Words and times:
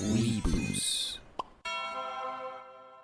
We-Booze. 0.00 1.18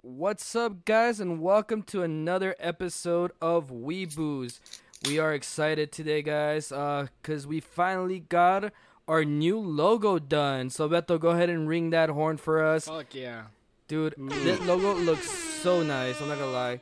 What's 0.02 0.56
up, 0.56 0.84
guys, 0.84 1.20
and 1.20 1.40
welcome 1.40 1.82
to 1.84 2.02
another 2.02 2.56
episode 2.58 3.32
of 3.42 3.70
We-Booze. 3.70 4.60
We 5.06 5.18
are 5.18 5.32
excited 5.34 5.92
today, 5.92 6.22
guys, 6.22 6.72
uh, 6.72 7.08
cause 7.22 7.46
we 7.46 7.60
finally 7.60 8.20
got 8.20 8.72
our 9.06 9.24
new 9.24 9.58
logo 9.58 10.18
done. 10.18 10.70
So 10.70 10.88
Beto, 10.88 11.20
go 11.20 11.28
ahead 11.30 11.50
and 11.50 11.68
ring 11.68 11.90
that 11.90 12.08
horn 12.10 12.36
for 12.36 12.64
us, 12.64 12.86
Fuck 12.86 13.14
yeah. 13.14 13.44
dude. 13.86 14.14
That 14.16 14.62
logo 14.62 14.94
looks 14.94 15.30
so 15.30 15.82
nice. 15.82 16.20
I'm 16.20 16.28
not 16.28 16.38
gonna 16.38 16.50
lie. 16.52 16.80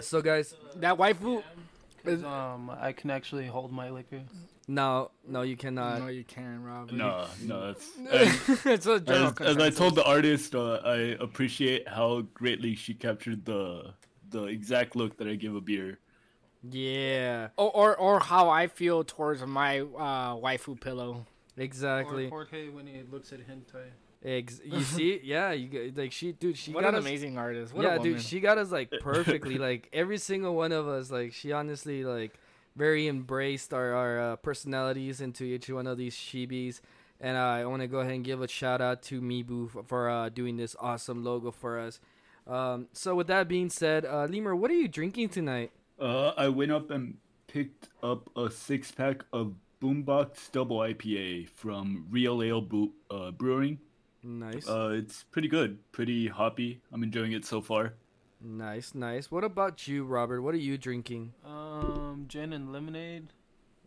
So, 0.00 0.22
guys, 0.22 0.54
That 0.76 0.96
waifu? 0.96 1.42
Um, 2.24 2.70
I 2.80 2.92
can 2.92 3.10
actually 3.10 3.46
hold 3.46 3.72
my 3.72 3.90
liquor. 3.90 4.22
No, 4.78 5.10
no, 5.26 5.42
you 5.42 5.56
cannot. 5.56 6.00
no, 6.02 6.06
you 6.08 6.24
can't, 6.24 6.60
Rob. 6.68 6.92
No, 6.92 7.26
no. 7.42 7.74
It's, 7.74 8.66
it's 8.66 8.86
a 8.86 9.00
general 9.00 9.34
as, 9.40 9.56
as 9.56 9.58
I 9.58 9.70
told 9.70 9.94
the 9.96 10.04
artist, 10.04 10.54
uh, 10.54 10.74
I 10.84 10.98
appreciate 11.26 11.88
how 11.88 12.08
greatly 12.40 12.74
she 12.76 12.94
captured 12.94 13.44
the 13.44 13.94
the 14.30 14.44
exact 14.44 14.94
look 14.94 15.16
that 15.18 15.26
I 15.26 15.34
give 15.34 15.54
a 15.56 15.60
beer. 15.60 15.98
Yeah, 16.62 17.48
Or, 17.56 17.70
or, 17.74 17.96
or 17.96 18.20
how 18.20 18.48
I 18.50 18.66
feel 18.68 19.02
towards 19.02 19.44
my 19.44 19.80
uh, 19.80 20.34
waifu 20.36 20.78
pillow. 20.80 21.26
exactly. 21.56 22.26
Or 22.26 22.44
Jorge 22.44 22.68
when 22.68 22.86
he 22.86 23.02
looks 23.10 23.32
at 23.32 23.40
hentai. 23.40 23.86
Ex- 24.22 24.60
you 24.64 24.82
see, 24.82 25.20
yeah, 25.24 25.52
you 25.52 25.68
g- 25.68 25.92
like 25.96 26.12
she, 26.12 26.32
dude, 26.32 26.58
she 26.58 26.72
what 26.74 26.82
got 26.82 26.90
an 26.90 26.96
us. 27.00 27.04
amazing 27.04 27.38
artist. 27.38 27.72
What 27.74 27.84
yeah, 27.84 27.94
a 27.94 27.98
woman. 27.98 28.12
dude, 28.12 28.22
she 28.22 28.40
got 28.40 28.58
us 28.58 28.70
like 28.70 28.90
perfectly. 29.00 29.56
like 29.56 29.88
every 29.92 30.18
single 30.18 30.54
one 30.54 30.72
of 30.72 30.86
us, 30.86 31.10
like 31.10 31.32
she 31.32 31.50
honestly 31.52 32.04
like 32.04 32.38
very 32.80 33.06
embraced 33.08 33.74
our 33.74 33.92
our 33.92 34.12
uh, 34.20 34.36
personalities 34.36 35.20
into 35.20 35.44
each 35.44 35.68
one 35.68 35.86
of 35.86 35.98
these 35.98 36.16
chibis. 36.16 36.80
And 37.20 37.36
uh, 37.36 37.60
I 37.60 37.66
want 37.66 37.82
to 37.82 37.86
go 37.86 37.98
ahead 38.00 38.14
and 38.14 38.24
give 38.24 38.40
a 38.40 38.48
shout 38.48 38.80
out 38.80 39.02
to 39.12 39.20
Mibu 39.20 39.68
for, 39.70 39.82
for 39.84 40.08
uh, 40.08 40.30
doing 40.30 40.56
this 40.56 40.74
awesome 40.80 41.22
logo 41.22 41.50
for 41.50 41.78
us. 41.78 42.00
Um, 42.46 42.88
so 42.94 43.14
with 43.14 43.26
that 43.26 43.46
being 43.46 43.68
said, 43.68 44.06
uh, 44.06 44.24
Lemur, 44.24 44.56
what 44.56 44.70
are 44.70 44.80
you 44.82 44.88
drinking 44.88 45.28
tonight? 45.28 45.70
Uh, 46.00 46.32
I 46.38 46.48
went 46.48 46.72
up 46.72 46.90
and 46.90 47.18
picked 47.46 47.90
up 48.02 48.30
a 48.36 48.50
six 48.50 48.90
pack 48.90 49.24
of 49.34 49.52
Boombox 49.82 50.50
Double 50.50 50.78
IPA 50.78 51.50
from 51.50 52.06
Real 52.10 52.42
Ale 52.42 52.62
Bre- 52.62 52.96
uh, 53.10 53.30
Brewing. 53.32 53.78
Nice, 54.22 54.66
Uh, 54.68 54.92
it's 54.96 55.24
pretty 55.30 55.48
good, 55.48 55.78
pretty 55.92 56.28
hoppy. 56.28 56.80
I'm 56.92 57.02
enjoying 57.02 57.32
it 57.32 57.44
so 57.44 57.60
far. 57.60 57.94
Nice, 58.42 58.94
nice. 58.94 59.30
What 59.30 59.44
about 59.44 59.86
you, 59.88 60.04
Robert? 60.04 60.42
What 60.42 60.54
are 60.54 60.58
you 60.58 60.78
drinking? 60.78 61.32
Um, 61.44 62.24
gin 62.28 62.52
and 62.52 62.72
lemonade. 62.72 63.28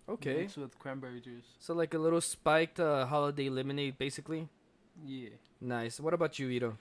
Okay, 0.10 0.42
Mixed 0.42 0.58
with 0.58 0.78
cranberry 0.80 1.22
juice. 1.22 1.46
so 1.60 1.74
like 1.74 1.94
a 1.94 1.98
little 1.98 2.20
spiked 2.20 2.78
uh, 2.80 3.06
holiday 3.06 3.48
lemonade, 3.50 3.98
basically. 3.98 4.50
Yeah. 5.06 5.30
Nice. 5.62 6.00
What 6.00 6.14
about 6.14 6.38
you, 6.40 6.50
Ito? 6.50 6.78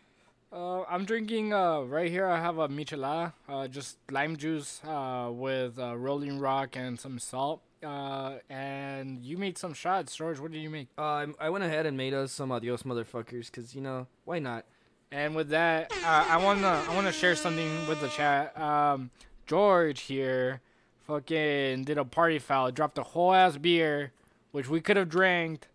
Uh, 0.52 0.82
I'm 0.82 1.04
drinking 1.04 1.52
uh, 1.54 1.80
right 1.82 2.10
here. 2.10 2.26
I 2.26 2.40
have 2.40 2.58
a 2.58 2.68
michelada, 2.68 3.32
uh, 3.48 3.68
just 3.68 3.96
lime 4.10 4.36
juice 4.36 4.80
uh, 4.84 5.30
with 5.32 5.78
uh, 5.78 5.96
Rolling 5.96 6.40
Rock 6.40 6.76
and 6.76 6.98
some 6.98 7.18
salt. 7.20 7.62
Uh, 7.82 8.38
and 8.50 9.24
you 9.24 9.36
made 9.38 9.56
some 9.56 9.72
shots, 9.72 10.14
George. 10.14 10.38
What 10.40 10.50
did 10.52 10.58
you 10.58 10.68
make? 10.70 10.88
Uh, 10.98 11.26
I 11.40 11.48
went 11.48 11.64
ahead 11.64 11.86
and 11.86 11.96
made 11.96 12.12
us 12.14 12.32
some 12.32 12.50
adios 12.52 12.82
motherfuckers, 12.82 13.50
cause 13.50 13.74
you 13.74 13.80
know 13.80 14.08
why 14.24 14.40
not? 14.40 14.66
And 15.12 15.36
with 15.36 15.50
that, 15.50 15.92
uh, 16.04 16.26
I 16.28 16.38
wanna 16.42 16.82
I 16.88 16.94
wanna 16.94 17.12
share 17.12 17.36
something 17.36 17.86
with 17.86 18.00
the 18.00 18.08
chat. 18.08 18.58
Um, 18.58 19.10
George 19.46 20.00
here, 20.02 20.60
fucking 21.06 21.84
did 21.84 21.98
a 21.98 22.04
party 22.04 22.38
foul, 22.38 22.70
dropped 22.70 22.96
a 22.98 23.02
whole 23.02 23.34
ass 23.34 23.56
beer, 23.58 24.12
which 24.52 24.68
we 24.68 24.80
could 24.80 24.96
have 24.96 25.10
drank, 25.10 25.66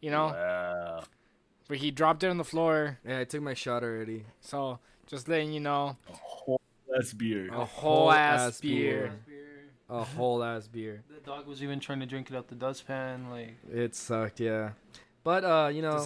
you 0.00 0.10
know, 0.10 0.28
Wow. 0.28 1.02
but 1.68 1.78
he 1.78 1.90
dropped 1.90 2.22
it 2.24 2.28
on 2.28 2.38
the 2.38 2.44
floor. 2.44 2.98
Yeah, 3.06 3.18
I 3.20 3.24
took 3.24 3.42
my 3.42 3.54
shot 3.54 3.82
already. 3.82 4.24
So 4.40 4.78
just 5.06 5.28
letting 5.28 5.52
you 5.52 5.60
know, 5.60 5.96
A 6.08 6.12
whole 6.16 6.60
ass 6.98 7.12
beer. 7.12 7.48
a 7.52 7.64
whole 7.66 8.10
ass 8.10 8.60
beer. 8.60 9.12
A 9.90 10.02
whole 10.04 10.42
ass 10.42 10.66
beer. 10.68 11.02
The 11.14 11.20
dog 11.20 11.46
was 11.46 11.62
even 11.62 11.78
trying 11.78 12.00
to 12.00 12.06
drink 12.06 12.30
it 12.30 12.36
out 12.36 12.48
the 12.48 12.54
dustpan. 12.54 13.28
Like, 13.28 13.56
It 13.70 13.94
sucked, 13.94 14.40
yeah. 14.40 14.70
But 15.24 15.44
uh, 15.44 15.68
you 15.72 15.82
know, 15.82 15.98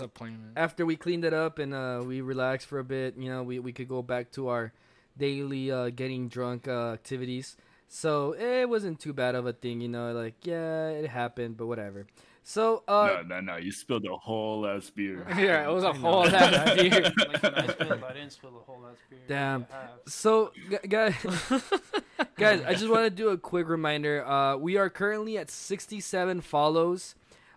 after 0.56 0.84
we 0.84 0.96
cleaned 0.96 1.24
it 1.24 1.32
up 1.32 1.58
and 1.58 1.72
uh, 1.72 2.02
we 2.04 2.20
relaxed 2.20 2.66
for 2.66 2.78
a 2.78 2.84
bit, 2.84 3.16
you 3.16 3.30
know, 3.30 3.42
we 3.42 3.58
we 3.58 3.72
could 3.72 3.88
go 3.88 4.02
back 4.02 4.30
to 4.32 4.48
our 4.48 4.72
daily 5.16 5.70
uh, 5.70 5.88
getting 5.90 6.28
drunk 6.28 6.68
uh, 6.68 6.92
activities. 6.92 7.56
So 7.88 8.32
it 8.32 8.68
wasn't 8.68 9.00
too 9.00 9.12
bad 9.12 9.34
of 9.34 9.46
a 9.46 9.52
thing, 9.52 9.80
you 9.80 9.88
know. 9.88 10.12
Like 10.12 10.34
yeah, 10.44 10.88
it 10.88 11.08
happened, 11.08 11.56
but 11.56 11.66
whatever. 11.66 12.06
So 12.42 12.82
uh, 12.86 13.22
no, 13.26 13.40
no, 13.40 13.40
no. 13.40 13.56
You 13.56 13.72
spilled 13.72 14.04
a 14.04 14.16
whole 14.16 14.66
ass 14.66 14.90
beer. 14.90 15.26
Yeah, 15.36 15.68
it 15.68 15.72
was 15.72 15.82
a 15.84 15.92
whole 15.92 16.26
ass 16.28 16.74
beer. 16.76 17.12
like 17.16 17.44
I 17.44 17.66
spilled, 17.68 18.04
I 18.04 18.12
didn't 18.12 18.30
spill 18.30 18.50
the 18.50 18.58
whole 18.60 18.84
ass 18.86 18.98
beer. 19.08 19.18
Damn. 19.26 19.66
I. 19.72 19.86
So, 20.06 20.52
gu- 20.68 20.86
guys, 20.88 21.14
guys, 22.36 22.62
I 22.62 22.74
just 22.74 22.88
want 22.88 23.04
to 23.04 23.10
do 23.10 23.30
a 23.30 23.38
quick 23.38 23.68
reminder. 23.68 24.24
Uh, 24.24 24.56
we 24.56 24.76
are 24.76 24.88
currently 24.90 25.38
at 25.38 25.50
67 25.50 26.40
follows. 26.42 27.14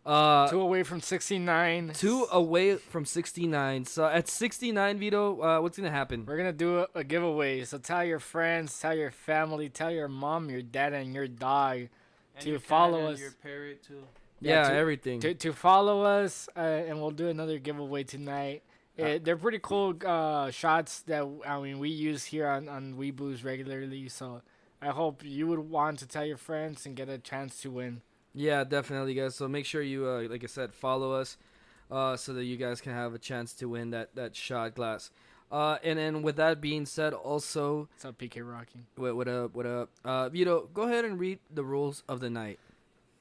Uh, 0.10 0.48
Two 0.50 0.60
away 0.62 0.82
from 0.82 1.02
69. 1.02 1.92
two 1.94 2.26
away 2.32 2.78
from 2.78 3.06
69. 3.06 3.86
So 3.86 4.06
at 4.06 4.28
69, 4.28 4.98
Vito, 4.98 5.40
uh, 5.40 5.62
what's 5.62 5.78
gonna 5.78 5.92
happen? 5.92 6.26
We're 6.26 6.38
gonna 6.38 6.52
do 6.52 6.80
a, 6.80 6.88
a 6.96 7.04
giveaway. 7.04 7.64
So 7.64 7.78
tell 7.78 8.04
your 8.04 8.18
friends, 8.18 8.80
tell 8.80 8.96
your 8.96 9.12
family, 9.12 9.70
tell 9.70 9.92
your 9.92 10.08
mom, 10.08 10.50
your 10.50 10.64
dad, 10.64 10.94
and 10.94 11.14
your 11.14 11.28
dog 11.28 11.78
And 11.78 11.90
to 12.40 12.50
your 12.50 12.60
cat 12.60 12.68
follow 12.68 13.06
and 13.06 13.14
us. 13.14 13.20
Your 13.20 13.34
parrot 13.44 13.84
too. 13.84 14.02
Yeah, 14.42 14.70
to- 14.70 14.74
everything. 14.74 15.20
to, 15.20 15.36
to 15.36 15.54
follow 15.54 16.02
us, 16.02 16.50
uh, 16.58 16.60
and 16.60 17.00
we'll 17.00 17.12
do 17.12 17.28
another 17.28 17.60
giveaway 17.60 18.04
tonight. 18.04 18.64
Uh, 18.98 19.20
they're 19.22 19.38
pretty 19.38 19.60
cool 19.62 19.94
uh, 20.06 20.50
shots 20.50 21.02
that 21.04 21.26
I 21.48 21.62
mean 21.62 21.78
we 21.78 21.90
use 21.90 22.26
here 22.26 22.48
on 22.48 22.68
on 22.68 22.98
We-Booze 22.98 23.44
regularly. 23.44 24.10
So 24.10 24.42
I 24.82 24.88
hope 24.88 25.22
you 25.24 25.46
would 25.48 25.60
want 25.60 26.00
to 26.00 26.08
tell 26.08 26.26
your 26.26 26.38
friends 26.38 26.86
and 26.88 26.96
get 26.96 27.10
a 27.10 27.20
chance 27.20 27.62
to 27.62 27.70
win. 27.70 28.02
Yeah, 28.34 28.64
definitely, 28.64 29.14
guys. 29.14 29.36
So 29.36 29.48
make 29.48 29.66
sure 29.66 29.82
you, 29.82 30.08
uh, 30.08 30.24
like 30.30 30.44
I 30.44 30.48
said, 30.48 30.74
follow 30.74 31.14
us, 31.14 31.38
uh, 31.92 32.16
so 32.16 32.34
that 32.34 32.44
you 32.46 32.58
guys 32.58 32.80
can 32.82 32.94
have 32.94 33.14
a 33.14 33.20
chance 33.20 33.54
to 33.56 33.68
win 33.68 33.90
that 33.92 34.16
that 34.16 34.36
shot 34.36 34.76
glass. 34.76 35.12
Uh, 35.52 35.78
and 35.84 35.98
then 35.98 36.22
with 36.22 36.36
that 36.36 36.62
being 36.62 36.86
said, 36.86 37.12
also, 37.12 37.88
What's 37.94 38.06
up, 38.06 38.18
PK 38.20 38.48
Rocky? 38.48 38.82
what, 38.96 39.16
what 39.16 39.28
up, 39.28 39.56
what 39.56 39.66
up? 39.66 39.90
Uh, 40.06 40.30
Vito, 40.30 40.70
go 40.76 40.84
ahead 40.84 41.06
and 41.06 41.20
read 41.20 41.40
the 41.52 41.64
rules 41.64 42.04
of 42.08 42.20
the 42.20 42.30
night. 42.30 42.60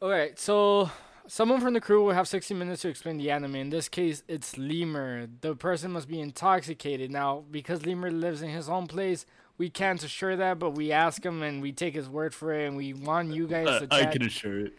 All 0.03 0.11
right, 0.11 0.39
so 0.39 0.91
someone 1.27 1.63
from 1.63 1.73
the 1.73 1.81
crew 1.81 2.05
will 2.05 2.13
have 2.13 2.29
60 2.29 2.53
minutes 2.53 2.83
to 2.83 2.89
explain 2.89 3.17
the 3.17 3.31
anime. 3.31 3.55
In 3.55 3.71
this 3.71 3.89
case, 3.89 4.25
it's 4.29 4.59
Lemur. 4.59 5.27
The 5.41 5.55
person 5.57 5.91
must 5.93 6.07
be 6.07 6.21
intoxicated. 6.21 7.11
Now, 7.11 7.45
because 7.51 7.87
Lemur 7.87 8.11
lives 8.11 8.43
in 8.43 8.51
his 8.51 8.69
own 8.69 8.87
place, 8.89 9.25
we 9.57 9.71
can't 9.71 10.05
assure 10.05 10.37
that, 10.37 10.59
but 10.59 10.73
we 10.73 10.93
ask 10.93 11.25
him 11.25 11.43
and 11.43 11.63
we 11.63 11.73
take 11.73 11.95
his 11.95 12.11
word 12.11 12.35
for 12.35 12.53
it, 12.53 12.67
and 12.67 12.77
we 12.77 12.93
want 12.93 13.33
you 13.33 13.47
guys 13.47 13.67
Uh, 13.69 13.81
to 13.87 13.95
I 13.95 14.05
can 14.05 14.21
assure 14.23 14.61
it. 14.67 14.75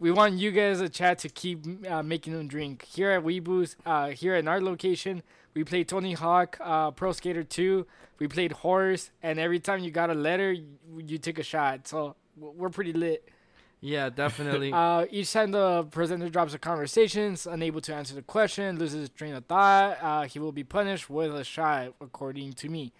We 0.00 0.10
want 0.10 0.38
you 0.38 0.50
guys 0.50 0.80
a 0.80 0.88
chat 0.88 1.18
to 1.18 1.28
keep 1.28 1.86
uh, 1.86 2.02
making 2.02 2.32
them 2.32 2.48
drink. 2.48 2.86
Here 2.86 3.10
at 3.10 3.22
We-Booze, 3.22 3.76
uh, 3.84 4.08
here 4.08 4.34
in 4.34 4.48
our 4.48 4.58
location, 4.58 5.22
we 5.52 5.62
played 5.62 5.88
Tony 5.88 6.14
Hawk, 6.14 6.56
uh, 6.58 6.90
Pro 6.90 7.12
Skater 7.12 7.44
2. 7.44 7.86
We 8.18 8.26
played 8.26 8.52
Horse, 8.52 9.10
and 9.22 9.38
every 9.38 9.60
time 9.60 9.80
you 9.80 9.90
got 9.90 10.08
a 10.08 10.14
letter, 10.14 10.52
you, 10.52 10.64
you 11.06 11.18
took 11.18 11.38
a 11.38 11.42
shot. 11.42 11.86
So 11.86 12.16
we're 12.38 12.70
pretty 12.70 12.94
lit. 12.94 13.28
Yeah, 13.82 14.08
definitely. 14.08 14.72
Uh, 14.80 15.04
each 15.10 15.30
time 15.34 15.50
the 15.50 15.84
presenter 15.90 16.30
drops 16.30 16.54
a 16.54 16.58
conversation, 16.58 17.36
unable 17.50 17.82
to 17.82 17.94
answer 17.94 18.14
the 18.14 18.22
question, 18.22 18.78
loses 18.78 19.00
his 19.00 19.08
train 19.10 19.34
of 19.34 19.44
thought, 19.44 19.98
uh, 20.00 20.22
he 20.22 20.38
will 20.38 20.52
be 20.52 20.64
punished 20.64 21.10
with 21.10 21.34
a 21.34 21.44
shot, 21.44 21.92
according 22.00 22.54
to 22.54 22.70
me. 22.70 22.90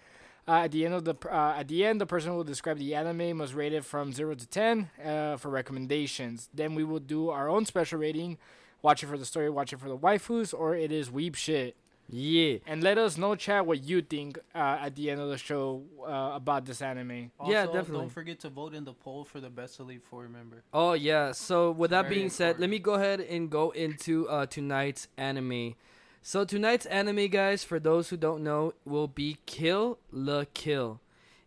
Uh, 0.47 0.63
at 0.65 0.71
the 0.71 0.85
end 0.85 0.93
of 0.93 1.05
the 1.05 1.15
uh, 1.31 1.55
at 1.57 1.67
the 1.67 1.85
end, 1.85 2.01
the 2.01 2.05
person 2.05 2.35
will 2.35 2.43
describe 2.43 2.77
the 2.77 2.95
anime, 2.95 3.37
must 3.37 3.53
rate 3.53 3.73
it 3.73 3.85
from 3.85 4.11
zero 4.11 4.33
to 4.33 4.47
ten 4.47 4.89
uh, 5.05 5.37
for 5.37 5.49
recommendations. 5.49 6.49
Then 6.53 6.75
we 6.75 6.83
will 6.83 6.99
do 6.99 7.29
our 7.29 7.47
own 7.49 7.65
special 7.65 7.99
rating. 7.99 8.37
Watch 8.81 9.03
it 9.03 9.07
for 9.07 9.17
the 9.17 9.25
story, 9.25 9.49
watch 9.49 9.71
it 9.73 9.79
for 9.79 9.87
the 9.87 9.97
waifus, 9.97 10.53
or 10.57 10.75
it 10.75 10.91
is 10.91 11.11
weep 11.11 11.35
shit. 11.35 11.75
yeah. 12.09 12.57
And 12.65 12.81
let 12.81 12.97
us 12.97 13.15
know, 13.17 13.35
chat, 13.35 13.65
what 13.67 13.83
you 13.83 14.01
think 14.01 14.39
uh, 14.55 14.79
at 14.81 14.95
the 14.95 15.11
end 15.11 15.21
of 15.21 15.29
the 15.29 15.37
show 15.37 15.83
uh, 16.05 16.31
about 16.33 16.65
this 16.65 16.81
anime. 16.81 17.31
Also, 17.39 17.51
Yeah, 17.53 17.65
definitely. 17.67 17.99
Don't 17.99 18.09
forget 18.09 18.39
to 18.39 18.49
vote 18.49 18.73
in 18.73 18.83
the 18.83 18.93
poll 18.93 19.23
for 19.23 19.39
the 19.39 19.51
best 19.51 19.79
Elite 19.79 20.01
Four 20.09 20.27
member. 20.27 20.63
Oh 20.73 20.93
yeah. 20.93 21.31
So 21.33 21.69
with 21.71 21.91
that 21.91 22.03
Very 22.05 22.15
being 22.15 22.29
said, 22.31 22.59
let 22.59 22.69
me 22.71 22.79
go 22.79 22.95
ahead 22.95 23.21
and 23.21 23.49
go 23.51 23.69
into 23.69 24.27
uh, 24.27 24.47
tonight's 24.47 25.07
anime. 25.17 25.75
So 26.23 26.45
tonight's 26.45 26.85
anime, 26.85 27.29
guys, 27.29 27.63
for 27.63 27.79
those 27.79 28.09
who 28.09 28.17
don't 28.17 28.43
know, 28.43 28.75
will 28.85 29.07
be 29.07 29.37
Kill 29.47 29.97
la 30.11 30.43
Kill, 30.53 30.99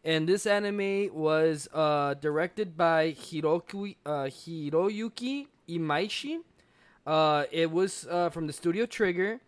and 0.03 0.29
this 0.29 0.47
anime 0.47 1.15
was 1.15 1.69
uh, 1.73 2.15
directed 2.15 2.77
by 2.77 3.13
Hiroki 3.13 3.95
uh, 4.05 4.25
Hiroyuki 4.25 5.47
Imaishi. 5.69 6.41
Uh, 7.07 7.45
it 7.53 7.71
was 7.71 8.09
uh, 8.11 8.31
from 8.31 8.49
the 8.49 8.53
studio 8.53 8.85
Trigger. 8.85 9.39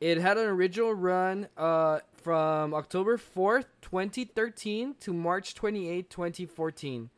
It 0.00 0.18
had 0.18 0.38
an 0.38 0.48
original 0.48 0.92
run 0.92 1.46
uh, 1.56 2.00
from 2.20 2.74
October 2.74 3.16
4th, 3.16 3.66
2013 3.80 4.96
to 4.98 5.12
March 5.12 5.54
28, 5.54 6.10
2014. 6.10 7.10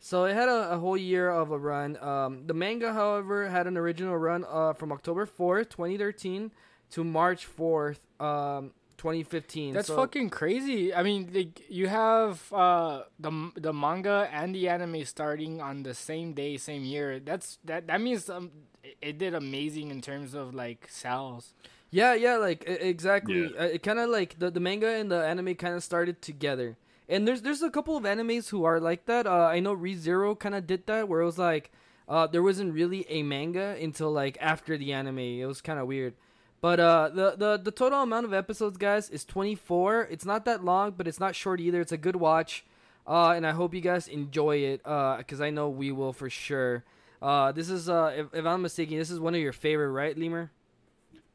So 0.00 0.24
it 0.24 0.34
had 0.34 0.48
a, 0.48 0.72
a 0.72 0.78
whole 0.78 0.96
year 0.96 1.30
of 1.30 1.52
a 1.52 1.58
run. 1.58 1.96
Um, 2.02 2.48
the 2.48 2.54
manga, 2.54 2.92
however, 2.92 3.48
had 3.48 3.68
an 3.68 3.76
original 3.76 4.18
run 4.18 4.44
uh, 4.50 4.72
from 4.72 4.90
October 4.90 5.26
4th, 5.26 5.70
2013 5.70 6.50
to 6.94 7.02
March 7.04 7.46
4th, 7.46 7.98
um, 8.20 8.72
2015. 8.96 9.74
That's 9.74 9.88
So- 9.88 9.96
fucking 9.96 10.30
crazy. 10.30 10.94
I 10.94 11.02
mean, 11.02 11.30
like, 11.34 11.68
you 11.68 11.88
have 11.88 12.52
uh, 12.52 13.02
the 13.18 13.30
the 13.56 13.72
manga 13.72 14.28
and 14.32 14.54
the 14.54 14.68
anime 14.68 15.04
starting 15.04 15.60
on 15.60 15.82
the 15.82 15.94
same 15.94 16.32
day, 16.32 16.56
same 16.56 16.84
year. 16.84 17.18
That's 17.20 17.58
that. 17.64 17.86
That 17.88 18.00
means 18.00 18.30
um, 18.30 18.50
it, 18.82 18.96
it 19.02 19.18
did 19.18 19.34
amazing 19.34 19.90
in 19.90 20.00
terms 20.00 20.34
of 20.34 20.54
like 20.54 20.86
sales. 20.88 21.54
Yeah, 21.90 22.14
yeah, 22.14 22.36
like 22.38 22.64
exactly. 22.66 23.42
Yeah. 23.54 23.60
Uh, 23.60 23.74
it 23.76 23.82
kind 23.82 23.98
of 23.98 24.08
like 24.10 24.38
the, 24.38 24.50
the 24.50 24.60
manga 24.60 24.88
and 24.88 25.10
the 25.10 25.22
anime 25.26 25.54
kind 25.54 25.74
of 25.74 25.82
started 25.82 26.22
together. 26.22 26.76
And 27.08 27.26
there's 27.28 27.42
there's 27.42 27.62
a 27.62 27.70
couple 27.70 27.96
of 27.96 28.04
animes 28.04 28.48
who 28.50 28.64
are 28.64 28.80
like 28.80 29.04
that. 29.06 29.26
Uh, 29.26 29.46
I 29.46 29.60
know 29.60 29.76
ReZero 29.76 30.38
kind 30.38 30.54
of 30.54 30.66
did 30.66 30.86
that, 30.86 31.08
where 31.08 31.20
it 31.20 31.26
was 31.26 31.38
like 31.38 31.70
uh, 32.08 32.26
there 32.26 32.42
wasn't 32.42 32.72
really 32.72 33.04
a 33.10 33.22
manga 33.22 33.76
until 33.80 34.10
like 34.10 34.38
after 34.40 34.78
the 34.78 34.92
anime. 34.94 35.18
It 35.42 35.46
was 35.46 35.60
kind 35.60 35.78
of 35.78 35.86
weird. 35.86 36.14
But 36.64 36.80
uh, 36.80 37.10
the, 37.10 37.34
the 37.36 37.60
the 37.62 37.70
total 37.70 38.00
amount 38.00 38.24
of 38.24 38.32
episodes, 38.32 38.78
guys, 38.78 39.10
is 39.10 39.22
24. 39.26 40.08
It's 40.10 40.24
not 40.24 40.46
that 40.46 40.64
long, 40.64 40.92
but 40.92 41.06
it's 41.06 41.20
not 41.20 41.34
short 41.34 41.60
either. 41.60 41.78
It's 41.78 41.92
a 41.92 41.98
good 41.98 42.16
watch, 42.16 42.64
uh, 43.06 43.32
and 43.32 43.46
I 43.46 43.50
hope 43.50 43.74
you 43.74 43.82
guys 43.82 44.08
enjoy 44.08 44.56
it, 44.72 44.80
uh, 44.82 45.18
because 45.18 45.42
I 45.42 45.50
know 45.50 45.68
we 45.68 45.92
will 45.92 46.14
for 46.14 46.30
sure. 46.30 46.82
Uh, 47.20 47.52
this 47.52 47.68
is 47.68 47.90
uh, 47.90 48.14
if, 48.16 48.32
if 48.32 48.46
I'm 48.46 48.62
mistaken, 48.62 48.96
this 48.96 49.10
is 49.10 49.20
one 49.20 49.34
of 49.34 49.42
your 49.42 49.52
favorite, 49.52 49.90
right, 49.90 50.16
Lemur? 50.16 50.52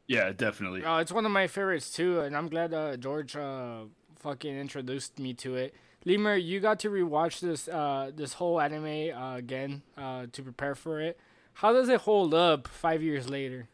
Yeah, 0.08 0.32
definitely. 0.32 0.84
Uh, 0.84 0.98
it's 0.98 1.12
one 1.12 1.28
of 1.28 1.32
my 1.32 1.46
favorites 1.46 1.92
too, 1.92 2.22
and 2.22 2.36
I'm 2.36 2.50
glad 2.50 2.74
uh, 2.74 2.98
George 2.98 3.36
uh, 3.36 3.82
fucking 4.16 4.58
introduced 4.58 5.20
me 5.20 5.36
to 5.36 5.58
it. 5.58 5.76
Lemur, 6.06 6.38
you 6.38 6.60
got 6.60 6.80
to 6.80 6.90
rewatch 6.90 7.40
this 7.40 7.68
uh, 7.68 8.10
this 8.16 8.34
whole 8.34 8.60
anime 8.60 9.16
uh, 9.16 9.36
again 9.36 9.84
uh, 9.96 10.26
to 10.32 10.42
prepare 10.42 10.74
for 10.74 11.00
it. 11.00 11.20
How 11.54 11.72
does 11.72 11.88
it 11.88 12.02
hold 12.02 12.34
up 12.34 12.68
five 12.68 13.04
years 13.04 13.30
later? 13.30 13.68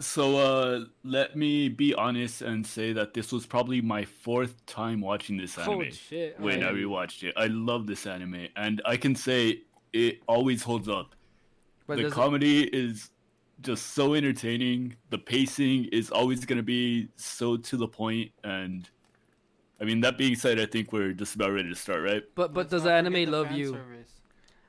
So 0.00 0.36
uh 0.36 0.84
let 1.04 1.36
me 1.36 1.68
be 1.68 1.94
honest 1.94 2.42
and 2.42 2.66
say 2.66 2.92
that 2.92 3.14
this 3.14 3.30
was 3.30 3.46
probably 3.46 3.80
my 3.80 4.04
fourth 4.04 4.64
time 4.66 5.00
watching 5.00 5.36
this 5.36 5.56
anime. 5.58 5.72
Holy 5.72 5.90
shit! 5.92 6.40
when 6.40 6.62
I 6.62 6.68
alright. 6.68 6.82
rewatched 6.82 7.22
it. 7.22 7.34
I 7.36 7.46
love 7.46 7.86
this 7.86 8.06
anime 8.06 8.48
and 8.56 8.82
I 8.84 8.96
can 8.96 9.14
say 9.14 9.62
it 9.92 10.20
always 10.26 10.62
holds 10.62 10.88
up. 10.88 11.14
But 11.86 11.98
the 11.98 12.10
comedy 12.10 12.64
is 12.64 13.10
just 13.60 13.88
so 13.88 14.14
entertaining. 14.14 14.96
The 15.10 15.18
pacing 15.18 15.84
is 15.92 16.10
always 16.10 16.44
going 16.44 16.56
to 16.56 16.62
be 16.62 17.08
so 17.16 17.56
to 17.56 17.76
the 17.76 17.88
point 17.88 18.32
and 18.42 18.88
I 19.80 19.84
mean 19.84 20.00
that 20.00 20.16
being 20.18 20.36
said 20.36 20.58
I 20.60 20.66
think 20.66 20.92
we're 20.92 21.12
just 21.12 21.34
about 21.34 21.52
ready 21.52 21.68
to 21.68 21.76
start, 21.76 22.02
right? 22.02 22.22
But 22.34 22.54
but 22.54 22.62
Let's 22.62 22.70
does 22.70 22.82
the 22.84 22.92
anime 22.92 23.30
love 23.30 23.52
you? 23.52 23.72
service. 23.72 24.21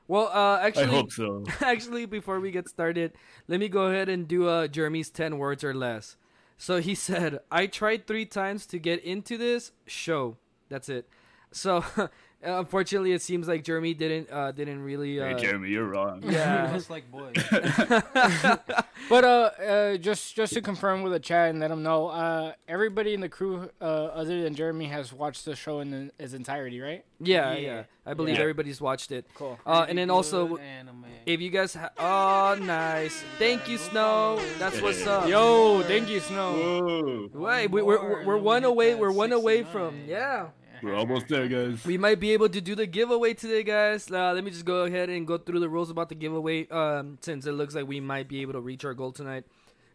Well, 0.06 0.28
uh, 0.28 0.58
I 0.58 0.66
actually, 0.66 0.86
hope 0.86 1.12
so. 1.12 1.44
actually, 1.60 2.06
before 2.06 2.40
we 2.40 2.50
get 2.50 2.68
started, 2.68 3.12
let 3.48 3.58
me 3.58 3.68
go 3.68 3.86
ahead 3.86 4.08
and 4.08 4.28
do 4.28 4.48
uh 4.48 4.66
Jeremy's 4.68 5.10
ten 5.10 5.38
words 5.38 5.64
or 5.64 5.74
less. 5.74 6.16
So 6.58 6.80
he 6.80 6.94
said, 7.08 7.40
"I 7.50 7.66
tried 7.66 8.06
three 8.06 8.26
times 8.26 8.66
to 8.66 8.78
get 8.78 9.02
into 9.02 9.38
this 9.38 9.72
show. 9.86 10.36
That's 10.68 10.88
it." 10.88 11.08
So 11.52 11.84
unfortunately, 12.44 13.12
it 13.12 13.22
seems 13.22 13.48
like 13.48 13.64
Jeremy 13.64 13.94
didn't 13.94 14.30
uh 14.30 14.52
didn't 14.52 14.82
really 14.82 15.20
uh, 15.20 15.28
hey 15.36 15.42
Jeremy, 15.42 15.70
you're 15.70 15.84
wrong. 15.88 16.22
yeah. 16.24 16.70
Just 16.76 16.90
like 16.90 17.10
boys. 17.10 17.34
But 19.06 19.22
uh, 19.22 19.28
uh, 19.62 19.96
just 19.98 20.34
just 20.34 20.54
to 20.54 20.62
confirm 20.62 21.02
with 21.02 21.12
the 21.12 21.20
chat 21.20 21.50
and 21.50 21.60
let 21.60 21.68
them 21.68 21.82
know, 21.82 22.08
uh, 22.08 22.52
everybody 22.66 23.12
in 23.12 23.20
the 23.20 23.28
crew, 23.28 23.68
uh, 23.78 23.84
other 23.84 24.42
than 24.42 24.54
Jeremy, 24.54 24.86
has 24.86 25.12
watched 25.12 25.44
the 25.44 25.54
show 25.54 25.80
in 25.80 26.10
its 26.18 26.32
entirety, 26.32 26.80
right? 26.80 27.04
yeah, 27.20 27.52
yeah, 27.52 27.58
Yeah. 27.60 27.82
I 28.06 28.14
believe 28.14 28.36
Yeah. 28.36 28.40
everybody's 28.42 28.80
watched 28.80 29.12
it. 29.12 29.26
Cool. 29.34 29.58
Uh, 29.66 29.84
and 29.88 29.98
then 29.98 30.08
also, 30.08 30.56
anime. 30.56 31.04
if 31.26 31.38
you 31.42 31.50
guys, 31.50 31.74
ha- 31.74 31.90
oh, 31.98 32.58
nice, 32.64 33.22
thank 33.38 33.68
you, 33.68 33.76
Snow. 33.76 34.40
That's 34.58 34.80
what's 34.80 35.06
up. 35.06 35.28
Yo, 35.28 35.82
thank 35.82 36.08
you, 36.08 36.20
Snow. 36.20 36.54
Whoa. 36.54 37.28
Wait, 37.34 37.70
we, 37.70 37.82
we're 37.82 38.00
we're, 38.02 38.24
we're 38.24 38.38
one 38.38 38.64
away. 38.64 38.94
We're 38.94 39.12
one 39.12 39.32
away 39.32 39.64
from 39.64 40.04
yeah. 40.06 40.46
We're 40.82 40.94
almost 40.94 41.28
there, 41.28 41.46
guys. 41.48 41.84
We 41.84 41.96
might 41.98 42.20
be 42.20 42.32
able 42.32 42.48
to 42.48 42.60
do 42.60 42.74
the 42.74 42.86
giveaway 42.86 43.34
today, 43.34 43.62
guys. 43.62 44.10
Uh, 44.10 44.32
let 44.32 44.44
me 44.44 44.50
just 44.50 44.64
go 44.64 44.84
ahead 44.84 45.08
and 45.08 45.26
go 45.26 45.38
through 45.38 45.60
the 45.60 45.68
rules 45.68 45.90
about 45.90 46.08
the 46.08 46.14
giveaway, 46.14 46.68
um, 46.68 47.18
since 47.20 47.46
it 47.46 47.52
looks 47.52 47.74
like 47.74 47.86
we 47.86 48.00
might 48.00 48.28
be 48.28 48.42
able 48.42 48.52
to 48.54 48.60
reach 48.60 48.84
our 48.84 48.94
goal 48.94 49.12
tonight. 49.12 49.44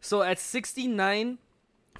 So 0.01 0.21
at 0.23 0.39
69 0.39 1.37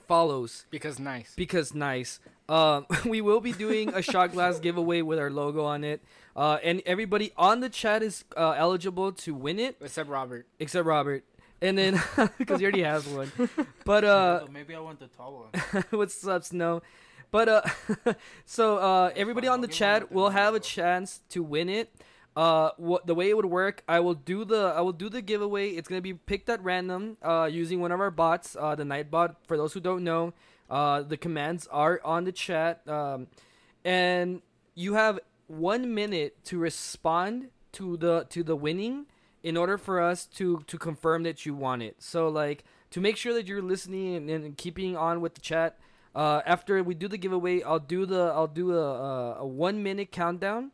follows, 0.08 0.66
Because 0.72 1.00
nice. 1.00 1.34
because 1.36 1.76
nice, 1.76 2.20
um, 2.48 2.88
we 3.06 3.22
will 3.22 3.42
be 3.42 3.52
doing 3.52 3.94
a 3.94 4.02
shot 4.02 4.32
glass 4.32 4.60
giveaway 4.66 5.02
with 5.02 5.20
our 5.20 5.30
logo 5.30 5.66
on 5.66 5.84
it. 5.84 6.02
Uh, 6.36 6.58
and 6.64 6.82
everybody 6.86 7.32
on 7.38 7.60
the 7.60 7.70
chat 7.70 8.02
is 8.02 8.24
uh, 8.38 8.52
eligible 8.58 9.12
to 9.12 9.36
win 9.36 9.60
it, 9.60 9.76
Except 9.82 10.10
Robert. 10.10 10.48
except 10.60 10.86
Robert. 10.86 11.24
And 11.62 11.78
then, 11.78 12.02
because 12.38 12.60
he 12.62 12.66
already 12.66 12.84
has 12.84 13.06
one. 13.06 13.30
But 13.84 14.06
uh, 14.06 14.46
maybe 14.50 14.74
I 14.74 14.80
want 14.80 15.00
the 15.02 15.08
tall 15.08 15.50
one. 15.52 15.84
What's 15.90 16.26
up, 16.26 16.46
Snow? 16.46 16.82
But 17.32 17.50
uh, 17.50 17.62
so 18.46 18.78
uh, 18.78 19.12
everybody 19.16 19.48
on 19.48 19.62
the 19.62 19.68
chat 19.68 19.94
one 19.94 20.02
with 20.02 20.10
the 20.10 20.16
will 20.16 20.30
have 20.30 20.56
a 20.56 20.60
chance 20.60 21.22
to 21.30 21.44
win 21.44 21.70
it. 21.70 21.94
Uh, 22.36 22.72
what 22.78 23.06
the 23.06 23.16
way 23.16 23.30
it 23.30 23.36
would 23.36 23.46
work, 23.46 23.84
I 23.88 24.00
will 24.00 24.14
do 24.14 24.46
the 24.46 24.74
I 24.76 24.82
will 24.82 24.94
do 24.94 25.10
the 25.10 25.22
giveaway. 25.22 25.72
It's 25.72 25.88
gonna 25.88 26.02
be 26.02 26.14
picked 26.14 26.50
at 26.50 26.64
random, 26.64 27.18
uh, 27.22 27.50
using 27.52 27.82
one 27.82 27.92
of 27.92 28.00
our 28.00 28.12
bots, 28.12 28.56
uh, 28.58 28.76
the 28.76 28.84
Nightbot. 28.84 29.36
For 29.48 29.58
those 29.58 29.74
who 29.74 29.80
don't 29.80 30.04
know, 30.04 30.34
uh, 30.70 31.02
the 31.02 31.18
commands 31.18 31.68
are 31.68 32.00
on 32.06 32.24
the 32.24 32.32
chat, 32.32 32.88
um, 32.88 33.28
and 33.84 34.42
you 34.76 34.94
have 34.94 35.20
one 35.48 35.94
minute 35.94 36.44
to 36.46 36.60
respond 36.60 37.50
to 37.74 37.98
the 37.98 38.26
to 38.30 38.44
the 38.44 38.56
winning 38.56 39.08
in 39.44 39.58
order 39.58 39.78
for 39.78 40.00
us 40.00 40.26
to 40.26 40.64
to 40.68 40.78
confirm 40.78 41.24
that 41.24 41.46
you 41.46 41.54
want 41.54 41.82
it. 41.82 41.96
So 42.00 42.30
like 42.30 42.64
to 42.92 43.02
make 43.02 43.18
sure 43.18 43.34
that 43.34 43.48
you're 43.48 43.62
listening 43.62 44.16
and, 44.16 44.30
and 44.30 44.58
keeping 44.58 44.96
on 44.96 45.22
with 45.22 45.36
the 45.36 45.42
chat. 45.42 45.78
Uh, 46.16 46.42
after 46.46 46.84
we 46.84 46.96
do 46.96 47.08
the 47.08 47.18
giveaway, 47.18 47.62
I'll 47.62 47.80
do 47.80 48.06
the 48.06 48.32
I'll 48.34 48.48
do 48.48 48.76
a, 48.76 49.36
a, 49.40 49.46
one 49.46 49.84
minute 49.84 50.12
countdown. 50.12 50.72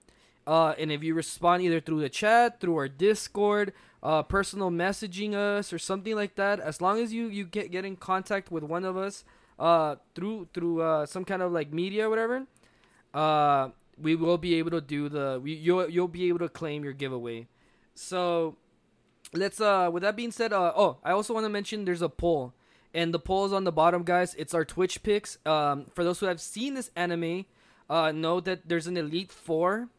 Uh, 0.48 0.74
and 0.78 0.92
if 0.92 1.04
you 1.04 1.14
respond 1.14 1.64
either 1.64 1.82
through 1.82 2.02
the 2.02 2.10
chat, 2.10 2.60
through 2.60 2.78
our 2.78 2.88
Discord, 2.88 3.74
uh, 4.04 4.22
personal 4.24 4.70
messaging 4.70 5.34
us 5.34 5.74
or 5.74 5.80
something 5.80 6.16
like 6.16 6.36
that, 6.36 6.60
as 6.60 6.80
long 6.80 7.00
as 7.00 7.12
you, 7.12 7.28
you 7.28 7.44
get, 7.44 7.72
get 7.72 7.84
in 7.84 7.96
contact 7.96 8.52
with 8.52 8.64
one 8.64 8.86
of 8.86 8.96
us 8.96 9.24
uh, 9.58 9.96
through 10.14 10.48
through 10.54 10.82
uh, 10.82 11.06
some 11.06 11.26
kind 11.26 11.42
of 11.42 11.52
like 11.52 11.74
media 11.74 12.08
or 12.08 12.10
whatever, 12.10 12.46
uh, 13.14 13.70
we 14.00 14.16
will 14.16 14.38
be 14.38 14.56
able 14.56 14.72
to 14.72 14.81
do 14.81 15.10
the 15.10 15.40
we, 15.42 15.54
you'll 15.54 15.90
you'll 15.90 16.08
be 16.08 16.28
able 16.28 16.40
to 16.40 16.50
claim 16.50 16.84
your 16.84 16.94
giveaway. 16.94 17.48
So 17.94 18.56
let's 19.34 19.60
uh 19.60 19.90
with 19.92 20.04
that 20.04 20.16
being 20.16 20.31
said, 20.31 20.54
uh 20.54 20.74
oh 20.76 20.98
I 21.04 21.12
also 21.12 21.34
want 21.34 21.46
to 21.46 21.50
mention 21.50 21.86
there's 21.86 22.02
a 22.02 22.10
poll. 22.10 22.54
And 22.95 23.13
the 23.13 23.19
poll 23.19 23.45
is 23.45 23.51
on 23.51 23.65
the 23.65 23.74
bottom, 23.74 24.03
guys. 24.03 24.33
It's 24.36 24.53
our 24.53 24.63
Twitch 24.63 25.03
picks. 25.03 25.38
Um, 25.45 25.87
for 25.94 26.06
those 26.06 26.21
who 26.21 26.28
have 26.28 26.40
seen 26.40 26.75
this 26.75 26.90
anime, 26.95 27.45
uh, 27.90 28.14
know 28.14 28.40
that 28.40 28.69
there's 28.69 28.87
an 28.87 28.95
Elite 28.95 29.33
Four. 29.33 29.90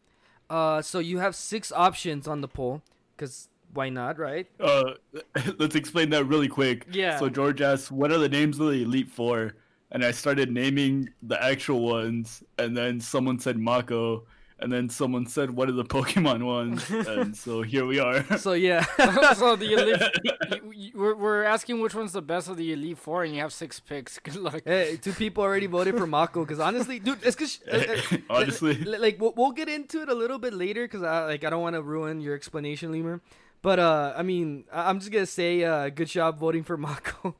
Uh, 0.49 0.81
so 0.81 0.97
you 0.97 1.19
have 1.19 1.35
six 1.35 1.71
options 1.71 2.27
on 2.27 2.41
the 2.41 2.47
poll, 2.47 2.81
cause 3.17 3.49
why 3.71 3.89
not, 3.89 4.17
right? 4.17 4.47
Uh, 4.59 4.93
let's 5.59 5.75
explain 5.75 6.09
that 6.09 6.25
really 6.25 6.47
quick. 6.47 6.87
Yeah. 6.91 7.19
So 7.19 7.29
George 7.29 7.61
asked, 7.61 7.91
"What 7.91 8.11
are 8.11 8.17
the 8.17 8.29
names 8.29 8.59
of 8.59 8.67
the 8.67 8.81
Elite 8.81 9.09
Four? 9.09 9.53
And 9.91 10.03
I 10.03 10.11
started 10.11 10.51
naming 10.51 11.09
the 11.21 11.41
actual 11.41 11.81
ones, 11.81 12.43
and 12.57 12.75
then 12.75 12.99
someone 12.99 13.39
said 13.39 13.57
Mako, 13.57 14.25
and 14.59 14.71
then 14.71 14.89
someone 14.89 15.25
said, 15.27 15.51
"What 15.51 15.69
are 15.69 15.73
the 15.73 15.83
Pokemon 15.85 16.43
ones?" 16.43 16.89
and 16.89 17.35
so 17.35 17.61
here 17.73 17.85
we 17.85 17.99
are. 17.99 18.23
So 18.37 18.53
yeah, 18.53 18.83
so 19.35 19.55
the 19.55 19.73
elite, 19.73 20.01
you, 20.23 20.71
you, 20.73 20.91
we're, 20.95 21.15
we're 21.15 21.43
asking 21.43 21.79
which 21.79 21.93
one's 21.95 22.13
the 22.13 22.21
best 22.21 22.49
of 22.49 22.57
the 22.57 22.73
elite 22.73 22.97
four, 22.97 23.23
and 23.23 23.33
you 23.35 23.41
have 23.41 23.53
six 23.53 23.79
picks. 23.79 24.19
Good 24.19 24.35
luck. 24.37 24.61
hey, 24.65 24.97
two 25.01 25.13
people 25.13 25.43
already 25.43 25.67
voted 25.67 25.97
for 25.97 26.07
Mako. 26.07 26.45
Cause 26.45 26.59
honestly, 26.59 26.99
dude, 26.99 27.19
it's 27.23 27.35
cause 27.35 27.59
uh, 27.71 27.97
uh, 28.11 28.17
Honestly. 28.29 28.77
L- 28.85 28.99
like 29.01 29.19
we'll, 29.21 29.33
we'll 29.35 29.51
get 29.51 29.69
into 29.69 30.01
it 30.01 30.09
a 30.09 30.15
little 30.15 30.39
bit 30.39 30.53
later 30.53 30.85
because 30.85 31.03
I 31.03 31.25
like 31.25 31.43
I 31.43 31.49
don't 31.49 31.61
want 31.61 31.75
to 31.75 31.81
ruin 31.81 32.19
your 32.21 32.35
explanation, 32.35 32.91
Lemur. 32.91 33.21
But 33.63 33.79
uh, 33.79 34.13
I 34.15 34.21
mean, 34.23 34.65
I- 34.71 34.89
I'm 34.89 34.99
just 34.99 35.11
gonna 35.11 35.25
say, 35.25 35.63
uh, 35.63 35.89
good 35.89 36.07
job 36.07 36.39
voting 36.39 36.63
for 36.63 36.77
Mako. 36.77 37.35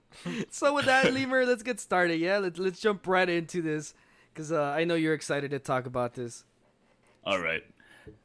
so 0.49 0.73
with 0.73 0.85
that, 0.85 1.13
Lemur, 1.13 1.45
let's 1.45 1.63
get 1.63 1.79
started. 1.79 2.19
Yeah, 2.19 2.39
let's 2.39 2.59
let's 2.59 2.79
jump 2.79 3.07
right 3.07 3.29
into 3.29 3.61
this 3.61 3.93
because 4.33 4.51
uh, 4.51 4.61
I 4.61 4.83
know 4.83 4.95
you're 4.95 5.13
excited 5.13 5.51
to 5.51 5.59
talk 5.59 5.85
about 5.85 6.13
this. 6.15 6.43
All 7.27 7.41
right. 7.41 7.61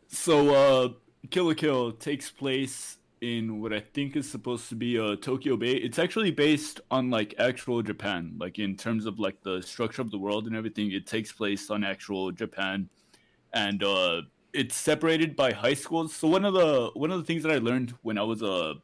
So, 0.06 0.54
uh, 0.54 0.88
Kill 1.30 1.46
la 1.46 1.54
Kill 1.54 1.90
takes 1.90 2.30
place 2.30 2.98
in 3.20 3.60
what 3.60 3.72
I 3.72 3.80
think 3.80 4.14
is 4.14 4.30
supposed 4.30 4.68
to 4.68 4.76
be 4.76 4.96
uh, 4.96 5.16
Tokyo 5.16 5.56
Bay. 5.56 5.72
It's 5.72 5.98
actually 5.98 6.30
based 6.30 6.80
on 6.88 7.10
like 7.10 7.34
actual 7.36 7.82
Japan, 7.82 8.36
like 8.38 8.60
in 8.60 8.76
terms 8.76 9.06
of 9.06 9.18
like 9.18 9.42
the 9.42 9.60
structure 9.60 10.02
of 10.02 10.12
the 10.12 10.18
world 10.18 10.46
and 10.46 10.54
everything. 10.54 10.92
It 10.92 11.08
takes 11.08 11.32
place 11.32 11.68
on 11.68 11.82
actual 11.82 12.30
Japan, 12.30 12.88
and 13.52 13.82
uh, 13.82 14.22
it's 14.52 14.76
separated 14.76 15.34
by 15.34 15.50
high 15.50 15.74
schools. 15.74 16.14
So 16.14 16.28
one 16.28 16.44
of 16.44 16.54
the 16.54 16.92
one 16.94 17.10
of 17.10 17.18
the 17.18 17.24
things 17.24 17.42
that 17.42 17.50
I 17.50 17.58
learned 17.58 17.94
when 18.02 18.18
I 18.18 18.22
was 18.22 18.40
uh 18.40 18.74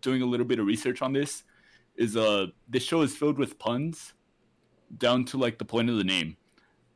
doing 0.00 0.20
a 0.20 0.26
little 0.26 0.46
bit 0.46 0.58
of 0.58 0.66
research 0.66 1.00
on 1.00 1.12
this 1.12 1.44
is 1.94 2.16
uh 2.16 2.46
this 2.68 2.82
show 2.82 3.02
is 3.02 3.14
filled 3.14 3.38
with 3.38 3.56
puns 3.60 4.14
down 4.98 5.24
to 5.26 5.38
like 5.38 5.58
the 5.58 5.64
point 5.64 5.90
of 5.90 5.96
the 5.96 6.02
name. 6.02 6.38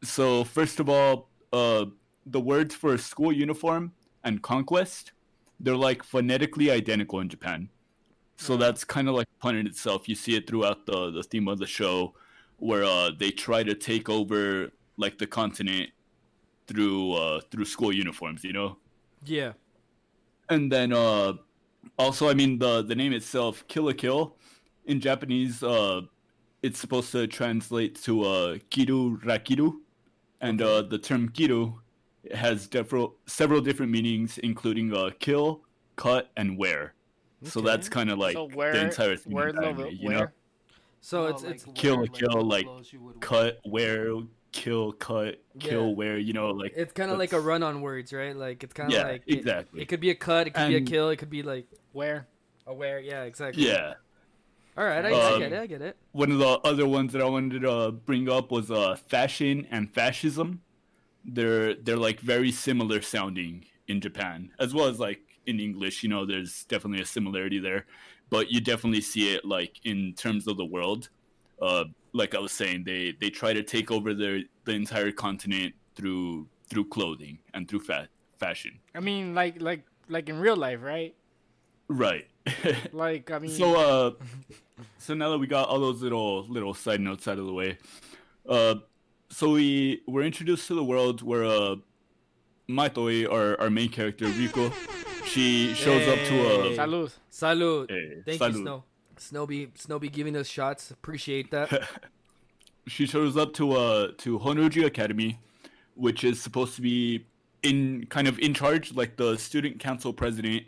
So 0.02 0.42
first 0.42 0.80
of 0.80 0.88
all, 0.88 1.28
uh 1.52 1.84
the 2.30 2.40
words 2.40 2.74
for 2.74 2.96
school 2.98 3.32
uniform 3.32 3.92
and 4.24 4.42
conquest, 4.42 5.12
they're 5.60 5.76
like 5.76 6.02
phonetically 6.02 6.70
identical 6.70 7.20
in 7.20 7.28
Japan. 7.28 7.68
So 8.36 8.56
that's 8.56 8.84
kind 8.84 9.08
of 9.08 9.14
like 9.14 9.26
pun 9.40 9.56
in 9.56 9.66
itself. 9.66 10.08
You 10.08 10.14
see 10.14 10.36
it 10.36 10.46
throughout 10.46 10.86
the 10.86 11.10
the 11.10 11.22
theme 11.24 11.48
of 11.48 11.58
the 11.58 11.66
show, 11.66 12.14
where 12.58 12.84
uh, 12.84 13.10
they 13.18 13.30
try 13.30 13.64
to 13.64 13.74
take 13.74 14.08
over 14.08 14.70
like 14.96 15.18
the 15.18 15.26
continent 15.26 15.90
through 16.68 17.12
uh, 17.12 17.40
through 17.50 17.64
school 17.64 17.92
uniforms. 17.92 18.44
You 18.44 18.52
know. 18.52 18.76
Yeah. 19.24 19.52
And 20.48 20.70
then 20.70 20.92
uh 20.92 21.34
also 21.98 22.28
I 22.28 22.34
mean 22.34 22.58
the 22.58 22.82
the 22.82 22.94
name 22.94 23.12
itself, 23.12 23.64
Kill 23.68 23.84
la 23.84 23.92
Kill, 23.92 24.36
in 24.86 25.00
Japanese 25.00 25.62
uh 25.62 26.02
it's 26.62 26.78
supposed 26.78 27.12
to 27.12 27.26
translate 27.26 28.00
to 28.02 28.22
uh 28.22 28.58
Kiru 28.70 29.20
Rakiru. 29.22 29.72
And 30.40 30.62
uh 30.62 30.82
the 30.82 30.98
term 30.98 31.28
Kiru 31.30 31.80
has 32.34 32.68
several 32.70 33.16
several 33.26 33.60
different 33.60 33.92
meanings, 33.92 34.38
including 34.38 34.94
uh 34.94 35.10
kill, 35.18 35.62
cut, 35.96 36.30
and 36.36 36.58
wear. 36.58 36.94
So 37.44 37.60
that's 37.60 37.88
kind 37.88 38.10
of 38.10 38.18
like 38.18 38.34
so 38.34 38.48
where 38.48 38.72
the 38.72 38.80
entire 38.82 39.16
theme 39.16 39.32
where 39.34 39.48
of 39.48 39.56
the 39.56 39.66
anime, 39.66 39.96
you 40.00 40.08
know? 40.10 40.26
So 41.00 41.22
No, 41.22 41.28
it's 41.28 41.42
like 41.44 41.54
it's 41.54 41.64
Kill, 41.74 41.98
wear, 41.98 42.06
kill, 42.08 42.30
the 42.30 42.40
like, 42.44 42.64
clothes 42.64 42.92
wear. 42.92 43.14
Cut, 43.20 43.58
wear, 43.64 44.14
kill, 44.52 44.92
cut, 44.92 45.40
kill, 45.60 45.88
Yeah. 45.88 45.94
wear, 45.94 46.18
you 46.18 46.32
know, 46.32 46.50
like 46.50 46.72
it's 46.74 46.92
kind 46.92 47.10
of 47.12 47.18
like 47.18 47.32
a 47.32 47.40
run 47.40 47.62
on 47.62 47.80
words, 47.80 48.12
right? 48.12 48.34
Like 48.36 48.64
it's 48.64 48.74
kind 48.74 48.92
of 48.92 48.98
Yeah, 48.98 49.04
like 49.04 49.22
it- 49.26 49.38
exactly. 49.38 49.82
It, 49.82 49.86
could 49.88 50.00
be 50.00 50.10
a 50.10 50.14
cut. 50.16 50.48
It 50.48 50.54
could 50.54 50.68
be 50.68 50.76
a 50.76 50.80
kill. 50.80 51.10
It 51.10 51.16
could 51.16 51.30
be 51.30 51.42
like 51.42 51.66
Where? 51.92 52.26
aware. 52.66 52.98
Yeah, 52.98 53.22
exactly. 53.22 53.66
Yeah. 53.66 53.94
All 54.76 54.84
right, 54.84 55.04
I, 55.04 55.08
I 55.10 55.32
Um, 55.34 55.40
get 55.40 55.52
it. 55.52 55.58
I 55.60 55.66
get 55.66 55.82
it. 55.82 55.96
one 56.12 56.30
of 56.30 56.38
the 56.38 56.46
other 56.64 56.86
ones 56.86 57.12
that 57.12 57.22
I 57.22 57.24
wanted 57.24 57.62
to 57.62 57.70
uh, 57.70 57.90
bring 57.90 58.28
up 58.28 58.50
was 58.52 58.70
uh, 58.70 58.94
fashion 58.96 59.66
and 59.70 59.92
fascism. 59.92 60.62
They're 61.28 61.74
they're 61.74 61.96
like 61.96 62.20
very 62.20 62.50
similar 62.52 63.02
sounding 63.02 63.64
in 63.86 64.00
Japan, 64.00 64.50
as 64.58 64.74
well 64.74 64.86
as 64.86 64.98
like 64.98 65.20
in 65.46 65.60
English. 65.60 66.02
You 66.02 66.08
know, 66.08 66.24
there's 66.26 66.64
definitely 66.64 67.02
a 67.02 67.06
similarity 67.06 67.58
there, 67.58 67.86
but 68.30 68.50
you 68.50 68.60
definitely 68.60 69.00
see 69.02 69.34
it 69.34 69.44
like 69.44 69.80
in 69.84 70.14
terms 70.14 70.46
of 70.46 70.56
the 70.56 70.64
world. 70.64 71.08
Uh, 71.60 71.84
like 72.12 72.34
I 72.34 72.38
was 72.38 72.52
saying, 72.52 72.84
they 72.84 73.14
they 73.20 73.30
try 73.30 73.52
to 73.52 73.62
take 73.62 73.90
over 73.90 74.14
their 74.14 74.40
the 74.64 74.72
entire 74.72 75.12
continent 75.12 75.74
through 75.94 76.46
through 76.68 76.86
clothing 76.86 77.38
and 77.54 77.68
through 77.68 77.80
fa- 77.80 78.08
fashion. 78.38 78.78
I 78.94 79.00
mean, 79.00 79.34
like 79.34 79.60
like 79.60 79.84
like 80.08 80.28
in 80.28 80.38
real 80.38 80.56
life, 80.56 80.80
right? 80.82 81.14
Right. 81.88 82.26
Like 82.92 83.30
I 83.30 83.38
mean, 83.38 83.50
So 83.50 83.76
uh 83.76 84.12
so 84.98 85.14
now 85.14 85.30
that 85.30 85.38
we 85.38 85.46
got 85.46 85.68
all 85.68 85.80
those 85.80 86.00
little 86.02 86.46
little 86.48 86.74
side 86.74 87.00
notes 87.00 87.28
out 87.28 87.38
of 87.38 87.46
the 87.46 87.52
way, 87.52 87.78
uh 88.48 88.76
so 89.30 89.50
we 89.52 90.02
were 90.06 90.22
introduced 90.22 90.66
to 90.68 90.74
the 90.74 90.84
world 90.84 91.22
where 91.22 91.44
uh 91.44 91.76
Matoi, 92.68 93.30
our, 93.30 93.58
our 93.60 93.70
main 93.70 93.88
character, 93.88 94.26
Ryuko, 94.26 94.72
she 95.24 95.72
shows 95.74 96.06
up 96.06 96.18
to 96.18 96.34
Hey. 96.34 96.74
a 96.74 96.76
salud. 96.76 97.10
Salud. 97.32 97.90
Hey, 97.90 98.22
Thank 98.26 98.42
salud. 98.42 98.56
you, 98.56 98.62
Snow. 98.62 98.84
Snowby, 99.16 99.70
Snowby, 99.74 100.08
giving 100.10 100.36
us 100.36 100.46
shots. 100.46 100.90
Appreciate 100.90 101.50
that. 101.50 101.88
she 102.86 103.06
shows 103.06 103.36
up 103.36 103.52
to 103.54 103.72
uh 103.72 104.08
to 104.18 104.38
Honnouji 104.38 104.84
Academy, 104.84 105.38
which 105.94 106.24
is 106.24 106.40
supposed 106.40 106.76
to 106.76 106.82
be 106.82 107.26
in 107.62 108.06
kind 108.10 108.28
of 108.28 108.38
in 108.38 108.54
charge, 108.54 108.94
like 108.94 109.16
the 109.16 109.36
student 109.36 109.78
council 109.80 110.12
president 110.12 110.64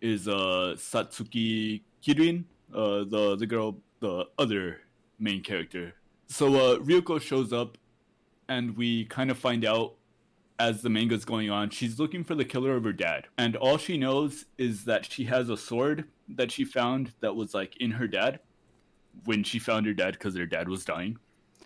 is 0.00 0.28
uh 0.28 0.74
Satsuki 0.76 1.80
Kiryuin, 2.04 2.44
uh 2.74 3.04
the 3.04 3.36
the 3.38 3.46
girl, 3.46 3.78
the 4.00 4.26
other 4.38 4.80
main 5.18 5.42
character. 5.42 5.94
So 6.28 6.46
uh 6.54 6.76
Ryuko 6.78 7.20
shows 7.20 7.52
up 7.52 7.78
and 8.52 8.76
we 8.76 9.06
kind 9.06 9.30
of 9.30 9.38
find 9.38 9.64
out 9.64 9.94
as 10.58 10.82
the 10.82 10.90
manga's 10.90 11.24
going 11.24 11.50
on, 11.50 11.70
she's 11.70 11.98
looking 11.98 12.22
for 12.22 12.34
the 12.34 12.44
killer 12.44 12.76
of 12.76 12.84
her 12.84 12.92
dad. 12.92 13.26
And 13.38 13.56
all 13.56 13.78
she 13.78 13.96
knows 13.96 14.44
is 14.58 14.84
that 14.84 15.10
she 15.10 15.24
has 15.24 15.48
a 15.48 15.56
sword 15.56 16.04
that 16.28 16.52
she 16.52 16.64
found 16.64 17.12
that 17.20 17.34
was 17.34 17.54
like 17.54 17.76
in 17.78 17.90
her 17.92 18.06
dad 18.06 18.40
when 19.24 19.42
she 19.42 19.58
found 19.58 19.86
her 19.86 19.94
dad 19.94 20.12
because 20.12 20.36
her 20.36 20.46
dad 20.46 20.68
was 20.68 20.84
dying. 20.84 21.16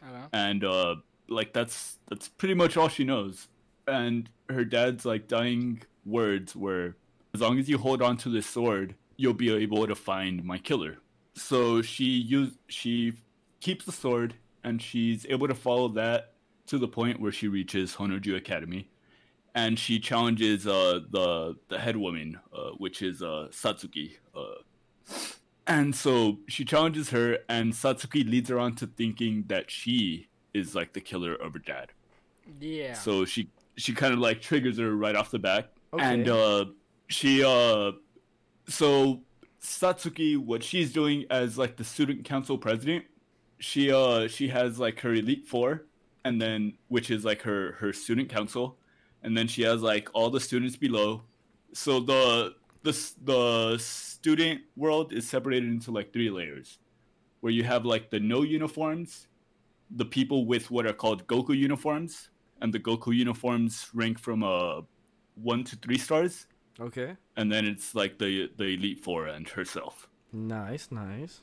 Don't 0.01 0.29
and 0.33 0.65
uh 0.65 0.97
like 1.29 1.53
that's 1.53 1.99
that's 2.09 2.29
pretty 2.29 2.55
much 2.55 2.77
all 2.77 2.89
she 2.89 3.05
knows. 3.05 3.49
And 3.89 4.31
her 4.49 4.65
dad's 4.65 5.05
like 5.05 5.27
dying 5.27 5.83
words 6.05 6.55
were 6.55 6.97
as 7.35 7.41
long 7.41 7.59
as 7.59 7.69
you 7.69 7.79
hold 7.79 8.01
on 8.01 8.17
to 8.19 8.29
this 8.29 8.47
sword 8.47 8.95
you'll 9.17 9.35
be 9.35 9.51
able 9.53 9.87
to 9.87 9.95
find 9.95 10.45
my 10.45 10.59
killer. 10.59 10.99
So 11.35 11.83
she 11.83 12.05
use 12.05 12.53
she 12.69 13.15
keeps 13.61 13.85
the 13.85 13.93
sword 13.93 14.35
and 14.63 14.81
she's 14.81 15.27
able 15.29 15.49
to 15.49 15.55
follow 15.55 15.89
that 15.89 16.36
to 16.67 16.79
the 16.79 16.89
point 16.89 17.21
where 17.21 17.33
she 17.33 17.49
reaches 17.49 17.95
honnouji 17.95 18.37
academy 18.37 18.89
and 19.55 19.79
she 19.79 19.99
challenges 19.99 20.67
uh 20.67 21.01
the 21.11 21.57
the 21.69 21.79
head 21.79 21.97
woman 21.97 22.39
uh, 22.53 22.71
which 22.79 23.03
is 23.03 23.23
uh 23.23 23.49
satsuki 23.51 24.13
uh 24.35 24.41
and 25.67 25.95
so 25.95 26.39
she 26.49 26.65
challenges 26.65 27.11
her, 27.11 27.39
and 27.49 27.73
Satsuki 27.73 28.29
leads 28.29 28.49
her 28.51 28.59
on 28.59 28.77
to 28.77 28.87
thinking 28.87 29.45
that 29.49 29.71
she 29.71 30.29
is 30.55 30.75
like 30.75 30.93
the 30.93 31.01
killer 31.01 31.35
of 31.35 31.55
her 31.55 31.59
dad. 31.59 31.89
Yeah. 32.61 32.95
So 32.95 33.25
she 33.25 33.51
she 33.77 33.93
kind 33.93 34.15
of 34.15 34.21
like 34.21 34.41
triggers 34.41 34.79
her 34.79 34.95
right 34.95 35.17
off 35.17 35.31
the 35.31 35.39
bat, 35.41 35.73
Okay. 35.93 36.05
and 36.05 36.29
uh, 36.29 36.67
she 37.09 37.43
uh, 37.45 37.93
so 38.69 39.23
Satsuki, 39.61 40.37
what 40.37 40.63
she's 40.63 40.93
doing 40.93 41.25
as 41.31 41.59
like 41.59 41.77
the 41.77 41.85
student 41.85 42.25
council 42.25 42.57
president, 42.59 43.05
she 43.59 43.91
uh 43.91 44.29
she 44.29 44.49
has 44.49 44.79
like 44.79 45.01
her 45.01 45.15
elite 45.15 45.49
four, 45.49 45.87
and 46.27 46.43
then 46.43 46.75
which 46.89 47.09
is 47.17 47.25
like 47.25 47.43
her 47.43 47.61
her 47.81 47.93
student 47.93 48.29
council, 48.29 48.77
and 49.23 49.37
then 49.37 49.47
she 49.47 49.63
has 49.63 49.81
like 49.93 50.09
all 50.13 50.31
the 50.37 50.41
students 50.49 50.77
below. 50.87 51.23
So 51.73 52.01
the 52.01 52.55
the 52.83 52.93
the 53.33 53.43
student 53.79 54.61
world 54.77 55.13
is 55.13 55.25
separated 55.29 55.69
into 55.71 55.91
like 55.99 56.13
three 56.13 56.31
layers, 56.31 56.79
where 57.41 57.53
you 57.59 57.65
have 57.73 57.85
like 57.85 58.11
the 58.11 58.21
no 58.21 58.43
uniforms, 58.43 59.29
the 60.03 60.05
people 60.05 60.41
with 60.53 60.71
what 60.71 60.85
are 60.87 60.99
called 61.03 61.27
Goku 61.27 61.55
uniforms, 61.57 62.31
and 62.61 62.73
the 62.75 62.81
Goku 62.81 63.15
uniforms 63.15 63.89
rank 63.95 64.19
from 64.19 64.43
uh 64.43 64.81
one 65.53 65.63
to 65.65 65.77
three 65.77 65.99
stars, 65.99 66.47
Okay. 66.81 67.11
and 67.37 67.53
then 67.53 67.65
it's 67.73 67.95
like 67.95 68.19
the 68.19 68.51
the 68.59 68.69
elite 68.77 69.01
four 69.07 69.21
and 69.29 69.47
herself. 69.49 70.09
Nice, 70.33 70.91
nice. 70.91 71.41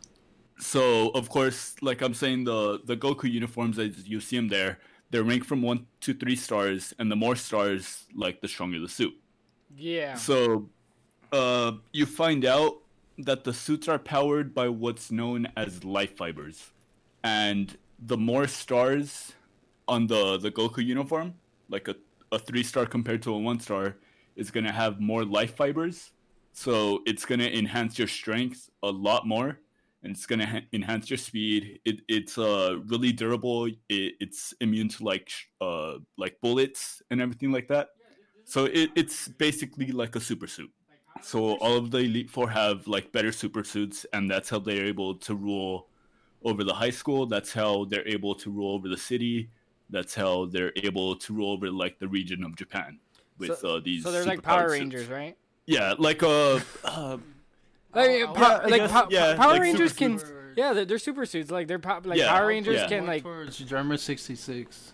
So 0.60 1.10
of 1.10 1.30
course, 1.30 1.76
like 1.82 2.02
I'm 2.02 2.14
saying, 2.14 2.46
the 2.46 2.80
the 2.86 2.96
Goku 2.98 3.32
uniforms 3.32 3.80
as 3.80 4.08
you 4.08 4.20
see 4.22 4.38
them 4.38 4.50
there, 4.50 4.80
they're 5.12 5.24
ranked 5.24 5.48
from 5.48 5.62
one 5.62 5.88
to 6.02 6.14
three 6.14 6.36
stars, 6.36 6.94
and 7.00 7.12
the 7.12 7.16
more 7.16 7.36
stars, 7.36 8.06
like 8.16 8.42
the 8.42 8.48
stronger 8.48 8.80
the 8.80 8.90
suit. 8.90 9.14
yeah. 9.76 10.16
So, 10.16 10.70
uh, 11.32 11.74
you 11.92 12.06
find 12.06 12.46
out 12.46 12.82
that 13.18 13.44
the 13.44 13.54
suits 13.54 13.88
are 13.88 14.00
powered 14.00 14.54
by 14.54 14.70
what's 14.70 15.12
known 15.12 15.48
as 15.58 15.84
life 15.84 16.16
fibers, 16.18 16.72
and 17.24 17.78
the 18.00 18.18
more 18.18 18.48
stars 18.48 19.34
on 19.88 20.08
the 20.08 20.38
the 20.38 20.52
Goku 20.52 20.86
uniform, 20.86 21.36
like 21.70 21.88
a 21.88 21.96
a 22.32 22.40
three 22.40 22.64
star 22.64 22.86
compared 22.86 23.22
to 23.24 23.34
a 23.34 23.38
one 23.40 23.60
star, 23.60 23.98
is 24.36 24.52
gonna 24.52 24.72
have 24.72 25.00
more 25.00 25.24
life 25.26 25.56
fibers. 25.56 26.12
So 26.54 27.02
it's 27.06 27.26
gonna 27.26 27.46
enhance 27.46 27.98
your 28.00 28.08
strength 28.08 28.70
a 28.84 28.90
lot 28.92 29.28
more, 29.28 29.60
and 30.04 30.16
it's 30.16 30.26
gonna 30.26 30.46
ha- 30.46 30.66
enhance 30.74 31.10
your 31.10 31.18
speed. 31.18 31.80
It, 31.86 32.02
it's 32.08 32.38
uh 32.38 32.78
really 32.88 33.12
durable. 33.12 33.66
It, 33.68 34.14
it's 34.20 34.54
immune 34.62 34.90
to 34.90 35.04
like 35.04 35.30
sh- 35.30 35.46
uh 35.62 35.96
like 36.18 36.40
bullets 36.42 37.02
and 37.10 37.22
everything 37.22 37.52
like 37.52 37.68
that. 37.70 37.90
So 38.46 38.66
it, 38.66 38.92
it's 38.96 39.30
basically 39.30 39.92
like 39.92 40.16
a 40.16 40.20
super 40.20 40.48
suit. 40.48 40.72
So 41.22 41.54
all 41.58 41.78
of 41.78 41.92
the 41.92 42.00
Elite 42.00 42.30
Four 42.30 42.50
have 42.50 42.86
like 42.88 43.12
better 43.12 43.32
super 43.32 43.64
suits, 43.64 44.06
and 44.14 44.30
that's 44.30 44.50
how 44.50 44.60
they're 44.60 44.86
able 44.86 45.16
to 45.16 45.36
rule 45.36 45.88
over 46.44 46.64
the 46.66 46.74
high 46.74 46.90
school. 46.90 47.26
That's 47.26 47.54
how 47.54 47.86
they're 47.86 48.08
able 48.08 48.36
to 48.36 48.52
rule 48.52 48.74
over 48.76 48.90
the 48.90 48.98
city. 48.98 49.50
That's 49.90 50.14
how 50.16 50.46
they're 50.46 50.74
able 50.76 51.16
to 51.16 51.34
rule 51.34 51.52
over 51.52 51.70
like 51.72 52.00
the 52.00 52.08
region 52.08 52.44
of 52.44 52.56
Japan 52.58 53.00
with 53.38 53.58
So- 53.60 53.78
uh, 53.78 53.80
these. 53.84 54.04
So 54.04 54.12
they're 54.12 54.26
like 54.26 54.42
Power 54.42 54.68
suits. 54.70 54.80
Rangers, 54.80 55.08
right? 55.08 55.38
Yeah, 55.66 55.94
like 55.98 56.22
uh, 56.24 56.60
uh 56.84 57.18
I- 57.94 58.24
I 58.24 58.26
po- 58.26 58.34
would- 58.34 58.42
I 58.44 58.66
like 58.68 58.82
guess- 58.82 58.92
po- 58.92 59.08
yeah, 59.10 59.36
Power 59.36 59.52
like 59.54 59.62
Rangers 59.62 59.92
super 59.92 60.00
can. 60.10 60.20
suits. 60.20 60.32
Yeah, 60.56 60.74
they're, 60.74 60.86
they're 60.86 60.98
super 61.00 61.26
suits. 61.26 61.50
Like 61.52 61.68
they're 61.68 61.80
pop, 61.80 62.06
like 62.06 62.18
Yeah. 62.20 62.30
Power 62.30 62.48
Rangers 62.48 62.80
put 62.82 62.90
can 62.90 63.06
like. 63.08 63.24
towards 63.24 63.58
Drummer 63.60 63.98
66. 63.98 64.94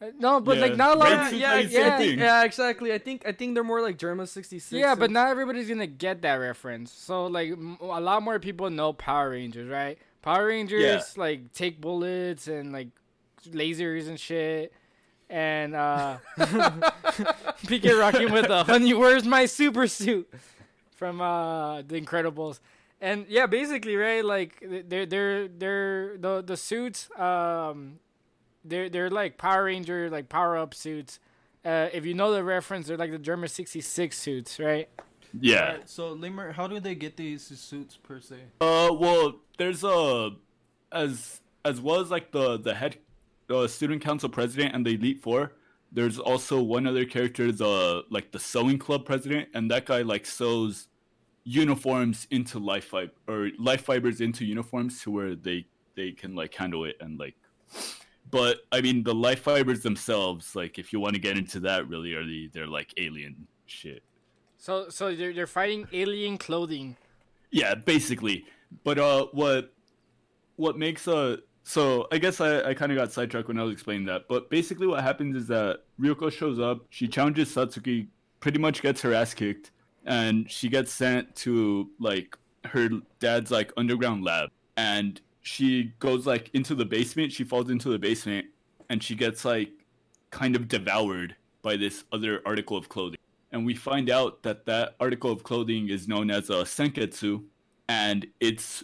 uh, 0.00 0.06
No, 0.18 0.40
but 0.40 0.56
Yeah. 0.56 0.62
like 0.62 0.76
not 0.76 0.96
a 0.96 0.98
lot. 0.98 1.12
Of, 1.12 1.32
yeah, 1.38 1.54
like, 1.54 1.70
yeah, 1.72 1.98
yeah, 2.00 2.14
yeah, 2.14 2.44
exactly. 2.44 2.92
I 2.92 2.98
think 2.98 3.22
I 3.26 3.32
think 3.32 3.54
they're 3.54 3.62
more 3.64 3.80
like 3.82 3.98
Germa 3.98 4.26
sixty 4.26 4.58
six. 4.58 4.72
yeah, 4.72 4.94
but 4.94 5.10
not 5.10 5.28
everybody's 5.28 5.68
gonna 5.68 5.86
get 5.86 6.22
that 6.22 6.36
reference. 6.36 6.90
So 6.92 7.26
like 7.26 7.50
m- 7.52 7.76
a 7.80 8.00
lot 8.00 8.22
more 8.22 8.38
people 8.38 8.68
know 8.70 8.92
Power 8.92 9.30
Rangers, 9.30 9.68
right? 9.68 9.98
Power 10.22 10.46
Rangers 10.46 11.16
like 11.18 11.52
take 11.52 11.80
bullets 11.80 12.48
and 12.48 12.72
like 12.72 12.88
lasers 13.50 14.08
and 14.08 14.18
shit. 14.18 14.72
And 15.30 15.74
uh 15.74 16.16
PK 17.66 17.98
rocking 17.98 18.32
with 18.32 18.48
the 18.48 18.64
honey, 18.64 18.94
where's 18.94 19.24
my 19.24 19.46
super 19.46 19.86
suit? 19.86 20.28
From 21.04 21.20
uh 21.20 21.82
the 21.82 22.00
Incredibles. 22.00 22.60
And 22.98 23.26
yeah, 23.28 23.44
basically, 23.44 23.94
right, 23.94 24.24
like 24.24 24.64
they're 24.88 25.04
they're 25.04 25.48
they're 25.48 26.16
the 26.16 26.42
the 26.42 26.56
suits 26.56 27.10
um 27.18 27.98
they're 28.64 28.88
they're 28.88 29.10
like 29.10 29.36
Power 29.36 29.64
Ranger 29.64 30.08
like 30.08 30.30
power 30.30 30.56
up 30.56 30.72
suits. 30.72 31.20
Uh, 31.62 31.88
if 31.92 32.06
you 32.06 32.14
know 32.14 32.32
the 32.32 32.42
reference, 32.42 32.86
they're 32.86 32.96
like 32.96 33.10
the 33.10 33.18
Germa 33.18 33.50
sixty 33.50 33.82
six 33.82 34.16
suits, 34.16 34.58
right? 34.58 34.88
Yeah. 35.38 35.72
Alright, 35.72 35.90
so 35.90 36.12
Lemur, 36.12 36.52
how 36.52 36.66
do 36.68 36.80
they 36.80 36.94
get 36.94 37.18
these 37.18 37.42
suits 37.42 37.98
per 37.98 38.18
se? 38.18 38.36
Uh, 38.62 38.88
well, 38.98 39.40
there's 39.58 39.84
a 39.84 40.30
as 40.90 41.42
as 41.66 41.82
well 41.82 42.00
as 42.00 42.10
like 42.10 42.32
the 42.32 42.56
the 42.56 42.74
head 42.74 42.96
uh, 43.50 43.66
student 43.66 44.00
council 44.00 44.30
president 44.30 44.74
and 44.74 44.86
the 44.86 44.94
elite 44.94 45.20
four. 45.20 45.52
There's 45.92 46.18
also 46.18 46.62
one 46.62 46.86
other 46.86 47.04
character, 47.04 47.52
the 47.52 48.04
like 48.08 48.32
the 48.32 48.38
sewing 48.38 48.78
club 48.78 49.04
president, 49.04 49.50
and 49.52 49.70
that 49.70 49.84
guy 49.84 50.00
like 50.00 50.24
sews 50.24 50.88
uniforms 51.44 52.26
into 52.30 52.58
life 52.58 52.86
fiber 52.86 53.12
or 53.28 53.50
life 53.58 53.82
fibers 53.82 54.20
into 54.20 54.44
uniforms 54.44 55.02
to 55.02 55.10
where 55.10 55.34
they 55.34 55.66
they 55.94 56.10
can 56.12 56.34
like 56.34 56.54
handle 56.54 56.84
it 56.84 56.96
and 57.00 57.18
like. 57.18 57.34
But 58.30 58.58
I 58.72 58.80
mean, 58.80 59.02
the 59.04 59.14
life 59.14 59.40
fibers 59.40 59.82
themselves, 59.82 60.56
like 60.56 60.78
if 60.78 60.92
you 60.92 61.00
want 61.00 61.14
to 61.14 61.20
get 61.20 61.36
into 61.36 61.60
that, 61.60 61.88
really, 61.88 62.14
are 62.14 62.24
the 62.24 62.48
they're 62.52 62.66
like 62.66 62.92
alien 62.96 63.46
shit. 63.66 64.02
So 64.58 64.88
so 64.88 65.14
they're 65.14 65.32
they're 65.32 65.46
fighting 65.46 65.86
alien 65.92 66.38
clothing. 66.38 66.96
Yeah, 67.50 67.74
basically. 67.74 68.46
But 68.82 68.98
uh, 68.98 69.26
what 69.32 69.72
what 70.56 70.78
makes 70.78 71.06
uh 71.06 71.36
so 71.64 72.06
I 72.12 72.18
guess 72.18 72.40
I, 72.40 72.62
I 72.62 72.74
kind 72.74 72.92
of 72.92 72.96
got 72.96 73.12
sidetracked 73.12 73.48
when 73.48 73.58
I 73.58 73.62
was 73.62 73.72
explaining 73.72 74.06
that. 74.06 74.28
But 74.28 74.50
basically, 74.50 74.86
what 74.86 75.02
happens 75.02 75.34
is 75.36 75.46
that 75.48 75.80
Ryuko 76.00 76.30
shows 76.30 76.58
up, 76.60 76.86
she 76.90 77.08
challenges 77.08 77.54
Satsuki, 77.54 78.08
pretty 78.40 78.58
much 78.58 78.82
gets 78.82 79.00
her 79.00 79.14
ass 79.14 79.32
kicked, 79.32 79.70
and 80.06 80.50
she 80.50 80.68
gets 80.68 80.92
sent 80.92 81.34
to 81.36 81.90
like 81.98 82.36
her 82.66 82.88
dad's 83.20 83.50
like 83.50 83.72
underground 83.76 84.24
lab, 84.24 84.50
and 84.76 85.20
she 85.42 85.92
goes 85.98 86.26
like 86.26 86.50
into 86.54 86.74
the 86.74 86.84
basement. 86.84 87.32
She 87.32 87.44
falls 87.44 87.70
into 87.70 87.90
the 87.90 87.98
basement, 87.98 88.46
and 88.88 89.02
she 89.02 89.14
gets 89.14 89.44
like 89.44 89.70
kind 90.30 90.56
of 90.56 90.68
devoured 90.68 91.36
by 91.62 91.76
this 91.76 92.04
other 92.12 92.42
article 92.44 92.76
of 92.76 92.88
clothing. 92.88 93.18
And 93.52 93.64
we 93.64 93.74
find 93.74 94.10
out 94.10 94.42
that 94.42 94.66
that 94.66 94.96
article 94.98 95.30
of 95.30 95.44
clothing 95.44 95.88
is 95.88 96.08
known 96.08 96.30
as 96.30 96.50
a 96.50 96.64
senketsu, 96.64 97.44
and 97.88 98.26
it's 98.40 98.82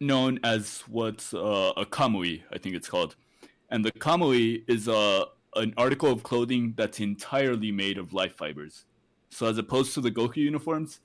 known 0.00 0.38
as 0.44 0.84
what's 0.88 1.32
uh, 1.34 1.72
a 1.76 1.84
kamui, 1.84 2.42
I 2.52 2.58
think 2.58 2.74
it's 2.74 2.88
called. 2.88 3.16
And 3.70 3.84
the 3.84 3.92
kamui 3.92 4.64
is 4.68 4.88
a 4.88 5.26
an 5.54 5.74
article 5.76 6.10
of 6.10 6.22
clothing 6.22 6.72
that's 6.76 7.00
entirely 7.00 7.70
made 7.70 7.98
of 7.98 8.14
life 8.14 8.34
fibers. 8.36 8.86
So 9.32 9.46
as 9.46 9.56
opposed 9.58 9.94
to 9.94 10.00
the 10.00 10.10
Goku 10.10 10.36
uniforms 10.36 11.00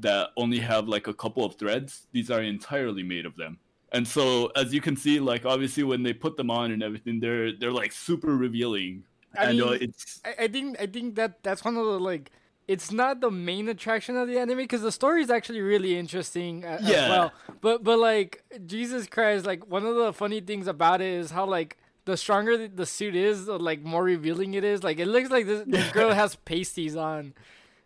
that 0.00 0.30
only 0.36 0.58
have 0.58 0.88
like 0.88 1.06
a 1.06 1.14
couple 1.14 1.44
of 1.44 1.56
threads, 1.56 2.06
these 2.12 2.30
are 2.30 2.42
entirely 2.42 3.02
made 3.02 3.26
of 3.26 3.36
them. 3.36 3.58
And 3.92 4.06
so 4.06 4.46
as 4.56 4.72
you 4.74 4.80
can 4.80 4.96
see, 4.96 5.20
like 5.20 5.44
obviously 5.46 5.82
when 5.82 6.02
they 6.02 6.12
put 6.12 6.36
them 6.36 6.50
on 6.50 6.70
and 6.72 6.82
everything, 6.82 7.20
they're 7.20 7.52
they're 7.52 7.72
like 7.72 7.92
super 7.92 8.36
revealing. 8.36 9.04
I 9.36 9.46
and 9.46 9.60
uh, 9.60 9.70
mean, 9.70 9.78
it's 9.82 10.20
I, 10.24 10.44
I 10.44 10.48
think 10.48 10.80
I 10.80 10.86
think 10.86 11.14
that 11.16 11.42
that's 11.42 11.64
one 11.64 11.76
of 11.76 11.84
the 11.84 11.98
like 12.00 12.30
it's 12.66 12.92
not 12.92 13.20
the 13.20 13.30
main 13.30 13.68
attraction 13.68 14.16
of 14.16 14.28
the 14.28 14.38
anime 14.38 14.58
because 14.58 14.82
the 14.82 14.92
story 14.92 15.22
is 15.22 15.30
actually 15.30 15.62
really 15.62 15.96
interesting 15.98 16.64
a- 16.64 16.68
as 16.68 16.88
Yeah. 16.88 17.08
well. 17.08 17.32
But 17.60 17.82
but 17.82 17.98
like 17.98 18.44
Jesus 18.66 19.06
Christ, 19.06 19.46
like 19.46 19.66
one 19.70 19.86
of 19.86 19.94
the 19.96 20.12
funny 20.12 20.40
things 20.40 20.66
about 20.66 21.00
it 21.00 21.12
is 21.12 21.30
how 21.30 21.46
like 21.46 21.78
the 22.04 22.16
stronger 22.16 22.56
the, 22.58 22.68
the 22.68 22.86
suit 22.86 23.14
is, 23.16 23.46
the 23.46 23.58
like 23.58 23.82
more 23.82 24.04
revealing 24.04 24.52
it 24.54 24.64
is. 24.64 24.82
Like 24.84 24.98
it 24.98 25.06
looks 25.06 25.30
like 25.30 25.46
this, 25.46 25.64
this 25.66 25.90
girl 25.98 26.12
has 26.12 26.36
pasties 26.36 26.94
on. 26.96 27.32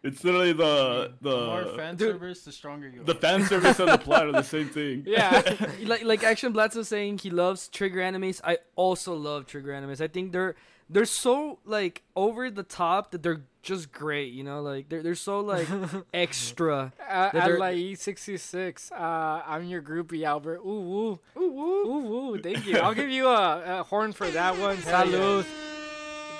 It's 0.02 0.24
literally 0.24 0.52
the 0.52 1.12
The 1.20 1.46
more 1.46 1.64
the 1.64 1.74
fan 1.76 1.96
dude, 1.96 2.12
service, 2.12 2.44
the 2.44 2.52
stronger 2.52 2.88
you 2.88 3.04
the 3.04 3.12
are. 3.16 3.20
fan 3.20 3.44
service 3.46 3.78
and 3.80 3.88
the 3.90 3.98
plot 3.98 4.26
are 4.26 4.32
the 4.32 4.42
same 4.42 4.68
thing. 4.68 5.04
Yeah. 5.06 5.42
like 5.84 6.04
like 6.04 6.22
Action 6.24 6.52
Blatz 6.52 6.74
was 6.74 6.88
saying, 6.88 7.18
he 7.18 7.30
loves 7.30 7.68
trigger 7.68 8.00
animes. 8.00 8.40
I 8.44 8.58
also 8.76 9.14
love 9.14 9.46
trigger 9.46 9.72
animes. 9.72 10.00
I 10.00 10.08
think 10.08 10.32
they're 10.32 10.54
they're 10.90 11.04
so 11.06 11.58
like 11.64 12.02
over 12.16 12.50
the 12.50 12.64
top 12.64 13.12
that 13.12 13.22
they're 13.22 13.42
just 13.62 13.92
great. 13.92 14.32
You 14.32 14.42
know, 14.44 14.60
like 14.60 14.88
they're 14.88 15.02
they're 15.02 15.14
so 15.14 15.40
like 15.40 15.68
extra. 16.14 16.92
Uh, 17.08 17.30
That 17.30 17.46
they're- 17.46 17.58
Alai 17.58 17.96
sixty 17.96 18.36
six. 18.36 18.90
Uh, 18.92 19.42
I'm 19.46 19.64
your 19.64 19.80
groupie, 19.82 20.24
Albert. 20.24 20.58
Ooh 20.66 20.80
woo, 20.90 21.20
Ooh, 21.36 21.50
woo. 21.52 21.86
ooh 21.86 22.00
woo. 22.32 22.38
Thank 22.42 22.66
you. 22.66 22.78
I'll 22.78 22.94
give 22.94 23.08
you 23.10 23.28
a, 23.28 23.80
a 23.80 23.82
horn 23.84 24.12
for 24.12 24.28
that 24.30 24.58
one. 24.58 24.76
Hell. 24.78 25.06
Salud. 25.06 25.46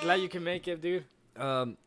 Glad 0.01 0.15
you 0.19 0.27
can 0.29 0.43
make 0.43 0.67
it, 0.67 0.81
dude. 0.81 1.05
Um, 1.37 1.77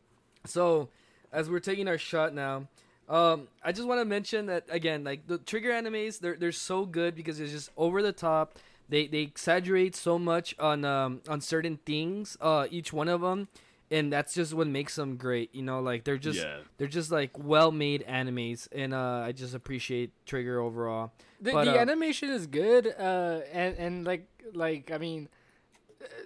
so 0.45 0.89
as 1.31 1.49
we're 1.49 1.59
taking 1.59 1.87
our 1.87 1.97
shot 1.97 2.33
now, 2.33 2.67
um, 3.09 3.47
I 3.63 3.71
just 3.71 3.87
want 3.87 4.01
to 4.01 4.05
mention 4.05 4.47
that 4.47 4.65
again, 4.69 5.03
like 5.03 5.27
the 5.27 5.37
trigger 5.37 5.71
animes, 5.71 6.19
they're 6.19 6.35
they're 6.35 6.51
so 6.51 6.85
good 6.85 7.15
because 7.15 7.39
it's 7.39 7.51
just 7.51 7.69
over 7.77 8.01
the 8.01 8.11
top. 8.11 8.57
They 8.89 9.07
they 9.07 9.19
exaggerate 9.19 9.95
so 9.95 10.19
much 10.19 10.55
on 10.59 10.83
um 10.85 11.21
on 11.27 11.41
certain 11.41 11.79
things, 11.85 12.37
uh, 12.41 12.67
each 12.69 12.91
one 12.91 13.07
of 13.07 13.21
them, 13.21 13.47
and 13.89 14.11
that's 14.11 14.33
just 14.33 14.53
what 14.53 14.67
makes 14.67 14.95
them 14.95 15.15
great. 15.15 15.53
You 15.55 15.61
know, 15.61 15.79
like 15.79 16.03
they're 16.03 16.17
just 16.17 16.39
yeah. 16.39 16.57
they're 16.77 16.87
just 16.87 17.11
like 17.11 17.31
well 17.37 17.71
made 17.71 18.05
animes, 18.07 18.67
and 18.73 18.93
uh, 18.93 19.23
I 19.25 19.31
just 19.31 19.53
appreciate 19.53 20.11
Trigger 20.25 20.59
overall. 20.59 21.13
The, 21.39 21.51
But, 21.53 21.65
the 21.65 21.77
uh, 21.77 21.81
animation 21.81 22.29
is 22.29 22.47
good, 22.47 22.87
uh, 22.87 23.39
and 23.53 23.77
and 23.77 24.05
like 24.05 24.27
like 24.53 24.91
I 24.91 24.97
mean, 24.97 25.29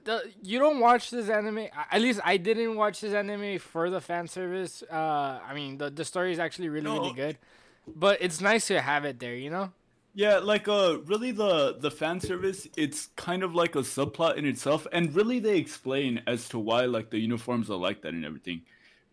the 0.03 0.31
you 0.41 0.59
don't 0.59 0.79
watch 0.79 1.09
this 1.09 1.29
anime. 1.29 1.67
At 1.91 2.01
least 2.01 2.19
I 2.23 2.37
didn't 2.37 2.75
watch 2.75 3.01
this 3.01 3.13
anime 3.13 3.59
for 3.59 3.89
the 3.89 4.01
fan 4.01 4.27
service. 4.27 4.83
Uh, 4.83 5.39
I 5.47 5.53
mean, 5.53 5.77
the 5.77 5.89
the 5.89 6.05
story 6.05 6.31
is 6.31 6.39
actually 6.39 6.69
really 6.69 6.89
really 6.89 7.13
good, 7.13 7.37
but 7.87 8.21
it's 8.21 8.41
nice 8.41 8.67
to 8.67 8.81
have 8.81 9.05
it 9.05 9.19
there. 9.19 9.35
You 9.35 9.49
know. 9.49 9.71
Yeah, 10.13 10.39
like 10.39 10.67
uh 10.67 10.97
really 11.05 11.31
the 11.31 11.77
the 11.79 11.89
fan 11.89 12.19
service 12.19 12.67
it's 12.75 13.07
kind 13.15 13.43
of 13.43 13.55
like 13.55 13.75
a 13.75 13.79
subplot 13.79 14.35
in 14.35 14.45
itself 14.45 14.85
and 14.91 15.15
really 15.15 15.39
they 15.39 15.57
explain 15.57 16.21
as 16.27 16.49
to 16.49 16.59
why 16.59 16.83
like 16.83 17.11
the 17.11 17.17
uniforms 17.17 17.69
are 17.69 17.77
like 17.77 18.01
that 18.01 18.13
and 18.13 18.25
everything. 18.25 18.61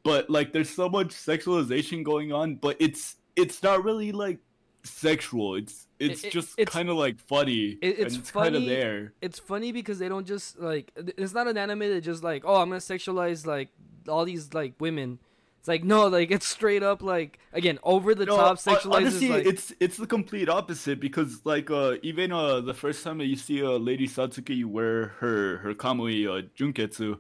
But 0.02 0.28
like 0.28 0.52
there's 0.52 0.70
so 0.70 0.88
much 0.88 1.08
sexualization 1.08 2.02
going 2.02 2.32
on, 2.32 2.56
but 2.56 2.76
it's 2.80 3.16
it's 3.36 3.62
not 3.62 3.84
really 3.84 4.10
like 4.10 4.38
sexual. 4.82 5.54
It's 5.54 5.86
it's 5.98 6.24
it- 6.24 6.32
just 6.32 6.58
it's- 6.58 6.72
kind 6.72 6.88
of 6.88 6.96
like 6.96 7.18
funny. 7.20 7.78
It- 7.82 7.98
it's 7.98 8.16
it's 8.16 8.30
kind 8.30 8.54
of 8.56 8.62
funny. 8.62 8.68
there. 8.68 9.12
It's 9.20 9.38
funny 9.38 9.72
because 9.72 9.98
they 9.98 10.08
don't 10.08 10.26
just 10.26 10.58
like 10.58 10.92
it's 10.96 11.34
not 11.34 11.46
an 11.48 11.56
anime 11.58 11.80
that 11.80 12.02
just 12.02 12.22
like 12.22 12.42
oh 12.44 12.56
I'm 12.56 12.68
gonna 12.68 12.80
sexualize 12.80 13.46
like 13.46 13.68
all 14.08 14.24
these 14.24 14.54
like 14.54 14.74
women. 14.80 15.18
It's 15.58 15.66
like 15.66 15.82
no, 15.82 16.06
like 16.06 16.30
it's 16.30 16.46
straight 16.46 16.84
up 16.84 17.02
like 17.02 17.40
again 17.52 17.80
over 17.82 18.14
the 18.14 18.26
No, 18.26 18.36
top 18.36 18.58
sexualizes 18.58 18.94
honestly, 18.94 19.28
like 19.30 19.44
it's 19.46 19.72
it's 19.80 19.96
the 19.96 20.06
complete 20.06 20.48
opposite 20.48 21.00
because 21.00 21.40
like 21.44 21.68
uh 21.70 21.96
even 22.02 22.30
uh 22.30 22.60
the 22.60 22.74
first 22.74 23.02
time 23.02 23.18
that 23.18 23.26
you 23.26 23.34
see 23.36 23.62
uh 23.62 23.70
Lady 23.72 24.06
Satsuki 24.06 24.64
wear 24.64 25.08
her 25.18 25.58
her 25.58 25.74
kamui 25.74 26.26
uh 26.28 26.46
junketsu, 26.56 27.18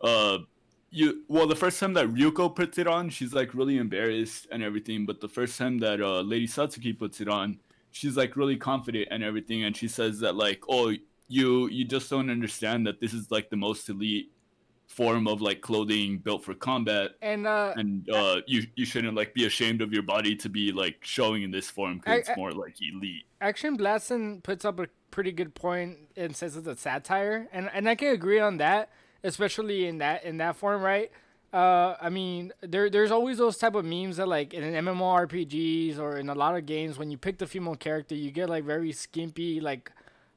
uh 0.00 0.38
you 0.90 1.22
well 1.28 1.46
the 1.46 1.54
first 1.56 1.78
time 1.78 1.94
that 1.94 2.08
Ryuko 2.12 2.54
puts 2.54 2.76
it 2.78 2.86
on, 2.88 3.08
she's 3.08 3.32
like 3.32 3.54
really 3.54 3.76
embarrassed 3.78 4.46
and 4.50 4.62
everything, 4.64 5.06
but 5.06 5.20
the 5.20 5.28
first 5.28 5.56
time 5.56 5.78
that 5.78 6.00
uh 6.00 6.20
Lady 6.22 6.48
Satsuki 6.48 6.96
puts 6.98 7.20
it 7.20 7.28
on, 7.28 7.58
she's 7.96 8.16
like 8.16 8.36
really 8.36 8.56
confident 8.56 9.08
and 9.10 9.24
everything, 9.24 9.64
and 9.64 9.76
she 9.76 9.88
says 9.88 10.20
that 10.20 10.34
like 10.36 10.62
oh 10.68 10.92
you 11.28 11.68
you 11.68 11.84
just 11.84 12.10
don't 12.10 12.30
understand 12.30 12.86
that 12.86 13.00
this 13.00 13.12
is 13.12 13.30
like 13.30 13.50
the 13.50 13.56
most 13.56 13.88
elite 13.88 14.30
form 14.86 15.26
of 15.26 15.40
like 15.40 15.60
clothing 15.60 16.16
built 16.18 16.44
for 16.44 16.54
combat 16.54 17.10
And 17.20 17.44
uh, 17.46 17.72
and 17.76 18.08
uh, 18.08 18.36
you 18.46 18.62
you 18.76 18.84
shouldn't 18.84 19.16
like 19.16 19.34
be 19.34 19.44
ashamed 19.46 19.82
of 19.82 19.92
your 19.92 20.02
body 20.02 20.36
to 20.36 20.48
be 20.48 20.70
like 20.72 20.98
showing 21.02 21.42
in 21.42 21.50
this 21.50 21.68
form 21.68 21.98
because 21.98 22.20
it's 22.20 22.28
I- 22.30 22.36
more 22.36 22.52
like 22.52 22.76
elite. 22.80 23.24
Action 23.40 23.76
Blaston 23.76 24.42
puts 24.42 24.64
up 24.64 24.78
a 24.78 24.86
pretty 25.10 25.32
good 25.32 25.54
point 25.54 25.98
and 26.16 26.36
says 26.36 26.56
it's 26.56 26.68
a 26.68 26.76
satire, 26.76 27.48
and 27.52 27.68
and 27.72 27.88
I 27.88 27.94
can 27.96 28.08
agree 28.08 28.38
on 28.38 28.58
that, 28.58 28.90
especially 29.24 29.86
in 29.86 29.98
that 29.98 30.24
in 30.24 30.36
that 30.38 30.56
form, 30.56 30.82
right? 30.82 31.10
Uh, 31.52 31.96
I 32.00 32.10
mean, 32.10 32.52
there 32.60 32.90
there's 32.90 33.10
always 33.10 33.38
those 33.38 33.56
type 33.56 33.74
of 33.74 33.84
memes 33.84 34.16
that 34.18 34.28
like 34.28 34.52
in 34.52 34.62
MMORPGs 34.84 35.98
or 35.98 36.18
in 36.18 36.28
a 36.28 36.34
lot 36.34 36.56
of 36.56 36.66
games 36.66 36.98
when 36.98 37.10
you 37.10 37.16
pick 37.16 37.38
the 37.38 37.46
female 37.46 37.76
character, 37.76 38.14
you 38.14 38.30
get 38.30 38.48
like 38.50 38.64
very 38.64 38.92
skimpy 38.92 39.60
like 39.60 39.90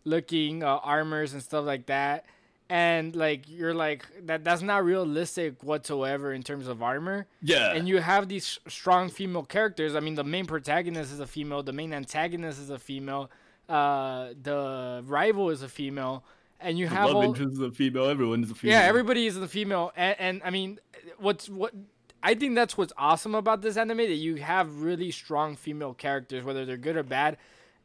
looking 0.05 0.63
uh, 0.63 0.77
armors 0.77 1.33
and 1.33 1.43
stuff 1.43 1.65
like 1.65 1.87
that, 1.87 2.25
and 2.69 3.15
like 3.15 3.49
you're 3.49 3.73
like 3.73 4.05
that 4.25 4.43
that's 4.43 4.61
not 4.61 4.85
realistic 4.85 5.61
whatsoever 5.63 6.31
in 6.31 6.43
terms 6.43 6.67
of 6.67 6.81
armor. 6.81 7.25
Yeah, 7.41 7.73
and 7.73 7.87
you 7.87 7.97
have 7.97 8.29
these 8.29 8.59
strong 8.67 9.09
female 9.09 9.43
characters. 9.43 9.95
I 9.95 9.99
mean, 9.99 10.15
the 10.15 10.23
main 10.23 10.45
protagonist 10.45 11.11
is 11.11 11.19
a 11.19 11.27
female, 11.27 11.63
the 11.63 11.73
main 11.73 11.93
antagonist 11.93 12.59
is 12.59 12.69
a 12.69 12.79
female, 12.79 13.29
uh, 13.67 14.29
the 14.41 15.03
rival 15.05 15.49
is 15.49 15.63
a 15.63 15.69
female, 15.69 16.23
and 16.59 16.77
you 16.77 16.87
the 16.87 16.95
have 16.95 17.07
love 17.07 17.15
all 17.15 17.23
interest 17.23 17.53
is 17.53 17.59
a 17.59 17.71
female. 17.71 18.05
Everyone 18.05 18.43
is 18.43 18.51
a 18.51 18.55
female. 18.55 18.79
yeah, 18.79 18.85
everybody 18.85 19.25
is 19.25 19.37
a 19.37 19.47
female, 19.47 19.91
and, 19.95 20.15
and 20.19 20.41
I 20.43 20.49
mean, 20.49 20.79
what's 21.17 21.49
what 21.49 21.73
I 22.21 22.35
think 22.35 22.55
that's 22.55 22.77
what's 22.77 22.93
awesome 22.97 23.35
about 23.35 23.61
this 23.61 23.77
anime 23.77 23.97
that 23.97 24.15
you 24.15 24.35
have 24.35 24.81
really 24.81 25.11
strong 25.11 25.55
female 25.55 25.93
characters, 25.93 26.43
whether 26.43 26.65
they're 26.65 26.77
good 26.77 26.97
or 26.97 27.03
bad. 27.03 27.37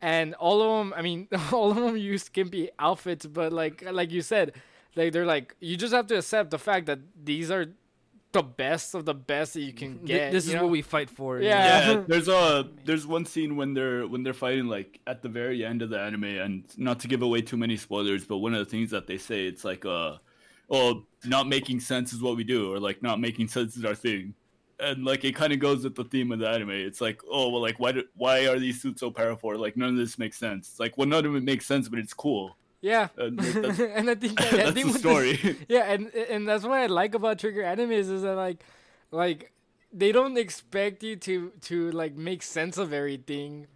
And 0.03 0.35
all 0.35 0.61
of 0.61 0.79
them, 0.79 0.95
I 0.97 1.03
mean, 1.03 1.29
all 1.53 1.71
of 1.71 1.77
them 1.77 1.97
use 1.97 2.25
skimpy 2.25 2.71
outfits, 2.79 3.27
but 3.27 3.53
like 3.53 3.85
like 3.91 4.11
you 4.11 4.23
said, 4.23 4.53
like 4.97 5.13
they're 5.13 5.27
like 5.27 5.55
you 5.61 5.77
just 5.77 5.95
have 5.95 6.07
to 6.09 6.19
accept 6.19 6.51
the 6.51 6.59
fact 6.59 6.87
that 6.87 6.99
these 7.23 7.51
are 7.51 7.67
the 8.35 8.43
best 8.43 8.95
of 8.95 9.05
the 9.05 9.15
best 9.15 9.55
that 9.55 9.63
you 9.63 9.73
can 9.73 10.05
get. 10.05 10.33
this 10.33 10.47
is 10.47 10.55
know? 10.55 10.65
what 10.65 10.71
we 10.71 10.83
fight 10.83 11.09
for. 11.09 11.41
Yeah. 11.41 11.93
Yeah, 11.93 12.05
there's 12.09 12.29
a 12.29 12.69
there's 12.85 13.07
one 13.07 13.25
scene 13.25 13.57
when 13.57 13.73
they're 13.73 14.07
when 14.07 14.23
they're 14.23 14.35
fighting 14.35 14.67
like 14.67 15.01
at 15.07 15.23
the 15.23 15.29
very 15.29 15.65
end 15.65 15.81
of 15.81 15.89
the 15.89 15.99
anime, 15.99 16.25
and 16.25 16.65
not 16.77 17.01
to 17.01 17.09
give 17.09 17.23
away 17.23 17.41
too 17.41 17.57
many 17.57 17.77
spoilers, 17.77 18.27
but 18.27 18.39
one 18.39 18.53
of 18.53 18.59
the 18.59 18.71
things 18.71 18.91
that 18.91 19.07
they 19.07 19.17
say 19.17 19.47
it's 19.47 19.65
like 19.65 19.87
uh, 19.87 20.17
oh, 20.69 21.05
not 21.25 21.49
making 21.49 21.81
sense 21.81 22.13
is 22.13 22.21
what 22.21 22.37
we 22.37 22.45
do, 22.45 22.75
or 22.75 22.79
like 22.79 23.03
not 23.03 23.21
making 23.21 23.49
sense 23.49 23.77
is 23.77 23.85
our 23.85 23.95
thing, 23.95 24.35
and 24.81 25.05
like 25.05 25.25
it 25.25 25.37
kind 25.37 25.53
of 25.53 25.61
goes 25.61 25.85
with 25.85 25.95
the 25.95 26.05
theme 26.05 26.33
of 26.33 26.41
the 26.41 26.49
anime. 26.49 26.71
It's 26.71 27.01
like, 27.01 27.21
oh 27.31 27.51
well, 27.51 27.63
like 27.63 27.79
why 27.79 27.93
do, 27.93 28.03
why 28.17 28.47
are 28.49 28.59
these 28.59 28.83
suits 28.83 29.01
so 29.01 29.11
powerful? 29.13 29.57
Like 29.57 29.77
none 29.77 29.91
of 29.91 29.97
this 29.97 30.19
makes 30.19 30.37
sense. 30.39 30.71
It's 30.71 30.81
like 30.81 30.99
well, 30.99 31.09
none 31.09 31.25
of 31.25 31.37
it 31.37 31.45
makes 31.45 31.67
sense, 31.67 31.89
but 31.89 32.01
it's 32.01 32.15
cool. 32.15 32.57
Yeah, 32.85 33.09
And 33.17 33.41
and 33.99 34.11
I 34.11 34.15
think 34.15 34.37
I 34.45 34.57
that's 34.69 34.73
think 34.77 34.93
the 34.93 34.99
story. 34.99 35.37
This, 35.37 35.57
yeah, 35.69 35.91
and 35.93 36.13
and 36.15 36.47
that's 36.47 36.65
what 36.65 36.77
I 36.85 36.87
like 36.87 37.15
about 37.15 37.39
Trigger 37.39 37.63
animes 37.63 38.13
is 38.13 38.23
that 38.23 38.37
like, 38.37 38.61
like 39.11 39.53
they 39.91 40.13
don't 40.13 40.37
expect 40.37 41.03
you 41.03 41.17
to 41.25 41.53
to 41.73 41.91
like 41.93 42.15
make 42.15 42.43
sense 42.43 42.77
of 42.77 42.93
everything. 42.93 43.67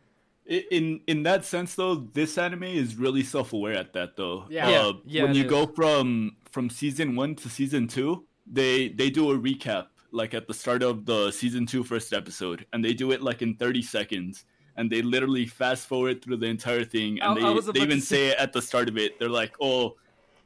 In 0.49 1.01
in 1.07 1.23
that 1.25 1.45
sense 1.45 1.75
though 1.75 1.95
this 1.95 2.37
anime 2.39 2.65
is 2.65 2.97
really 2.97 3.23
self-aware 3.23 3.75
at 3.75 3.93
that 3.93 4.17
though 4.17 4.45
Yeah. 4.49 4.69
Yeah, 4.71 4.81
Uh, 4.89 4.93
yeah, 5.05 5.23
when 5.25 5.35
you 5.35 5.45
is. 5.45 5.51
go 5.51 5.67
from 5.67 6.37
from 6.53 6.69
season 6.71 7.17
one 7.17 7.35
to 7.37 7.49
season 7.49 7.87
two 7.89 8.25
they 8.47 8.89
they 8.89 9.11
do 9.11 9.31
a 9.31 9.39
recap 9.39 9.89
like 10.11 10.33
at 10.33 10.49
the 10.49 10.55
start 10.55 10.83
of 10.83 11.05
the 11.05 11.31
season 11.33 11.67
two 11.67 11.85
first 11.85 12.13
episode 12.13 12.65
and 12.73 12.83
they 12.85 12.95
do 12.95 13.13
it 13.13 13.21
like 13.21 13.43
in 13.43 13.57
30 13.57 13.83
seconds 13.83 14.45
and 14.79 14.91
they 14.91 15.03
literally 15.03 15.45
fast 15.47 15.87
forward 15.87 16.23
through 16.23 16.37
the 16.39 16.47
entire 16.47 16.85
thing 16.85 17.21
and 17.21 17.39
I- 17.39 17.51
I 17.51 17.55
they, 17.55 17.73
they 17.73 17.81
even 17.81 18.01
say 18.01 18.29
it 18.29 18.39
at 18.39 18.53
the 18.53 18.63
start 18.63 18.89
of 18.89 18.97
it 18.97 19.19
they're 19.19 19.29
like 19.29 19.55
oh 19.61 19.97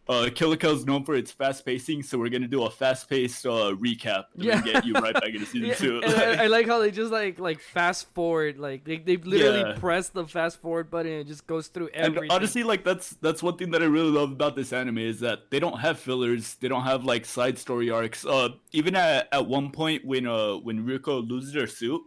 uh, 0.08 0.28
is 0.34 0.84
known 0.84 1.04
for 1.04 1.14
its 1.14 1.30
fast 1.30 1.64
pacing, 1.64 2.02
so 2.02 2.18
we're 2.18 2.28
gonna 2.28 2.48
do 2.48 2.64
a 2.64 2.70
fast 2.70 3.08
paced 3.08 3.46
uh, 3.46 3.72
recap 3.76 4.24
and 4.34 4.44
Yeah. 4.44 4.60
get 4.60 4.84
you 4.84 4.94
right 4.94 5.14
back 5.14 5.32
into 5.32 5.46
season 5.46 5.68
Yeah, 5.68 5.74
two. 5.74 6.00
and 6.04 6.14
I, 6.40 6.44
I 6.44 6.46
like 6.48 6.66
how 6.66 6.80
they 6.80 6.90
just 6.90 7.12
like 7.12 7.38
like 7.38 7.60
fast 7.60 8.12
forward, 8.12 8.58
like 8.58 8.84
they 8.84 8.96
they 8.98 9.16
literally 9.16 9.60
Yeah. 9.60 9.78
press 9.78 10.08
the 10.08 10.26
fast 10.26 10.60
forward 10.60 10.90
button 10.90 11.12
and 11.12 11.20
it 11.20 11.28
just 11.28 11.46
goes 11.46 11.68
through 11.68 11.90
and 11.94 12.16
everything. 12.16 12.30
honestly 12.32 12.62
like 12.64 12.82
that's 12.84 13.10
that's 13.20 13.42
one 13.44 13.56
thing 13.56 13.70
that 13.70 13.80
i 13.82 13.86
really 13.86 14.10
love 14.10 14.32
about 14.32 14.56
this 14.56 14.72
anime 14.72 14.98
is 14.98 15.20
that 15.20 15.50
they 15.50 15.60
don't 15.60 15.78
have 15.78 15.98
fillers 15.98 16.56
they 16.56 16.68
don't 16.68 16.82
have 16.82 17.04
like 17.04 17.24
side 17.24 17.56
story 17.58 17.88
arcs 17.90 18.26
uh 18.26 18.48
even 18.72 18.96
at, 18.96 19.28
at 19.32 19.46
one 19.46 19.70
point 19.70 20.04
when 20.04 20.26
uh 20.26 20.54
when 20.56 20.84
ryuko 20.84 21.26
loses 21.28 21.54
her 21.54 21.66
suit 21.66 22.00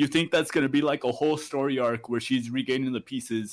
you 0.00 0.06
think 0.14 0.30
that's 0.30 0.50
gonna 0.54 0.68
be 0.78 0.82
like 0.92 1.02
a 1.04 1.12
whole 1.20 1.36
story 1.48 1.76
arc 1.88 2.02
where 2.10 2.20
she's 2.28 2.46
regaining 2.58 2.92
the 2.98 3.00
pieces 3.12 3.46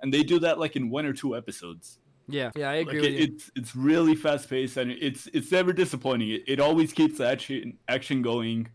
and 0.00 0.06
they 0.14 0.22
do 0.32 0.38
that 0.46 0.56
like 0.58 0.74
in 0.80 0.84
one 0.98 1.04
or 1.10 1.12
two 1.22 1.30
episodes 1.40 1.98
yeah, 2.38 2.50
yeah, 2.54 2.70
I 2.70 2.78
like 2.78 2.94
agree 2.94 3.06
it, 3.08 3.12
you. 3.12 3.24
it's 3.26 3.44
it's 3.58 3.72
really 3.90 4.14
fast 4.14 4.48
paced 4.48 4.76
and 4.76 4.90
it's 5.08 5.22
it's 5.38 5.50
never 5.58 5.72
disappointing 5.72 6.30
it, 6.36 6.42
it 6.52 6.58
always 6.60 6.90
keeps 6.98 7.18
the 7.18 7.26
action 7.34 7.76
action 7.96 8.22
going 8.22 8.68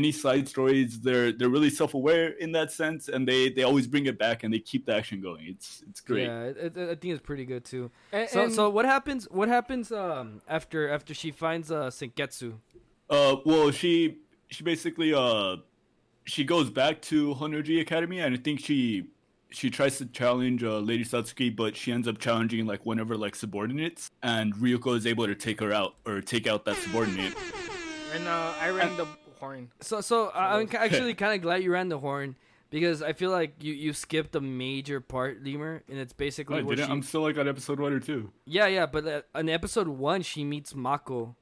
any 0.00 0.12
side 0.12 0.46
stories 0.54 1.00
they're 1.06 1.32
they're 1.32 1.54
really 1.56 1.70
self-aware 1.80 2.26
in 2.44 2.50
that 2.52 2.68
sense 2.70 3.08
and 3.08 3.26
they 3.30 3.48
they 3.56 3.62
always 3.70 3.86
bring 3.94 4.04
it 4.12 4.18
back 4.18 4.44
and 4.44 4.52
they 4.52 4.58
keep 4.72 4.82
the 4.88 4.94
action 5.00 5.18
going 5.28 5.44
it's 5.48 5.82
it's 5.88 6.00
great 6.08 6.26
Yeah, 6.26 6.42
it, 6.50 6.76
it, 6.76 6.90
I 6.92 6.94
think 7.00 7.10
it's 7.14 7.22
pretty 7.30 7.46
good 7.52 7.64
too. 7.72 7.84
And, 8.12 8.28
So 8.28 8.38
and- 8.44 8.52
so 8.52 8.62
what 8.76 8.84
happens? 8.84 9.22
What 9.38 9.48
happens 9.48 9.90
um 10.04 10.26
after 10.46 10.80
after 10.96 11.12
she 11.14 11.30
finds 11.44 11.66
uh 11.72 11.88
Senketsu? 11.98 12.48
Uh, 13.08 13.36
well, 13.50 13.70
she 13.80 14.18
she 14.54 14.62
basically 14.72 15.10
uh 15.14 15.56
she 16.28 16.44
goes 16.44 16.70
back 16.70 17.00
to 17.02 17.34
Honnouji 17.34 17.80
Academy, 17.80 18.20
and 18.20 18.34
I 18.34 18.38
think 18.38 18.60
she 18.60 19.06
she 19.50 19.70
tries 19.70 19.96
to 19.96 20.04
challenge 20.06 20.62
uh, 20.62 20.78
Lady 20.78 21.04
Satsuki, 21.04 21.54
but 21.54 21.74
she 21.74 21.90
ends 21.90 22.06
up 22.06 22.18
challenging 22.18 22.66
like 22.66 22.84
one 22.84 22.98
of 22.98 23.08
her 23.08 23.16
like 23.16 23.34
subordinates, 23.34 24.10
and 24.22 24.54
Ryuko 24.54 24.94
is 24.96 25.06
able 25.06 25.26
to 25.26 25.34
take 25.34 25.60
her 25.60 25.72
out 25.72 25.94
or 26.06 26.20
take 26.20 26.46
out 26.46 26.64
that 26.66 26.76
subordinate. 26.76 27.34
and 28.14 28.28
uh, 28.28 28.52
I 28.60 28.68
rang 28.70 28.96
the 28.96 29.06
horn. 29.40 29.70
So 29.80 30.00
so 30.00 30.28
I- 30.28 30.58
I'm 30.58 30.68
actually 30.74 31.14
kind 31.14 31.34
of 31.34 31.42
glad 31.42 31.62
you 31.62 31.72
ran 31.72 31.88
the 31.88 31.98
horn 31.98 32.36
because 32.70 33.02
I 33.02 33.14
feel 33.14 33.30
like 33.30 33.62
you 33.62 33.72
you 33.72 33.92
skipped 33.94 34.36
a 34.36 34.40
major 34.40 35.00
part, 35.00 35.42
Lemur, 35.42 35.82
and 35.88 35.98
it's 35.98 36.12
No, 36.12 36.16
basically 36.18 36.58
I 36.58 36.62
didn't. 36.62 36.86
She... 36.86 36.92
I'm 36.92 37.02
still 37.02 37.22
like 37.22 37.38
on 37.38 37.48
episode 37.48 37.80
one 37.80 37.92
or 37.92 38.00
two. 38.00 38.30
yeah 38.44 38.66
yeah, 38.66 38.84
but 38.86 39.06
uh, 39.06 39.22
in 39.34 39.48
episode 39.48 39.88
one 39.88 40.22
she 40.22 40.44
meets 40.44 40.74
Mako, 40.74 41.36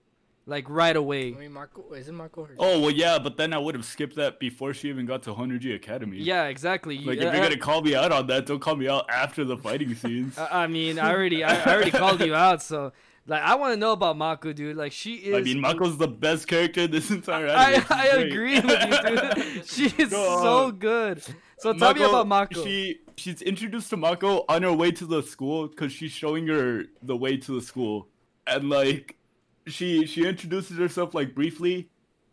like 0.47 0.69
right 0.71 0.97
away. 0.97 1.35
I 1.35 1.39
mean, 1.39 1.53
Marco 1.53 1.93
is 1.93 2.09
it 2.09 2.13
Marco? 2.13 2.43
Or 2.43 2.51
Oh 2.59 2.81
well, 2.81 2.91
yeah, 2.91 3.19
but 3.19 3.37
then 3.37 3.53
I 3.53 3.59
would 3.59 3.75
have 3.75 3.85
skipped 3.85 4.17
that 4.17 4.39
before 4.39 4.73
she 4.73 4.89
even 4.89 5.05
got 5.05 5.23
to 5.25 5.35
Honnouji 5.35 5.75
Academy. 5.75 6.19
Yeah, 6.19 6.45
exactly. 6.45 6.99
Like 6.99 7.05
You- 7.21 7.27
if 7.29 7.35
you're 7.35 7.43
uh, 7.43 7.49
gonna 7.49 7.59
call 7.59 7.83
me 7.83 7.95
out 7.95 8.13
on 8.13 8.27
that, 8.29 8.47
don't 8.47 8.61
call 8.61 8.77
me 8.77 8.89
out 8.89 9.07
after 9.11 9.45
the 9.45 9.57
fighting 9.57 9.95
scenes. 10.03 10.39
I 10.39 10.65
I 10.65 10.67
mean, 10.69 10.99
I 10.99 11.13
already, 11.13 11.43
I 11.45 11.55
I 11.57 11.75
already 11.75 11.91
called 11.91 12.21
you 12.21 12.35
out. 12.35 12.63
So, 12.63 12.93
like, 13.27 13.43
I 13.43 13.57
want 13.57 13.73
to 13.75 13.77
know 13.77 13.93
about 13.93 14.17
Mako, 14.17 14.53
dude. 14.53 14.77
Like, 14.77 14.93
she 14.93 15.15
is. 15.15 15.35
I 15.35 15.41
mean, 15.41 15.61
Mako's 15.61 15.99
the 15.99 16.07
best 16.09 16.47
character 16.47 16.83
in 16.83 16.91
this 16.93 17.11
entire 17.11 17.49
I, 17.49 17.73
anime. 17.73 17.83
She's 17.83 17.91
I 17.91 18.07
agree 18.07 18.61
with 18.61 18.83
you, 18.89 19.43
dude. 19.53 19.67
she 19.67 19.87
is 20.03 20.13
No, 20.13 20.39
so 20.43 20.67
uh, 20.69 20.71
good. 20.71 21.23
So 21.59 21.73
tell 21.73 21.95
me 21.95 22.05
about 22.05 22.29
Mako. 22.29 22.65
She 22.65 23.01
she's 23.17 23.43
introduced 23.43 23.91
to 23.91 23.97
Mako 23.97 24.45
on 24.49 24.63
her 24.63 24.73
way 24.73 24.93
to 24.93 25.07
the 25.07 25.23
school 25.23 25.67
because 25.69 25.91
she's 25.93 26.13
showing 26.13 26.47
her 26.49 26.85
the 27.03 27.17
way 27.17 27.37
to 27.39 27.55
the 27.55 27.63
school, 27.63 28.09
and 28.47 28.69
like 28.71 29.17
she 29.67 30.07
she 30.07 30.27
introduces 30.27 30.77
herself 30.79 31.15
like 31.15 31.35
briefly, 31.35 31.89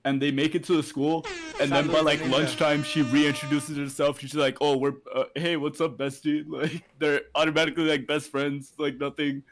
and 0.06 0.22
they 0.22 0.32
make 0.32 0.56
it 0.56 0.64
to 0.66 0.76
the 0.78 0.84
school, 0.84 1.26
and 1.62 1.72
then 1.72 1.88
by 1.88 2.00
like 2.02 2.22
like 2.22 2.30
lunchtime 2.30 2.84
she 2.84 3.04
reintroduces 3.04 3.78
herself. 3.78 4.20
She's 4.20 4.36
like, 4.36 4.58
"Oh, 4.62 4.78
we're 4.78 4.94
uh, 5.14 5.26
hey, 5.36 5.58
what's 5.58 5.82
up, 5.82 5.98
bestie?" 5.98 6.46
Like 6.48 6.84
they're 7.00 7.22
automatically 7.36 7.86
like 7.86 8.08
best 8.08 8.30
friends, 8.32 8.74
like 8.78 8.98
nothing. 9.00 9.44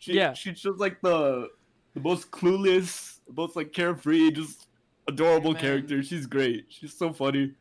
She, 0.00 0.12
Yeah. 0.14 0.32
she's 0.32 0.60
just 0.60 0.78
like 0.78 1.00
the 1.00 1.48
the 1.94 2.00
most 2.00 2.30
clueless, 2.30 3.18
most 3.34 3.56
like 3.56 3.72
carefree, 3.72 4.30
just 4.30 4.68
adorable 5.08 5.52
Man. 5.52 5.60
character. 5.60 6.02
She's 6.02 6.26
great. 6.26 6.66
She's 6.68 6.92
so 6.96 7.12
funny. 7.12 7.52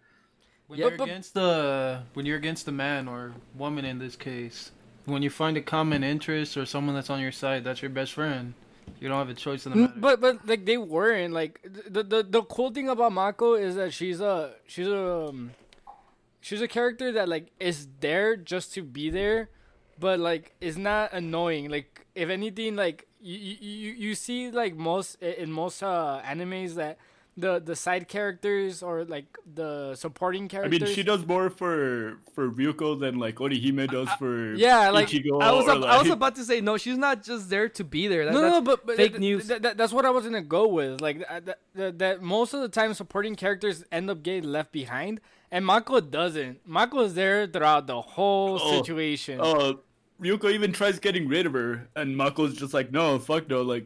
When 0.68 0.78
Yeah, 0.80 0.90
you're 0.90 0.98
but- 0.98 1.06
against 1.06 1.34
the 1.34 2.04
when 2.14 2.26
you're 2.26 2.38
against 2.38 2.68
a 2.68 2.72
man 2.72 3.08
or 3.08 3.34
woman 3.56 3.86
in 3.86 3.98
this 4.00 4.16
case, 4.16 4.72
when 5.06 5.24
you 5.24 5.30
find 5.30 5.56
a 5.58 5.62
common 5.62 6.04
interest 6.04 6.58
or 6.58 6.66
someone 6.66 6.94
that's 6.94 7.10
on 7.10 7.22
your 7.22 7.32
side, 7.32 7.64
that's 7.64 7.82
your 7.82 7.90
best 7.90 8.14
friend. 8.14 8.54
You 9.00 9.10
don't 9.10 9.18
have 9.18 9.30
a 9.30 9.34
choice 9.34 9.66
in 9.66 9.72
the 9.72 9.78
matter. 9.78 9.94
But 9.98 10.22
but 10.22 10.48
like 10.48 10.66
they 10.66 10.78
weren't 10.78 11.34
like 11.34 11.62
the 11.64 12.04
the 12.04 12.24
the 12.24 12.44
cool 12.44 12.72
thing 12.72 12.90
about 12.90 13.12
Mako 13.12 13.54
is 13.56 13.76
that 13.76 13.94
she's 13.94 14.20
a 14.22 14.54
she's 14.66 14.88
a 14.88 15.28
um, 15.30 15.52
she's 16.42 16.62
a 16.62 16.68
character 16.68 17.12
that 17.12 17.30
like 17.30 17.52
is 17.60 17.88
there 18.00 18.36
just 18.36 18.74
to 18.74 18.82
be 18.84 19.10
there, 19.10 19.50
but 20.00 20.20
like 20.20 20.54
is 20.62 20.78
not 20.78 21.14
annoying. 21.14 21.70
Like 21.70 22.06
if 22.16 22.30
anything, 22.30 22.76
like 22.76 23.08
you 23.22 23.38
you 23.38 23.58
you, 23.60 23.92
you 23.94 24.16
see 24.16 24.50
like 24.50 24.76
most 24.76 25.22
in 25.22 25.52
most 25.52 25.84
uh 25.84 26.22
animes 26.26 26.76
that 26.76 26.98
the 27.38 27.60
the 27.60 27.76
side 27.76 28.08
characters 28.08 28.82
or 28.82 29.06
like 29.06 29.26
the 29.54 29.94
supporting 29.96 30.48
characters. 30.48 30.82
I 30.82 30.86
mean, 30.86 30.94
she 30.96 31.04
does 31.04 31.26
more 31.26 31.50
for 31.52 32.18
for 32.34 32.50
Ryuko 32.50 33.00
than 33.00 33.20
like 33.20 33.36
Orihime 33.36 33.90
does 33.90 34.10
for 34.18 34.54
yeah, 34.56 34.90
like 34.90 35.10
Ichigo. 35.10 35.42
I 35.42 35.52
was, 35.52 35.66
or, 35.68 35.72
ab- 35.72 35.84
I 35.84 36.02
was 36.02 36.10
about 36.10 36.36
to 36.36 36.44
say 36.44 36.62
no. 36.62 36.78
She's 36.78 36.98
not 36.98 37.24
just 37.24 37.50
there 37.50 37.70
to 37.70 37.84
be 37.84 38.08
there. 38.08 38.26
That, 38.26 38.34
no, 38.34 38.42
that's, 38.42 38.54
no, 38.54 38.62
but, 38.62 38.86
but 38.88 38.96
fake 38.98 39.12
th- 39.14 39.22
news. 39.22 39.48
th- 39.48 39.62
th- 39.62 39.78
that's 39.78 39.94
what 39.94 40.06
I 40.06 40.10
was 40.10 40.24
gonna 40.26 40.42
go 40.42 40.68
with. 40.68 41.00
Like 41.00 41.18
th- 41.28 41.46
th- 41.46 41.58
th- 41.76 41.94
that, 42.00 42.22
most 42.24 42.54
of 42.56 42.62
the 42.62 42.70
time, 42.70 42.94
supporting 42.96 43.36
characters 43.36 43.84
end 43.92 44.10
up 44.10 44.24
getting 44.24 44.50
left 44.52 44.72
behind, 44.72 45.22
and 45.52 45.64
Mako 45.64 46.00
doesn't. 46.02 46.68
Mako 46.68 47.02
is 47.02 47.14
there 47.14 47.46
throughout 47.46 47.86
the 47.86 48.02
whole 48.02 48.58
Oh, 48.60 48.78
situation. 48.78 49.40
Uh, 49.40 49.74
Ryuko 50.20 50.52
even 50.52 50.72
tries 50.72 50.98
getting 50.98 51.28
rid 51.28 51.46
of 51.46 51.54
her, 51.54 51.88
and 51.96 52.18
Mako's 52.18 52.58
just 52.58 52.74
like, 52.74 52.92
"No, 52.92 53.20
fuck 53.20 53.48
no! 53.48 53.62
Like, 53.62 53.86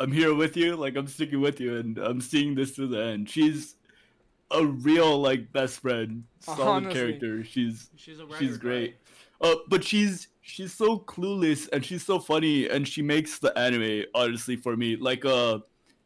I'm 0.00 0.12
here 0.12 0.34
with 0.34 0.56
you. 0.56 0.76
Like, 0.76 0.96
I'm 0.96 1.06
sticking 1.08 1.40
with 1.40 1.60
you, 1.60 1.76
and 1.76 1.98
I'm 1.98 2.20
seeing 2.20 2.54
this 2.54 2.74
to 2.76 2.86
the 2.86 3.02
end." 3.02 3.28
She's 3.28 3.76
a 4.50 4.64
real 4.64 5.20
like 5.20 5.52
best 5.52 5.80
friend, 5.80 6.24
solid 6.40 6.60
Honestly. 6.68 6.94
character. 7.00 7.44
She's 7.44 7.90
she's 7.96 8.18
a 8.20 8.26
she's 8.38 8.56
or 8.56 8.58
great. 8.58 8.96
Uh, 9.40 9.54
but 9.68 9.84
she's 9.84 10.28
she's 10.40 10.72
so 10.72 10.98
clueless 11.00 11.68
and 11.72 11.84
she's 11.84 12.04
so 12.04 12.18
funny 12.18 12.68
and 12.68 12.88
she 12.88 13.02
makes 13.02 13.38
the 13.38 13.56
anime 13.58 14.04
honestly 14.14 14.56
for 14.56 14.76
me. 14.76 14.96
Like 14.96 15.24
uh, 15.24 15.58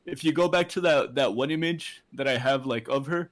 if 0.06 0.24
you 0.24 0.32
go 0.32 0.48
back 0.48 0.68
to 0.70 0.80
that 0.82 1.14
that 1.14 1.34
one 1.34 1.50
image 1.50 2.02
that 2.14 2.26
I 2.26 2.36
have 2.36 2.66
like 2.66 2.88
of 2.88 3.06
her, 3.06 3.30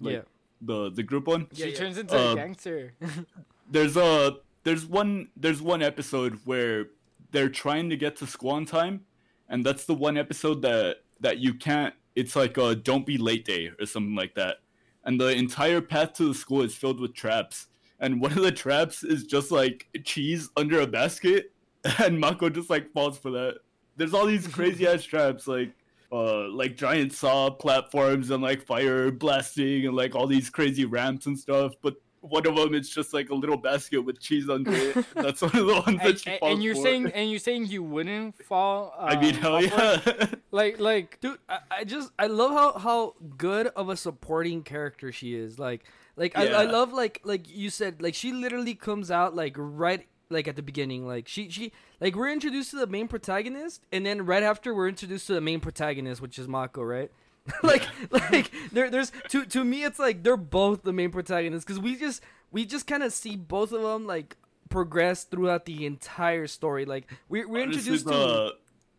like, 0.00 0.14
yeah. 0.14 0.20
the 0.60 0.90
the 0.90 1.02
group 1.04 1.26
one. 1.28 1.46
she 1.52 1.62
yeah, 1.62 1.66
yeah. 1.68 1.76
turns 1.76 1.98
into 1.98 2.18
Uh, 2.18 2.32
a 2.32 2.36
gangster. 2.36 2.92
There's 3.70 3.96
a 3.96 4.38
there's 4.64 4.84
one 4.84 5.28
there's 5.36 5.62
one 5.62 5.80
episode 5.80 6.40
where 6.44 6.88
they're 7.30 7.48
trying 7.48 7.88
to 7.90 7.96
get 7.96 8.16
to 8.16 8.24
Squan 8.26 8.66
time, 8.66 9.04
and 9.50 9.66
that's 9.66 9.84
the 9.84 9.94
one 9.94 10.16
episode 10.16 10.62
that 10.62 10.98
that 11.20 11.38
you 11.38 11.52
can't. 11.52 11.94
It's 12.16 12.34
like 12.34 12.56
a 12.56 12.74
don't 12.74 13.04
be 13.04 13.18
late 13.18 13.44
day 13.44 13.70
or 13.78 13.86
something 13.86 14.14
like 14.14 14.34
that, 14.36 14.58
and 15.04 15.20
the 15.20 15.28
entire 15.28 15.80
path 15.80 16.14
to 16.14 16.28
the 16.28 16.34
school 16.34 16.62
is 16.62 16.74
filled 16.74 17.00
with 17.00 17.14
traps. 17.14 17.66
And 18.02 18.18
one 18.18 18.32
of 18.32 18.42
the 18.42 18.52
traps 18.52 19.04
is 19.04 19.24
just 19.24 19.50
like 19.50 19.86
cheese 20.04 20.48
under 20.56 20.80
a 20.80 20.86
basket, 20.86 21.52
and 21.98 22.18
Mako 22.18 22.48
just 22.48 22.70
like 22.70 22.90
falls 22.92 23.18
for 23.18 23.30
that. 23.32 23.56
There's 23.96 24.14
all 24.14 24.24
these 24.24 24.46
crazy 24.46 24.86
ass 24.86 25.04
traps 25.04 25.46
like 25.46 25.72
uh 26.12 26.48
like 26.48 26.76
giant 26.76 27.12
saw 27.12 27.50
platforms 27.50 28.30
and 28.30 28.42
like 28.42 28.64
fire 28.64 29.10
blasting 29.12 29.86
and 29.86 29.94
like 29.94 30.14
all 30.14 30.26
these 30.26 30.48
crazy 30.48 30.84
ramps 30.84 31.26
and 31.26 31.38
stuff, 31.38 31.74
but 31.82 31.96
one 32.20 32.46
of 32.46 32.54
them 32.54 32.74
is 32.74 32.88
just 32.90 33.14
like 33.14 33.30
a 33.30 33.34
little 33.34 33.56
basket 33.56 34.00
with 34.00 34.20
cheese 34.20 34.48
under 34.48 34.72
it. 34.72 35.06
That's 35.14 35.40
one 35.40 35.56
of 35.56 35.66
the 35.66 35.74
ones 35.74 35.98
that 35.98 36.06
and, 36.06 36.18
she 36.18 36.30
and- 36.30 36.40
falls 36.40 36.52
and 36.54 36.62
you're 36.62 36.74
for. 36.74 36.82
saying 36.82 37.12
and 37.12 37.30
you're 37.30 37.38
saying 37.40 37.66
you 37.66 37.82
wouldn't 37.82 38.42
fall. 38.44 38.94
I 39.00 39.18
mean, 39.20 39.36
um, 39.36 39.40
hell 39.40 39.62
yeah. 39.64 40.26
Like 40.52 40.80
like 40.80 41.20
dude 41.20 41.38
I, 41.48 41.58
I 41.70 41.84
just 41.84 42.10
i 42.18 42.26
love 42.26 42.50
how 42.50 42.78
how 42.78 43.14
good 43.38 43.68
of 43.68 43.88
a 43.88 43.96
supporting 43.96 44.64
character 44.64 45.12
she 45.12 45.34
is 45.34 45.60
like 45.60 45.84
like 46.16 46.36
I, 46.36 46.48
I 46.48 46.64
love 46.64 46.92
like 46.92 47.20
like 47.22 47.48
you 47.48 47.70
said 47.70 48.02
like 48.02 48.14
she 48.16 48.32
literally 48.32 48.74
comes 48.74 49.12
out 49.12 49.36
like 49.36 49.54
right 49.56 50.08
like 50.28 50.48
at 50.48 50.56
the 50.56 50.62
beginning 50.62 51.06
like 51.06 51.28
she 51.28 51.48
she 51.50 51.70
like 52.00 52.16
we're 52.16 52.32
introduced 52.32 52.70
to 52.72 52.76
the 52.76 52.88
main 52.88 53.06
protagonist 53.06 53.82
and 53.92 54.04
then 54.04 54.26
right 54.26 54.42
after 54.42 54.74
we're 54.74 54.88
introduced 54.88 55.28
to 55.28 55.34
the 55.34 55.40
main 55.40 55.60
protagonist 55.60 56.20
which 56.20 56.36
is 56.36 56.48
mako 56.48 56.82
right 56.82 57.12
like 57.62 57.82
like 58.10 58.50
there 58.72 58.90
there's 58.90 59.12
to 59.28 59.44
to 59.46 59.64
me 59.64 59.84
it's 59.84 59.98
like 59.98 60.22
they're 60.22 60.36
both 60.36 60.82
the 60.82 60.92
main 60.92 61.10
protagonists 61.10 61.64
because 61.64 61.80
we 61.80 61.96
just 61.96 62.22
we 62.50 62.64
just 62.64 62.86
kind 62.86 63.02
of 63.02 63.12
see 63.12 63.36
both 63.36 63.72
of 63.72 63.82
them 63.82 64.06
like 64.06 64.36
progress 64.68 65.24
throughout 65.24 65.66
the 65.66 65.84
entire 65.86 66.46
story. 66.46 66.84
Like 66.84 67.10
we 67.28 67.44
we're 67.44 67.62
Honestly, 67.62 67.92
introduced 67.92 68.06
to 68.06 68.10
the, 68.10 68.54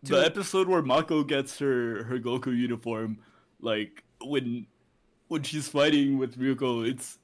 to- 0.06 0.16
the 0.16 0.26
episode 0.26 0.68
where 0.68 0.82
Mako 0.82 1.24
gets 1.24 1.58
her 1.60 2.04
her 2.04 2.20
Goku 2.20 2.56
uniform, 2.56 3.20
like 3.60 4.04
when 4.24 4.68
when 5.28 5.44
she's 5.44 5.68
fighting 5.68 6.18
with 6.18 6.38
Ryuko, 6.38 6.88
it's 6.88 7.18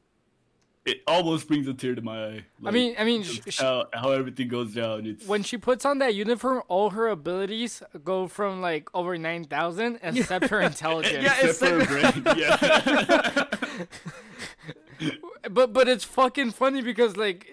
it 0.88 1.04
almost 1.06 1.48
brings 1.50 1.68
a 1.68 1.74
tear 1.74 1.96
to 1.96 2.02
my 2.02 2.26
eye. 2.26 2.46
I 2.66 2.72
mean, 2.72 2.96
I 2.98 3.04
mean, 3.04 3.24
just 3.24 3.44
sh- 3.44 3.56
sh- 3.56 3.60
how 3.60 3.88
how 3.94 4.12
everything 4.12 4.48
goes 4.48 4.74
down. 4.74 5.06
It's 5.06 5.28
when 5.28 5.44
she 5.44 5.58
puts 5.58 5.86
on 5.86 6.00
that 6.00 6.16
uniform, 6.16 6.64
all 6.70 6.92
her 6.92 7.08
abilities 7.10 7.84
go 8.06 8.28
from 8.28 8.62
like 8.62 8.90
over 8.94 9.18
nine 9.18 9.44
thousand, 9.44 10.00
except 10.02 10.48
her 10.50 10.62
intelligence. 10.62 11.26
Yeah, 11.26 11.36
it's 11.42 11.62
except 11.62 11.88
for 11.90 11.96
her 11.96 12.12
brain. 12.22 12.38
Yeah. 12.38 13.44
but 15.52 15.74
but 15.74 15.90
it's 15.90 16.06
fucking 16.06 16.52
funny 16.52 16.82
because 16.82 17.18
like 17.18 17.48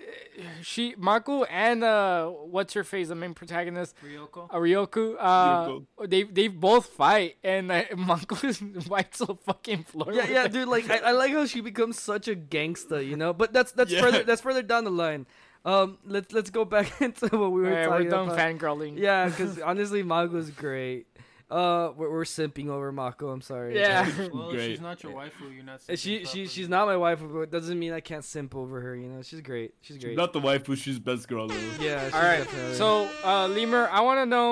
she 0.63 0.95
Mako 0.99 1.45
and 1.45 1.85
uh 1.85 2.29
what's 2.29 2.75
her 2.75 2.85
face 2.85 3.09
the 3.09 3.15
main 3.15 3.35
protagonist 3.35 3.95
Ryoko. 4.05 4.49
uh, 4.51 4.57
Ryoku 4.57 5.17
uh 5.19 5.69
Ryoko. 5.69 5.87
they 6.09 6.23
they 6.25 6.49
both 6.49 6.87
fight 6.87 7.37
and 7.45 7.71
uh, 7.71 7.83
Mako 7.97 8.37
wipes 8.89 9.19
the 9.19 9.35
fucking 9.47 9.85
floor. 9.85 10.13
yeah 10.13 10.27
yeah 10.29 10.45
it. 10.45 10.53
dude 10.53 10.69
like 10.69 10.89
I, 10.91 10.99
I 10.99 11.11
like 11.13 11.33
how 11.33 11.47
she 11.47 11.61
becomes 11.61 11.99
such 11.99 12.29
a 12.29 12.35
gangsta 12.37 13.07
you 13.07 13.17
know 13.17 13.33
but 13.33 13.53
that's 13.53 13.73
that's 13.73 13.93
Yeah. 13.93 14.01
further 14.01 14.23
that's 14.29 14.41
further 14.43 14.63
down 14.63 14.85
the 14.85 14.91
line 14.91 15.27
um 15.65 15.99
let's 16.05 16.33
let's 16.33 16.51
go 16.51 16.65
back 16.65 17.01
into 17.01 17.27
what 17.29 17.51
we 17.53 17.63
were 17.63 17.69
Alright, 17.69 17.89
talking 17.89 18.05
we're 18.05 18.11
done 18.11 18.29
about 18.29 18.39
fangirling. 18.39 18.99
yeah 18.99 19.29
because 19.29 19.59
honestly 19.61 20.03
Mako's 20.03 20.51
great 20.51 21.07
uh 21.55 21.93
we're, 21.97 22.11
we're 22.15 22.25
simping 22.25 22.69
over 22.69 22.91
Mako 23.01 23.29
I'm 23.35 23.41
sorry 23.53 23.71
Yeah. 23.77 24.09
Well, 24.33 24.51
Great. 24.55 24.71
she's 24.73 24.81
not 24.81 25.03
your 25.05 25.13
wife, 25.21 25.33
waifu. 25.41 25.55
You're 25.55 25.65
not. 25.65 25.81
She 26.03 26.21
simping 26.21 26.29
she 26.33 26.47
she's 26.55 26.69
not 26.69 26.85
my 26.93 26.97
wife, 27.07 27.21
but 27.23 27.41
it 27.47 27.51
doesn't 27.57 27.79
mean 27.79 27.93
I 27.93 28.01
can't 28.11 28.25
simp 28.25 28.55
over 28.63 28.77
her. 28.85 28.95
You 29.03 29.09
know, 29.13 29.23
she's 29.23 29.41
great. 29.51 29.71
She's 29.81 29.99
great. 29.99 30.17
Not 30.17 30.33
the 30.33 30.41
wife, 30.41 30.63
but 30.69 30.79
she's 30.79 30.99
best 30.99 31.29
girl 31.29 31.47
though. 31.49 31.55
yeah. 31.81 32.05
She's 32.07 32.15
All 32.15 32.23
right. 32.23 32.39
definitely- 32.45 32.75
So, 32.75 33.09
uh, 33.25 33.47
Lemur, 33.49 33.89
I 33.99 34.01
want 34.09 34.19
to 34.23 34.27
know, 34.27 34.51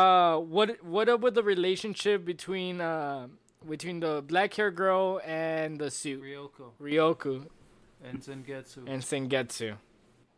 uh, 0.00 0.36
what 0.38 0.68
what 0.84 1.08
up 1.08 1.20
with 1.20 1.34
the 1.34 1.42
relationship 1.42 2.24
between 2.24 2.80
uh 2.80 3.28
between 3.68 4.00
the 4.00 4.22
black 4.32 4.50
hair 4.54 4.70
girl 4.70 5.20
and 5.24 5.78
the 5.78 5.90
suit 5.90 6.22
Ryoko 6.22 6.66
Ryoku 6.80 7.46
and 8.02 8.20
Zengetsu. 8.20 8.80
and 8.92 9.02
Senketsu. 9.02 9.76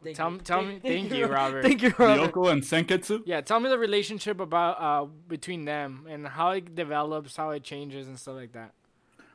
Thank 0.03 0.17
tell 0.17 0.31
you. 0.31 0.37
me- 0.39 0.43
tell 0.45 0.63
me- 0.63 0.81
thank 0.83 1.13
you, 1.13 1.27
Robert. 1.39 1.63
Thank 1.63 1.83
you, 1.83 1.95
Robert. 1.99 2.33
Ryoko 2.33 2.51
and 2.53 2.63
Senketsu. 2.63 3.23
Yeah, 3.27 3.41
tell 3.41 3.61
me 3.61 3.69
the 3.69 3.79
relationship 3.79 4.41
about 4.41 4.81
uh 4.81 5.07
between 5.29 5.65
them 5.65 6.07
and 6.09 6.27
how 6.27 6.51
it 6.51 6.75
develops, 6.75 7.37
how 7.37 7.51
it 7.51 7.63
changes, 7.63 8.07
and 8.09 8.19
stuff 8.19 8.37
like 8.37 8.53
that. 8.53 8.73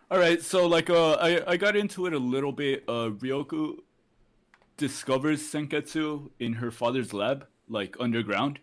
All 0.10 0.20
right, 0.20 0.42
so 0.42 0.68
like 0.68 0.90
uh, 0.90 1.14
I 1.14 1.42
I 1.54 1.58
got 1.58 1.76
into 1.76 2.06
it 2.06 2.14
a 2.14 2.20
little 2.20 2.52
bit. 2.54 2.84
Uh, 2.88 3.10
Ryoku 3.10 3.78
discovers 4.78 5.42
Senketsu 5.42 6.30
in 6.40 6.54
her 6.54 6.72
father's 6.72 7.14
lab, 7.14 7.46
like 7.68 7.96
underground, 8.00 8.60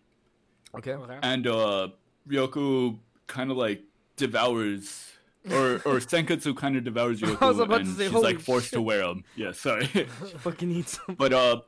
Okay. 0.75 0.93
Okay. 0.93 1.19
and 1.23 1.47
uh, 1.47 1.89
Ryoku 2.29 2.99
kind 3.27 3.51
of 3.51 3.57
like 3.57 3.83
devours. 4.17 5.11
Or, 5.51 5.75
or 5.85 5.99
Senketsu 6.01 6.57
kind 6.57 6.75
of 6.79 6.85
devours 6.85 7.21
Ryoku, 7.21 7.43
I 7.43 7.51
was 7.51 7.59
and 7.81 7.97
say, 7.97 8.05
she's 8.09 8.15
like 8.15 8.41
forced 8.41 8.73
to 8.73 8.81
wear 8.81 9.01
them. 9.07 9.25
Yeah, 9.37 9.53
sorry. 9.53 9.85
Fucking 10.39 10.69
need 10.71 10.87
them. 10.87 11.17
but 11.19 11.35
uh 11.35 11.61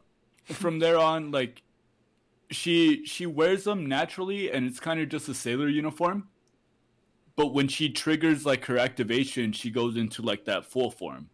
from 0.54 0.78
there 0.78 0.98
on 0.98 1.30
like 1.30 1.62
she 2.50 3.04
she 3.04 3.26
wears 3.26 3.64
them 3.64 3.86
naturally 3.86 4.50
and 4.50 4.66
it's 4.66 4.80
kind 4.80 5.00
of 5.00 5.08
just 5.08 5.28
a 5.28 5.34
sailor 5.34 5.68
uniform. 5.68 6.28
But 7.34 7.52
when 7.52 7.68
she 7.68 7.90
triggers 7.90 8.46
like 8.46 8.64
her 8.66 8.78
activation 8.78 9.52
she 9.52 9.70
goes 9.70 9.96
into 9.96 10.22
like 10.22 10.44
that 10.44 10.64
full 10.64 10.90
form. 10.90 11.28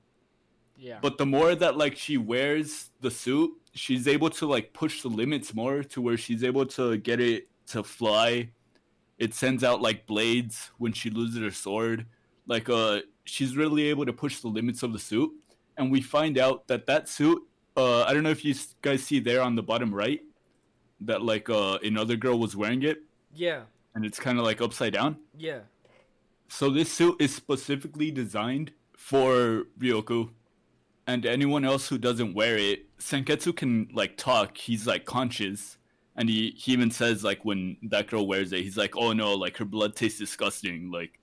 Yeah. 0.76 0.98
but 1.00 1.16
the 1.16 1.26
more 1.26 1.54
that 1.54 1.76
like 1.76 1.96
she 1.96 2.16
wears 2.16 2.90
the 3.00 3.10
suit 3.10 3.52
she's 3.72 4.08
able 4.08 4.30
to 4.30 4.46
like 4.46 4.72
push 4.72 5.02
the 5.02 5.08
limits 5.08 5.54
more 5.54 5.84
to 5.84 6.00
where 6.00 6.16
she's 6.16 6.42
able 6.42 6.66
to 6.66 6.96
get 6.96 7.20
it 7.20 7.48
to 7.68 7.84
fly. 7.84 8.50
It 9.18 9.32
sends 9.34 9.62
out 9.62 9.80
like 9.80 10.06
blades 10.06 10.72
when 10.78 10.92
she 10.92 11.08
loses 11.10 11.40
her 11.40 11.50
sword. 11.52 12.06
Like 12.46 12.68
uh 12.68 13.00
she's 13.24 13.56
really 13.56 13.84
able 13.84 14.06
to 14.06 14.12
push 14.12 14.40
the 14.40 14.48
limits 14.48 14.82
of 14.82 14.92
the 14.92 14.98
suit. 14.98 15.30
And 15.76 15.90
we 15.90 16.00
find 16.00 16.38
out 16.38 16.66
that 16.68 16.86
that 16.86 17.08
suit 17.08 17.42
uh 17.76 18.02
i 18.04 18.12
don't 18.12 18.22
know 18.22 18.30
if 18.30 18.44
you 18.44 18.54
guys 18.82 19.02
see 19.02 19.18
there 19.20 19.40
on 19.42 19.54
the 19.54 19.62
bottom 19.62 19.94
right 19.94 20.20
that 21.00 21.22
like 21.22 21.48
uh 21.50 21.78
another 21.82 22.16
girl 22.16 22.38
was 22.38 22.54
wearing 22.56 22.82
it 22.82 23.02
Yeah. 23.34 23.62
and 23.94 24.04
it's 24.04 24.18
kind 24.20 24.38
of 24.38 24.44
like 24.44 24.60
upside 24.60 24.92
down 24.92 25.16
Yeah. 25.36 25.60
so 26.48 26.70
this 26.70 26.90
suit 26.92 27.16
is 27.20 27.34
specifically 27.34 28.10
designed 28.10 28.72
for 28.96 29.64
Ryoku 29.78 30.30
and 31.06 31.26
anyone 31.26 31.64
else 31.64 31.88
who 31.88 31.98
doesn't 31.98 32.34
wear 32.34 32.56
it. 32.56 32.86
Senketsu 33.00 33.56
can 33.56 33.88
like 33.92 34.16
talk. 34.16 34.56
He's 34.56 34.86
like 34.86 35.04
conscious, 35.04 35.76
and 36.14 36.28
he 36.28 36.54
he 36.56 36.72
even 36.72 36.92
says 36.92 37.24
like 37.24 37.44
when 37.44 37.76
that 37.90 38.06
girl 38.06 38.24
wears 38.28 38.52
it, 38.52 38.62
he's 38.62 38.76
like, 38.76 38.96
"Oh 38.96 39.12
no, 39.12 39.34
like 39.34 39.56
her 39.56 39.64
blood 39.64 39.96
tastes 39.96 40.20
disgusting." 40.20 40.92
Like, 40.92 41.18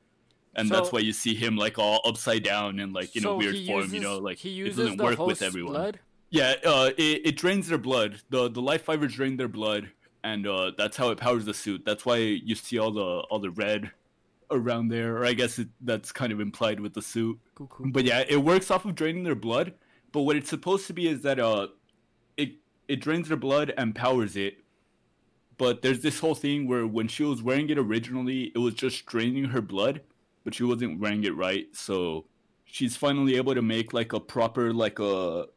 and 0.56 0.70
that's 0.70 0.92
why 0.92 1.00
you 1.00 1.14
see 1.14 1.34
him 1.34 1.56
like 1.56 1.80
all 1.80 2.02
upside 2.04 2.44
down 2.44 2.82
and 2.82 2.92
like 2.92 3.16
in 3.16 3.22
So 3.24 3.32
a 3.32 3.38
weird 3.38 3.56
he 3.56 3.68
form. 3.68 3.94
you 3.94 4.02
know, 4.02 4.18
like 4.18 4.38
he 4.40 4.50
it 4.50 4.54
uses 4.66 4.78
doesn't 4.78 4.98
the 4.98 5.04
work 5.06 5.20
with 5.20 5.42
everyone. 5.42 5.72
blood. 5.74 6.00
Yeah, 6.30 6.56
uh, 6.64 6.92
it, 6.98 7.22
it 7.26 7.38
drains 7.38 7.68
their 7.68 7.78
blood. 7.78 8.22
The 8.30 8.50
the 8.50 8.62
life 8.62 8.84
fibers 8.84 9.14
drain 9.14 9.38
their 9.38 9.48
blood, 9.48 9.90
and 10.24 10.46
uh, 10.46 10.72
that's 10.78 10.96
how 10.98 11.10
it 11.10 11.18
powers 11.18 11.46
the 11.46 11.54
suit. 11.54 11.84
That's 11.86 12.06
why 12.06 12.18
you 12.18 12.56
see 12.56 12.78
all 12.78 12.92
the 12.92 13.02
all 13.02 13.40
the 13.40 13.50
red 13.52 13.92
around 14.52 14.90
there, 14.90 15.18
or 15.18 15.26
I 15.26 15.34
guess 15.34 15.60
it, 15.60 15.70
that's 15.82 16.12
kind 16.12 16.32
of 16.32 16.40
implied 16.40 16.80
with 16.80 16.94
the 16.94 17.02
suit. 17.02 17.40
Cool. 17.56 17.68
Cool. 17.68 17.92
But 17.92 18.06
yeah, 18.06 18.24
it 18.28 18.38
works 18.38 18.72
off 18.72 18.86
of 18.86 18.96
draining 18.96 19.24
their 19.24 19.36
blood. 19.36 19.74
But 20.12 20.22
what 20.22 20.36
it's 20.36 20.50
supposed 20.50 20.88
to 20.88 20.94
be 20.94 21.08
is 21.08 21.22
that 21.22 21.40
uh, 21.40 21.68
it 22.38 22.54
it 22.88 22.98
drains 23.02 23.28
their 23.28 23.38
blood 23.38 23.74
and 23.78 23.96
powers 23.96 24.36
it. 24.36 24.58
But 25.58 25.82
there's 25.82 26.02
this 26.02 26.20
whole 26.20 26.36
thing 26.36 26.68
where 26.68 26.88
when 26.88 27.08
she 27.08 27.24
was 27.24 27.44
wearing 27.44 27.70
it 27.70 27.78
originally, 27.78 28.52
it 28.56 28.60
was 28.60 28.74
just 28.76 29.06
draining 29.06 29.46
her 29.46 29.62
blood, 29.62 30.02
but 30.44 30.54
she 30.54 30.64
wasn't 30.64 31.00
wearing 31.00 31.24
it 31.26 31.36
right. 31.36 31.68
So 31.74 32.26
she's 32.66 32.96
finally 32.96 33.36
able 33.36 33.54
to 33.56 33.62
make 33.62 33.94
like 33.94 34.14
a 34.14 34.20
proper 34.20 34.74
like 34.74 35.00
a 35.00 35.48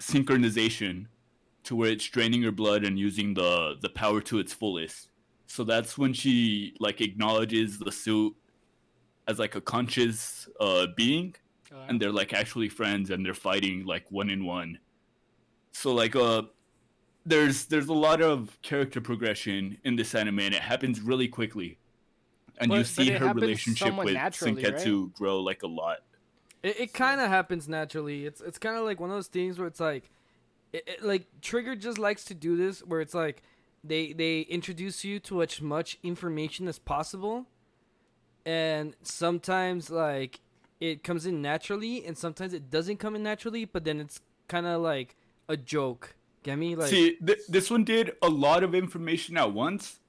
synchronization 0.00 1.06
to 1.64 1.76
where 1.76 1.90
it's 1.90 2.06
draining 2.08 2.42
her 2.42 2.50
blood 2.50 2.84
and 2.84 2.98
using 2.98 3.34
the 3.34 3.76
the 3.80 3.88
power 3.90 4.20
to 4.22 4.38
its 4.38 4.52
fullest. 4.52 5.08
So 5.46 5.64
that's 5.64 5.98
when 5.98 6.12
she 6.12 6.74
like 6.80 7.00
acknowledges 7.00 7.78
the 7.78 7.92
suit 7.92 8.34
as 9.28 9.38
like 9.38 9.54
a 9.54 9.60
conscious 9.60 10.48
uh 10.58 10.86
being 10.96 11.34
and 11.88 12.00
they're 12.00 12.12
like 12.12 12.32
actually 12.32 12.68
friends 12.68 13.10
and 13.10 13.24
they're 13.24 13.34
fighting 13.34 13.84
like 13.84 14.10
one 14.10 14.30
in 14.30 14.44
one. 14.44 14.78
So 15.72 15.92
like 15.92 16.16
uh 16.16 16.42
there's 17.26 17.66
there's 17.66 17.88
a 17.88 17.92
lot 17.94 18.22
of 18.22 18.58
character 18.62 19.00
progression 19.00 19.76
in 19.84 19.96
this 19.96 20.14
anime 20.14 20.40
and 20.40 20.54
it 20.54 20.62
happens 20.62 21.00
really 21.00 21.28
quickly. 21.28 21.78
And 22.58 22.70
But- 22.70 22.78
you 22.78 22.84
see 22.84 23.10
her 23.10 23.32
relationship 23.32 23.94
with 23.96 24.14
naturally, 24.14 24.62
Senketsu 24.62 25.12
grow 25.14 25.40
like 25.40 25.62
a 25.62 25.66
lot. 25.68 25.98
It, 26.62 26.80
it 26.80 26.94
kind 26.94 27.20
of 27.20 27.28
happens 27.28 27.68
naturally. 27.68 28.26
It's 28.26 28.40
it's 28.40 28.58
kind 28.58 28.76
of 28.76 28.84
like 28.84 29.00
one 29.00 29.10
of 29.10 29.16
those 29.16 29.28
things 29.28 29.58
where 29.58 29.66
it's 29.68 29.80
like, 29.80 30.10
it, 30.72 30.84
it, 30.86 31.02
like 31.02 31.26
Trigger 31.40 31.74
just 31.74 31.98
likes 31.98 32.24
to 32.26 32.34
do 32.34 32.56
this, 32.56 32.80
where 32.80 33.00
it's 33.00 33.14
like, 33.14 33.42
they 33.82 34.12
they 34.12 34.40
introduce 34.42 35.04
you 35.04 35.18
to 35.20 35.42
as 35.42 35.60
much 35.60 35.98
information 36.02 36.68
as 36.68 36.78
possible, 36.78 37.46
and 38.44 38.94
sometimes 39.02 39.90
like 39.90 40.40
it 40.80 41.02
comes 41.02 41.26
in 41.26 41.42
naturally, 41.42 42.04
and 42.04 42.16
sometimes 42.16 42.52
it 42.52 42.70
doesn't 42.70 42.98
come 42.98 43.16
in 43.16 43.22
naturally. 43.22 43.64
But 43.64 43.84
then 43.84 44.00
it's 44.00 44.20
kind 44.48 44.66
of 44.66 44.82
like 44.82 45.16
a 45.48 45.56
joke. 45.56 46.14
Get 46.42 46.56
me? 46.56 46.74
Like 46.74 46.88
See, 46.88 47.16
th- 47.16 47.40
this 47.48 47.70
one 47.70 47.84
did 47.84 48.12
a 48.22 48.28
lot 48.28 48.62
of 48.64 48.74
information 48.74 49.36
at 49.36 49.52
once, 49.52 50.00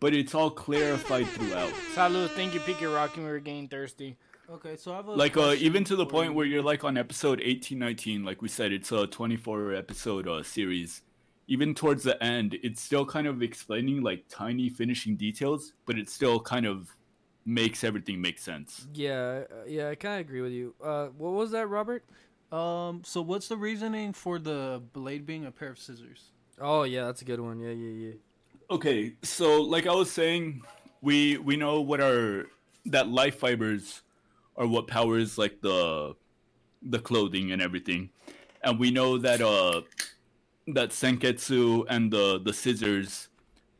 but 0.00 0.12
it's 0.14 0.34
all 0.34 0.50
clarified 0.50 1.26
throughout. 1.28 1.72
Salud, 1.94 2.28
thank 2.30 2.54
you, 2.54 2.60
Peaky 2.60 2.86
Rocking. 2.86 3.24
We 3.24 3.30
were 3.30 3.38
getting 3.38 3.68
thirsty. 3.68 4.16
Okay, 4.50 4.76
so 4.76 4.92
I 4.92 4.96
have 4.96 5.08
a 5.08 5.12
Like 5.12 5.36
uh, 5.36 5.54
even 5.58 5.84
to 5.84 5.96
the 5.96 6.06
point 6.06 6.34
where 6.34 6.46
you're 6.46 6.62
like 6.62 6.84
on 6.84 6.96
episode 6.96 7.40
18, 7.42 7.78
19, 7.78 8.24
like 8.24 8.42
we 8.42 8.48
said, 8.48 8.72
it's 8.72 8.92
a 8.92 9.06
24 9.06 9.74
episode 9.74 10.28
uh, 10.28 10.42
series. 10.42 11.02
Even 11.48 11.74
towards 11.74 12.02
the 12.02 12.22
end, 12.22 12.58
it's 12.62 12.80
still 12.80 13.04
kind 13.04 13.26
of 13.26 13.42
explaining 13.42 14.02
like 14.02 14.24
tiny 14.28 14.68
finishing 14.68 15.16
details, 15.16 15.72
but 15.86 15.98
it 15.98 16.08
still 16.08 16.40
kind 16.40 16.66
of 16.66 16.88
makes 17.44 17.82
everything 17.84 18.20
make 18.20 18.38
sense. 18.38 18.86
yeah, 18.94 19.42
uh, 19.50 19.64
yeah. 19.66 19.88
I 19.88 19.94
kind 19.94 20.20
of 20.20 20.26
agree 20.26 20.40
with 20.40 20.52
you. 20.52 20.74
Uh, 20.82 21.06
what 21.16 21.32
was 21.32 21.50
that, 21.52 21.68
Robert? 21.68 22.04
Um, 22.52 23.02
so 23.04 23.22
what's 23.22 23.48
the 23.48 23.56
reasoning 23.56 24.12
for 24.12 24.38
the 24.38 24.82
blade 24.92 25.24
being 25.26 25.46
a 25.46 25.50
pair 25.50 25.70
of 25.70 25.78
scissors? 25.78 26.30
Oh 26.60 26.82
yeah, 26.84 27.06
that's 27.06 27.22
a 27.22 27.24
good 27.24 27.40
one. 27.40 27.58
Yeah, 27.58 27.70
yeah, 27.70 28.08
yeah. 28.08 28.14
Okay, 28.70 29.14
so 29.22 29.62
like 29.62 29.86
I 29.86 29.94
was 29.94 30.10
saying, 30.10 30.62
we 31.00 31.38
we 31.38 31.56
know 31.56 31.80
what 31.80 32.00
our 32.00 32.46
that 32.86 33.08
life 33.08 33.38
fibers 33.38 34.02
are 34.56 34.66
what 34.66 34.86
powers 34.86 35.38
like 35.38 35.60
the 35.60 36.14
the 36.82 36.98
clothing 36.98 37.52
and 37.52 37.62
everything, 37.62 38.10
and 38.62 38.78
we 38.78 38.90
know 38.90 39.18
that 39.18 39.40
uh 39.40 39.82
that 40.68 40.90
Senketsu 40.90 41.84
and 41.88 42.12
the 42.12 42.40
the 42.44 42.52
scissors 42.52 43.28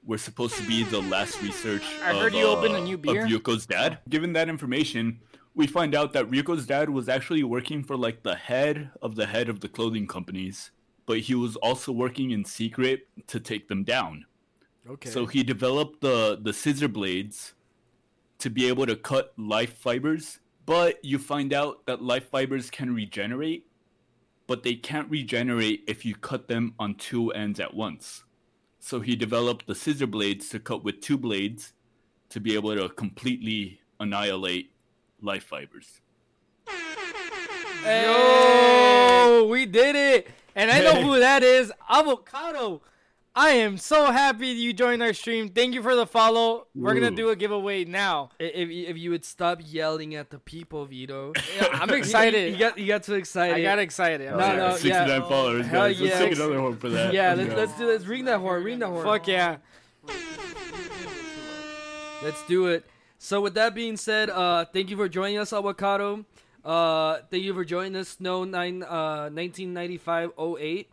were 0.05 0.19
supposed 0.19 0.57
to 0.57 0.67
be 0.67 0.83
the 0.85 1.01
last 1.01 1.41
research. 1.43 1.85
I 2.03 2.11
of, 2.11 2.19
heard 2.19 2.35
you 2.35 2.47
opened 2.47 2.75
a 2.75 2.79
uh, 2.79 2.85
new 2.85 2.95
of 2.95 3.03
beer. 3.03 3.27
Ryuko's 3.27 3.67
dad. 3.67 3.99
Given 4.09 4.33
that 4.33 4.49
information, 4.49 5.21
we 5.55 5.67
find 5.67 5.95
out 5.95 6.13
that 6.15 6.31
Ryuko's 6.31 6.67
dad 6.67 6.91
was 6.91 7.09
actually 7.09 7.45
working 7.45 7.85
for 7.85 7.97
like 7.97 8.23
the 8.23 8.35
head 8.35 8.91
of 9.01 9.15
the 9.15 9.27
head 9.27 9.49
of 9.49 9.61
the 9.61 9.69
clothing 9.69 10.07
companies, 10.07 10.71
but 11.07 11.21
he 11.21 11.35
was 11.35 11.57
also 11.57 11.93
working 11.93 12.31
in 12.31 12.45
secret 12.45 13.07
to 13.29 13.39
take 13.39 13.69
them 13.69 13.85
down. 13.85 14.27
Okay. 14.89 15.11
So 15.11 15.27
he 15.27 15.43
developed 15.43 16.01
the 16.01 16.39
the 16.41 16.53
scissor 16.53 16.89
blades 16.89 17.55
to 18.39 18.51
be 18.51 18.67
able 18.67 18.87
to 18.87 18.97
cut 18.97 19.33
life 19.37 19.79
fibers, 19.79 20.41
but 20.66 21.05
you 21.05 21.18
find 21.18 21.53
out 21.53 21.87
that 21.87 22.03
life 22.03 22.29
fibers 22.31 22.70
can 22.70 22.94
regenerate, 22.94 23.66
but 24.46 24.62
they 24.62 24.75
can't 24.75 25.11
regenerate 25.11 25.85
if 25.87 26.05
you 26.05 26.14
cut 26.14 26.48
them 26.48 26.75
on 26.79 26.94
two 26.94 27.31
ends 27.33 27.61
at 27.61 27.75
once. 27.75 28.25
So 28.79 29.01
he 29.01 29.16
developed 29.16 29.66
the 29.66 29.75
scissor 29.75 30.07
blades 30.07 30.48
to 30.51 30.59
cut 30.59 30.85
with 30.85 31.01
two 31.01 31.16
blades 31.18 31.72
to 32.31 32.40
be 32.40 32.55
able 32.55 32.75
to 32.75 32.88
completely 32.88 33.81
annihilate 34.01 34.72
life 35.20 35.44
fibers. 35.44 36.01
Yo, 37.85 39.46
we 39.51 39.66
did 39.66 39.96
it. 39.96 40.29
And 40.55 40.70
I 40.70 40.81
know 40.81 41.03
who 41.03 41.18
that 41.18 41.42
is. 41.42 41.72
Avocado. 41.88 42.83
I 43.35 43.51
am 43.51 43.79
so 43.79 44.12
happy 44.12 44.49
you 44.49 44.75
joined 44.75 45.03
our 45.03 45.14
stream. 45.14 45.49
Thank 45.49 45.73
you 45.73 45.83
for 45.83 45.97
the 45.97 46.07
follow. 46.07 46.66
We're 46.75 46.92
going 46.95 47.11
to 47.11 47.16
do 47.16 47.31
a 47.31 47.37
giveaway 47.37 47.87
now. 47.87 48.29
If 48.38 48.68
if 48.68 48.99
you 48.99 49.09
would 49.11 49.25
stop 49.25 49.61
yelling 49.64 50.14
at 50.14 50.29
the 50.29 50.38
people, 50.38 50.85
Vito. 50.85 51.33
Yeah, 51.57 51.68
I'm 51.73 51.88
excited. 51.90 52.53
You, 52.53 52.59
got 52.59 52.77
you 52.79 52.87
got 52.87 53.03
too 53.05 53.14
excited. 53.14 53.57
I 53.57 53.62
got 53.62 53.79
excited. 53.79 54.29
I'm 54.29 54.37
No, 54.38 54.45
sorry. 54.45 54.57
no, 54.59 54.66
yeah. 54.66 54.77
69 54.77 55.23
followers, 55.23 55.66
Hell 55.66 55.81
guys. 55.88 56.01
Let's 56.01 56.18
take 56.18 56.33
another 56.35 56.61
one 56.62 56.77
for 56.77 56.90
that. 56.90 57.14
Yeah, 57.14 57.33
Let's 57.35 57.49
let's, 57.49 57.59
let's 57.59 57.79
do 57.79 57.87
let's 57.88 58.05
ring 58.05 58.25
that 58.27 58.38
horn. 58.38 58.64
Ring 58.64 58.79
that 58.81 58.88
horn. 58.88 59.05
Fuck 59.05 59.27
yeah. 59.29 59.57
Let's 62.23 62.42
do 62.47 62.66
it. 62.66 62.85
So 63.18 63.40
with 63.40 63.55
that 63.55 63.75
being 63.75 63.97
said, 63.97 64.29
uh, 64.31 64.64
thank 64.66 64.90
you 64.90 64.97
for 64.97 65.09
joining 65.09 65.38
us, 65.38 65.53
Avocado. 65.53 66.25
Uh, 66.64 67.18
thank 67.31 67.42
you 67.45 67.55
for 67.55 67.64
joining 67.64 67.97
us, 67.97 68.11
Snow 68.11 68.45
nine 68.45 68.83
uh 68.83 69.31
1995-08. 69.31 70.87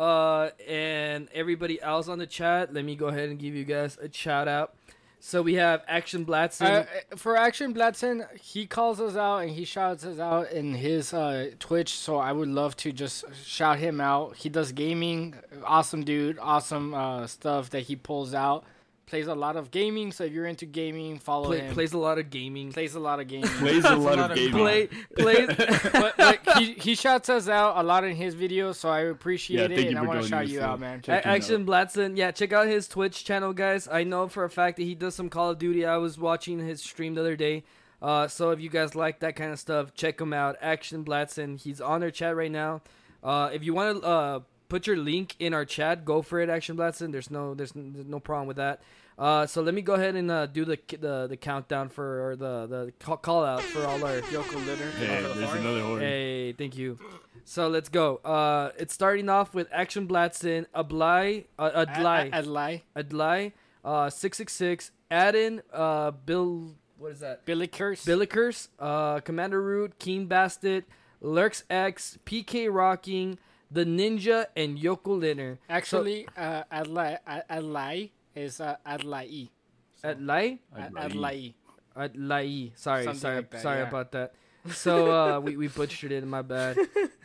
Uh, 0.00 0.48
and 0.66 1.28
everybody 1.34 1.78
else 1.82 2.08
on 2.08 2.16
the 2.16 2.26
chat. 2.26 2.72
Let 2.72 2.86
me 2.86 2.96
go 2.96 3.08
ahead 3.08 3.28
and 3.28 3.38
give 3.38 3.54
you 3.54 3.64
guys 3.64 3.98
a 3.98 4.10
shout 4.10 4.48
out. 4.48 4.74
So 5.18 5.42
we 5.42 5.56
have 5.56 5.82
Action 5.86 6.24
Blatson. 6.24 6.86
Uh, 6.86 7.16
for 7.16 7.36
Action 7.36 7.74
Blatson, 7.74 8.26
he 8.38 8.64
calls 8.64 8.98
us 8.98 9.14
out 9.14 9.40
and 9.40 9.50
he 9.50 9.66
shouts 9.66 10.06
us 10.06 10.18
out 10.18 10.50
in 10.52 10.72
his 10.72 11.12
uh, 11.12 11.50
Twitch. 11.58 11.90
So 11.90 12.16
I 12.16 12.32
would 12.32 12.48
love 12.48 12.74
to 12.78 12.92
just 12.92 13.26
shout 13.44 13.78
him 13.78 14.00
out. 14.00 14.36
He 14.36 14.48
does 14.48 14.72
gaming, 14.72 15.34
awesome 15.66 16.02
dude, 16.02 16.38
awesome 16.40 16.94
uh, 16.94 17.26
stuff 17.26 17.68
that 17.68 17.80
he 17.80 17.96
pulls 17.96 18.32
out. 18.32 18.64
Plays 19.10 19.26
a 19.26 19.34
lot 19.34 19.56
of 19.56 19.72
gaming, 19.72 20.12
so 20.12 20.22
if 20.22 20.32
you're 20.32 20.46
into 20.46 20.66
gaming, 20.66 21.18
follow 21.18 21.46
play, 21.48 21.58
him. 21.58 21.74
plays 21.74 21.92
a 21.92 21.98
lot 21.98 22.18
of 22.18 22.30
gaming. 22.30 22.72
plays 22.72 22.94
a 22.94 23.00
lot 23.00 23.18
of 23.18 23.26
gaming. 23.26 23.48
Plays 23.50 23.84
a 23.84 23.96
lot 23.96 24.16
lot 24.18 24.18
of 24.18 24.30
of 24.30 24.36
gaming. 24.36 24.52
Play 24.52 24.86
plays. 25.18 25.48
but, 25.92 26.16
but 26.16 26.58
he, 26.58 26.74
he 26.74 26.94
shouts 26.94 27.28
us 27.28 27.48
out 27.48 27.76
a 27.76 27.82
lot 27.82 28.04
in 28.04 28.14
his 28.14 28.36
videos, 28.36 28.76
so 28.76 28.88
I 28.88 29.00
appreciate 29.00 29.72
Yeah, 29.72 29.76
it, 29.78 29.88
and 29.88 29.98
I 29.98 30.02
want 30.02 30.22
to 30.22 30.28
shout 30.28 30.46
you 30.46 30.60
out, 30.60 30.78
man. 30.78 31.02
check 31.02 31.24
A- 31.24 31.28
Action 31.28 31.66
Blatson, 31.66 32.16
yeah, 32.16 32.30
check 32.30 32.52
out 32.52 32.68
his 32.68 32.86
Twitch 32.86 33.24
channel, 33.24 33.52
guys. 33.52 33.88
I 33.90 34.04
know 34.04 34.28
for 34.28 34.44
a 34.44 34.50
fact 34.50 34.76
that 34.76 34.84
he 34.84 34.94
does 34.94 35.16
some 35.16 35.28
Call 35.28 35.50
of 35.50 35.58
Duty. 35.58 35.84
I 35.84 35.96
was 35.96 36.16
watching 36.16 36.60
his 36.60 36.80
stream 36.80 37.16
the 37.16 37.20
other 37.22 37.34
day. 37.34 37.64
Uh, 38.00 38.28
so 38.28 38.50
if 38.52 38.60
you 38.60 38.70
guys 38.70 38.94
like 38.94 39.18
that 39.20 39.34
kind 39.34 39.50
of 39.52 39.58
stuff, 39.58 39.92
check 39.92 40.20
him 40.20 40.32
out. 40.32 40.54
Action 40.62 41.04
Blatson, 41.04 41.60
he's 41.60 41.80
on 41.80 42.04
our 42.04 42.12
chat 42.12 42.36
right 42.36 42.52
now. 42.52 42.80
Uh, 43.24 43.50
if 43.52 43.64
you 43.64 43.74
want 43.74 44.00
to 44.00 44.06
uh, 44.08 44.40
put 44.68 44.86
your 44.86 44.96
link 44.96 45.34
in 45.40 45.52
our 45.52 45.64
chat, 45.64 46.04
go 46.04 46.22
for 46.22 46.38
it, 46.40 46.48
Action 46.48 46.76
Blatson. 46.76 47.10
There's 47.10 47.28
no, 47.28 47.54
there's, 47.54 47.72
there's 47.74 48.06
no 48.06 48.20
problem 48.20 48.46
with 48.46 48.56
that. 48.58 48.80
Uh, 49.18 49.46
so 49.46 49.60
let 49.62 49.74
me 49.74 49.82
go 49.82 49.94
ahead 49.94 50.16
and 50.16 50.30
uh, 50.30 50.46
do 50.46 50.64
the, 50.64 50.78
the 50.98 51.26
the 51.28 51.36
countdown 51.36 51.88
for 51.90 52.30
or 52.30 52.36
the 52.36 52.66
the 52.66 52.92
call, 52.98 53.16
call 53.18 53.44
out 53.44 53.60
for 53.62 53.84
all 53.84 54.02
our 54.04 54.20
Yoko 54.22 54.64
Litter. 54.66 54.90
Hey, 54.92 55.22
there's 55.34 55.52
another 55.52 55.82
horn. 55.82 56.00
Hey, 56.00 56.52
thank 56.54 56.76
you. 56.78 56.98
So 57.44 57.68
let's 57.68 57.88
go. 57.88 58.16
Uh, 58.24 58.70
it's 58.78 58.94
starting 58.94 59.28
off 59.28 59.54
with 59.54 59.68
Action 59.72 60.06
Blatson, 60.06 60.66
Ablai, 60.74 61.44
uh, 61.58 61.84
Adlai, 61.86 62.30
Adlai. 62.32 62.82
Adlai, 62.96 63.52
uh, 63.84 64.08
six 64.08 64.38
six 64.38 64.52
six, 64.52 64.90
Adin, 65.10 65.60
uh, 65.72 66.12
Bill, 66.12 66.74
what 66.96 67.12
is 67.12 67.20
that? 67.20 67.44
Billy 67.44 67.66
Curse. 67.66 68.04
Billikers, 68.04 68.68
uh, 68.78 69.20
Commander 69.20 69.60
Root, 69.60 69.98
Keen 69.98 70.28
Bastet, 70.28 70.84
Lurks 71.20 71.64
X, 71.68 72.18
PK 72.24 72.72
Rocking, 72.72 73.38
the 73.70 73.84
Ninja, 73.84 74.46
and 74.56 74.78
Yoko 74.78 75.18
Linner. 75.18 75.58
Actually, 75.68 76.26
uh, 76.36 76.62
Adlai, 76.72 77.18
Ad- 77.26 77.44
Adlai 77.50 78.10
is 78.34 78.60
uh, 78.60 78.76
Adlai. 78.86 79.48
Adlai, 80.04 80.58
Adlai. 80.76 81.04
Adlai. 81.04 81.54
Adlai. 81.96 82.72
Sorry, 82.76 83.04
Something 83.04 83.20
sorry, 83.20 83.36
like 83.36 83.50
that, 83.50 83.62
sorry 83.62 83.80
yeah. 83.80 83.88
about 83.88 84.12
that. 84.12 84.32
So 84.72 85.10
uh, 85.10 85.40
we 85.44 85.56
we 85.56 85.68
butchered 85.68 86.12
it. 86.12 86.26
My 86.26 86.42
bad. 86.42 86.76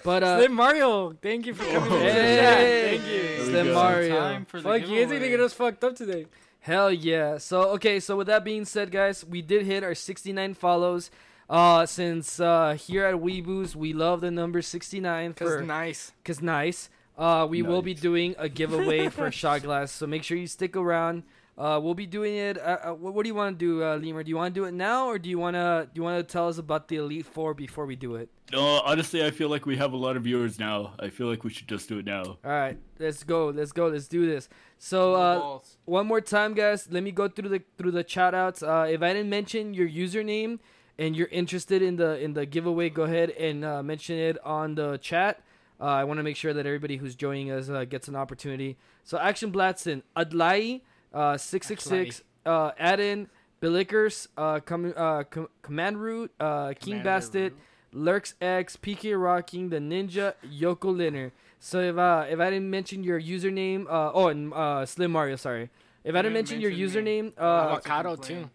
But 0.04 0.24
uh, 0.24 0.38
Slim 0.40 0.54
Mario, 0.54 1.14
thank 1.22 1.46
you 1.46 1.54
for 1.54 1.64
coming 1.66 1.92
Oh. 1.92 2.00
Hey, 2.00 2.98
Thank 2.98 3.08
you. 3.40 3.46
Slim. 3.46 3.74
Mario. 3.74 4.20
Time 4.20 4.46
for 4.46 4.60
Fuck, 4.62 4.82
you 4.82 4.88
guys 4.88 4.90
giveaway. 4.90 5.20
gonna 5.20 5.30
get 5.30 5.40
us 5.40 5.54
fucked 5.54 5.84
up 5.84 5.96
today. 5.96 6.28
Hell 6.60 6.92
yeah. 6.92 7.38
So 7.38 7.70
okay, 7.76 8.00
so 8.00 8.18
with 8.18 8.28
that 8.28 8.44
being 8.44 8.66
said, 8.66 8.92
guys, 8.92 9.24
we 9.26 9.42
did 9.42 9.66
hit 9.66 9.84
our 9.84 9.96
69 9.96 10.54
follows. 10.56 11.12
Uh 11.48 11.86
since 11.86 12.40
uh 12.40 12.74
here 12.74 13.06
at 13.06 13.22
We-Booze, 13.22 13.76
we 13.76 13.94
love 13.94 14.22
the 14.22 14.32
number 14.32 14.62
69 14.64 15.34
Cause 15.36 15.62
nice. 15.62 16.12
cuz 16.24 16.42
nice. 16.42 16.90
Uh 17.18 17.48
we 17.50 17.62
will 17.62 17.82
be 17.82 17.94
doing 17.94 18.36
a 18.38 18.50
giveaway 18.50 19.10
for 19.10 19.28
a 19.28 19.32
shot 19.42 19.64
glass, 19.64 19.92
so 19.92 20.06
make 20.08 20.24
sure 20.24 20.38
you 20.38 20.48
stick 20.48 20.76
around. 20.76 21.24
Uh 21.58 21.80
we'll 21.82 21.94
be 21.94 22.06
doing 22.06 22.36
it 22.36 22.58
uh, 22.58 22.78
uh, 22.84 22.94
what, 22.94 23.14
what 23.14 23.24
do 23.24 23.30
you 23.30 23.36
want 23.36 23.58
to 23.58 23.66
do, 23.66 23.84
uh 23.84 23.96
Lemur? 23.96 24.24
Do 24.24 24.30
you 24.30 24.36
want 24.36 24.54
to 24.54 24.60
do 24.60 24.66
it 24.66 24.74
now 24.74 25.08
or 25.08 25.18
do 25.18 25.30
you 25.30 25.40
want 25.40 25.56
to 25.56 25.88
do 25.94 26.00
you 26.00 26.04
want 26.04 26.18
to 26.28 26.30
tell 26.30 26.50
us 26.50 26.58
about 26.58 26.90
the 26.90 26.98
Elite 26.98 27.26
4 27.26 27.54
before 27.54 27.86
we 27.86 27.96
do 27.96 28.16
it? 28.16 28.30
No, 28.52 28.82
honestly, 28.86 29.26
I 29.26 29.32
feel 29.32 29.48
like 29.50 29.66
we 29.66 29.78
have 29.78 29.94
a 29.94 29.98
lot 29.98 30.18
of 30.18 30.24
viewers 30.24 30.60
now. 30.60 30.94
I 31.00 31.10
feel 31.10 31.28
like 31.28 31.44
we 31.44 31.50
should 31.50 31.68
just 31.68 31.88
do 31.88 31.98
it 32.00 32.06
now. 32.06 32.24
All 32.24 32.38
right, 32.44 32.78
let's 33.00 33.24
go. 33.24 33.48
Let's 33.48 33.72
go. 33.72 33.88
Let's 33.88 34.08
do 34.10 34.26
this. 34.28 34.50
So 34.78 35.16
uh 35.16 35.60
one 35.86 36.06
more 36.08 36.20
time 36.20 36.54
guys 36.54 36.88
let 36.92 37.02
me 37.02 37.12
go 37.12 37.30
through 37.30 37.50
the 37.50 37.62
through 37.78 37.92
the 37.92 38.06
shout 38.06 38.36
outs 38.36 38.62
uh 38.62 38.86
if 38.90 39.02
i 39.02 39.14
didn't 39.14 39.30
mention 39.30 39.74
your 39.74 39.88
username 39.88 40.60
and 40.98 41.16
you're 41.16 41.30
interested 41.30 41.82
in 41.82 41.96
the 41.96 42.20
in 42.20 42.34
the 42.34 42.46
giveaway 42.46 42.90
go 42.90 43.04
ahead 43.04 43.30
and 43.32 43.64
uh, 43.64 43.82
mention 43.82 44.18
it 44.18 44.38
on 44.44 44.76
the 44.76 44.98
chat 44.98 45.42
uh, 45.80 45.86
i 45.86 46.04
want 46.04 46.18
to 46.18 46.24
make 46.24 46.36
sure 46.36 46.54
that 46.54 46.66
everybody 46.66 46.98
who's 46.98 47.16
joining 47.16 47.52
us 47.52 47.70
uh, 47.70 47.84
gets 47.86 48.08
an 48.08 48.16
opportunity 48.16 48.78
so 49.04 49.18
action 49.18 49.52
blatson 49.52 50.02
adlai 50.16 50.82
uh 51.14 51.38
666 51.38 52.24
uh 52.46 52.72
adin 52.78 53.28
Billikers, 53.62 54.28
uh, 54.38 54.60
com- 54.60 54.94
uh, 54.96 55.24
com- 55.24 55.48
Command 55.64 56.00
Root, 56.00 56.32
uh, 56.40 56.74
King 56.80 57.02
Bastet, 57.02 57.54
Lurks 57.94 58.36
X, 58.42 58.78
PK 58.78 59.20
Rocking, 59.20 59.70
the 59.70 59.78
Ninja, 59.80 60.34
Yoko 60.46 60.94
Linner. 60.94 61.32
So 61.60 61.80
if 61.80 61.98
uh 61.98 62.26
if 62.30 62.40
I 62.40 62.50
didn't 62.52 62.70
mention 62.70 63.04
your 63.04 63.20
username, 63.20 63.88
uh 63.88 64.12
oh 64.14 64.28
and 64.28 64.54
uh 64.54 64.86
Slim 64.86 65.12
Mario, 65.12 65.36
sorry. 65.38 65.70
If 66.04 66.14
I 66.14 66.22
didn't 66.22 66.34
didn't 66.34 66.34
mention 66.34 66.62
your 66.62 66.72
username, 66.72 67.34
uh 67.40 67.78
Avocado 67.80 68.16
too. 68.18 68.50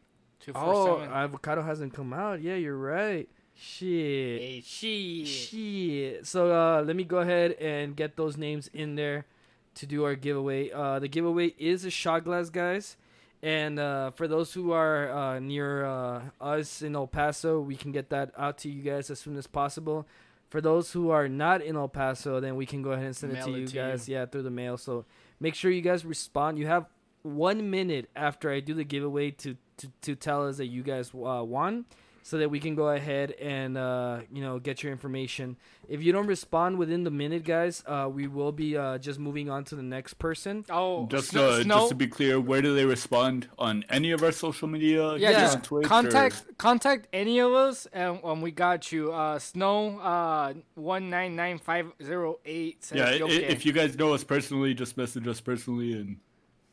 Oh 0.54 1.00
avocado 1.00 1.62
hasn't 1.62 1.92
come 1.92 2.12
out. 2.12 2.40
Yeah, 2.40 2.54
you're 2.54 2.76
right. 2.76 3.28
Shit. 3.60 4.40
Hey, 4.40 4.62
she. 4.64 5.24
Shit. 5.26 6.26
So 6.26 6.50
uh 6.50 6.82
let 6.82 6.96
me 6.96 7.04
go 7.04 7.18
ahead 7.18 7.52
and 7.60 7.94
get 7.94 8.16
those 8.16 8.36
names 8.36 8.70
in 8.72 8.94
there 8.94 9.26
to 9.74 9.86
do 9.86 10.04
our 10.04 10.14
giveaway. 10.14 10.70
Uh 10.70 10.98
the 10.98 11.08
giveaway 11.08 11.54
is 11.58 11.84
a 11.84 11.90
shot 11.90 12.24
glass, 12.24 12.48
guys. 12.48 12.96
And 13.42 13.78
uh, 13.78 14.10
for 14.10 14.28
those 14.28 14.52
who 14.52 14.72
are 14.72 15.10
uh, 15.10 15.38
near 15.38 15.86
uh, 15.86 16.20
us 16.42 16.82
in 16.82 16.94
El 16.94 17.06
Paso, 17.06 17.58
we 17.58 17.74
can 17.74 17.90
get 17.90 18.10
that 18.10 18.32
out 18.36 18.58
to 18.58 18.68
you 18.68 18.82
guys 18.82 19.08
as 19.10 19.18
soon 19.18 19.38
as 19.38 19.46
possible. 19.46 20.06
For 20.50 20.60
those 20.60 20.92
who 20.92 21.08
are 21.08 21.26
not 21.26 21.62
in 21.62 21.74
El 21.74 21.88
Paso, 21.88 22.40
then 22.40 22.56
we 22.56 22.66
can 22.66 22.82
go 22.82 22.90
ahead 22.92 23.06
and 23.06 23.16
send 23.16 23.32
it 23.32 23.42
to 23.44 23.54
it 23.54 23.58
you 23.60 23.66
to 23.66 23.74
guys. 23.74 24.08
Yeah, 24.10 24.26
through 24.26 24.42
the 24.42 24.50
mail. 24.50 24.76
So 24.76 25.06
make 25.38 25.54
sure 25.54 25.70
you 25.70 25.80
guys 25.80 26.04
respond. 26.04 26.58
You 26.58 26.66
have 26.66 26.84
one 27.22 27.70
minute 27.70 28.10
after 28.14 28.50
I 28.50 28.60
do 28.60 28.74
the 28.74 28.84
giveaway 28.84 29.30
to 29.30 29.56
to, 29.78 29.88
to 30.02 30.14
tell 30.14 30.46
us 30.46 30.58
that 30.58 30.66
you 30.66 30.82
guys 30.82 31.10
uh, 31.14 31.42
won, 31.42 31.86
so 32.22 32.38
that 32.38 32.50
we 32.50 32.60
can 32.60 32.74
go 32.74 32.88
ahead 32.90 33.32
and 33.32 33.76
uh, 33.78 34.20
you 34.32 34.40
know 34.42 34.58
get 34.58 34.82
your 34.82 34.92
information. 34.92 35.56
If 35.88 36.02
you 36.04 36.12
don't 36.12 36.26
respond 36.28 36.78
within 36.78 37.02
the 37.02 37.10
minute, 37.10 37.42
guys, 37.44 37.82
uh, 37.86 38.08
we 38.12 38.28
will 38.28 38.52
be 38.52 38.76
uh, 38.76 38.98
just 38.98 39.18
moving 39.18 39.50
on 39.50 39.64
to 39.64 39.74
the 39.74 39.82
next 39.82 40.14
person. 40.20 40.64
Oh, 40.70 41.06
Just, 41.06 41.30
Snow- 41.30 41.48
uh, 41.50 41.62
Snow- 41.62 41.74
just 41.78 41.88
to 41.88 41.94
be 41.96 42.06
clear, 42.06 42.38
where 42.40 42.62
do 42.62 42.74
they 42.76 42.84
respond 42.84 43.48
on 43.58 43.84
any 43.90 44.12
of 44.12 44.22
our 44.22 44.30
social 44.30 44.68
media? 44.68 45.16
yeah, 45.16 45.30
Yeah. 45.30 45.40
just 45.40 45.56
on 45.56 45.62
Twitch, 45.62 45.86
or- 45.86 45.88
contact 45.88 46.44
contact 46.58 47.08
any 47.12 47.40
of 47.40 47.52
us, 47.52 47.86
and 47.92 48.20
um, 48.22 48.40
we 48.40 48.50
got 48.52 48.92
you. 48.92 49.12
Uh, 49.12 49.38
Snow 49.40 49.98
uh 49.98 50.52
one 50.74 51.10
nine 51.10 51.34
nine 51.34 51.58
five 51.58 51.86
zero 52.02 52.38
eight. 52.44 52.90
Yeah, 52.94 53.06
i- 53.06 53.28
if 53.54 53.66
you 53.66 53.72
guys 53.72 53.98
know 53.98 54.14
us 54.14 54.22
personally, 54.22 54.74
just 54.74 54.96
message 54.96 55.26
us 55.26 55.40
personally, 55.40 55.92
and 55.94 56.16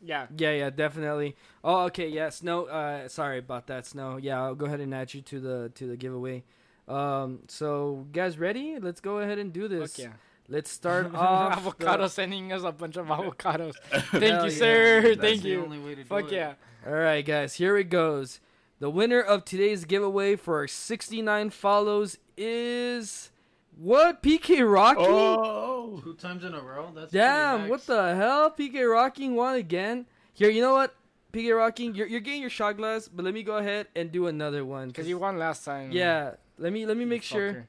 yeah. 0.02 0.28
Yeah, 0.38 0.52
yeah, 0.52 0.70
definitely. 0.70 1.36
Oh, 1.64 1.86
okay, 1.86 2.08
yeah, 2.10 2.30
Snow. 2.30 2.66
Uh, 2.66 3.08
sorry 3.08 3.39
about 3.39 3.68
that, 3.68 3.86
Snow. 3.86 4.18
Yeah, 4.18 4.41
I'll 4.43 4.56
go 4.56 4.66
ahead 4.66 4.80
and 4.80 4.93
add 4.93 5.14
you 5.14 5.22
to 5.22 5.39
the 5.39 5.72
to 5.76 5.88
the 5.88 5.98
giveaway. 5.98 6.43
Um, 6.88 7.39
so 7.48 8.06
guys, 8.14 8.38
ready? 8.38 8.78
Let's 8.80 9.02
go 9.02 9.20
ahead 9.20 9.39
and 9.39 9.52
do 9.52 9.68
this. 9.68 9.95
Fuck 9.98 10.06
yeah. 10.06 10.12
Let's 10.50 10.72
start 10.72 11.14
off. 11.16 11.58
avocado 11.58 12.04
the- 12.04 12.10
sending 12.10 12.54
us 12.54 12.64
a 12.64 12.72
bunch 12.72 12.95
of 12.95 13.08
avocados. 13.08 13.74
Thank 13.91 14.24
Hell 14.24 14.45
you, 14.45 14.52
yeah. 14.52 14.58
sir. 14.58 15.02
That's 15.16 15.20
Thank 15.22 15.41
the 15.41 15.50
you. 15.50 15.64
only 15.64 15.80
way 15.80 15.95
to 15.95 16.04
do 16.04 16.08
Fuck 16.08 16.32
yeah. 16.32 16.54
All 16.86 16.93
right, 16.93 17.26
guys, 17.26 17.56
here 17.56 17.76
it 17.78 17.89
goes. 17.89 18.39
The 18.80 18.89
winner 18.89 19.20
of 19.20 19.43
today's 19.43 19.84
giveaway 19.86 20.36
for 20.38 20.58
our 20.60 20.68
69 20.68 21.50
follows 21.50 22.18
is 22.38 23.32
what? 23.78 24.24
PK 24.24 24.72
Rocky? 24.72 25.00
Oh, 25.02 25.76
Two 26.04 26.14
times 26.16 26.43
in 26.43 26.54
a 26.54 26.62
row. 26.62 26.91
That's 26.93 27.12
Damn, 27.12 27.70
what 27.70 27.86
the 27.86 28.16
hell? 28.16 28.52
PK 28.52 28.89
Rocking 28.91 29.36
won 29.36 29.56
again. 29.56 30.06
Here, 30.34 30.50
you 30.50 30.62
know 30.62 30.74
what? 30.74 30.95
PK 31.34 31.56
Rocking, 31.58 31.95
you're, 31.95 32.08
you're 32.08 32.20
getting 32.22 32.41
your 32.41 32.50
shot 32.50 32.78
glass, 32.78 33.08
but 33.08 33.26
let 33.26 33.34
me 33.34 33.43
go 33.43 33.58
ahead 33.58 33.88
and 33.95 34.12
do 34.12 34.28
another 34.28 34.64
one. 34.66 34.88
Because 34.89 35.08
you 35.08 35.18
won 35.18 35.38
last 35.38 35.66
time. 35.66 35.91
Yeah, 35.91 36.32
let 36.58 36.72
me 36.74 36.86
let 36.86 36.95
me 36.98 37.06
make 37.06 37.24
sure 37.24 37.54
fucker. 37.54 37.68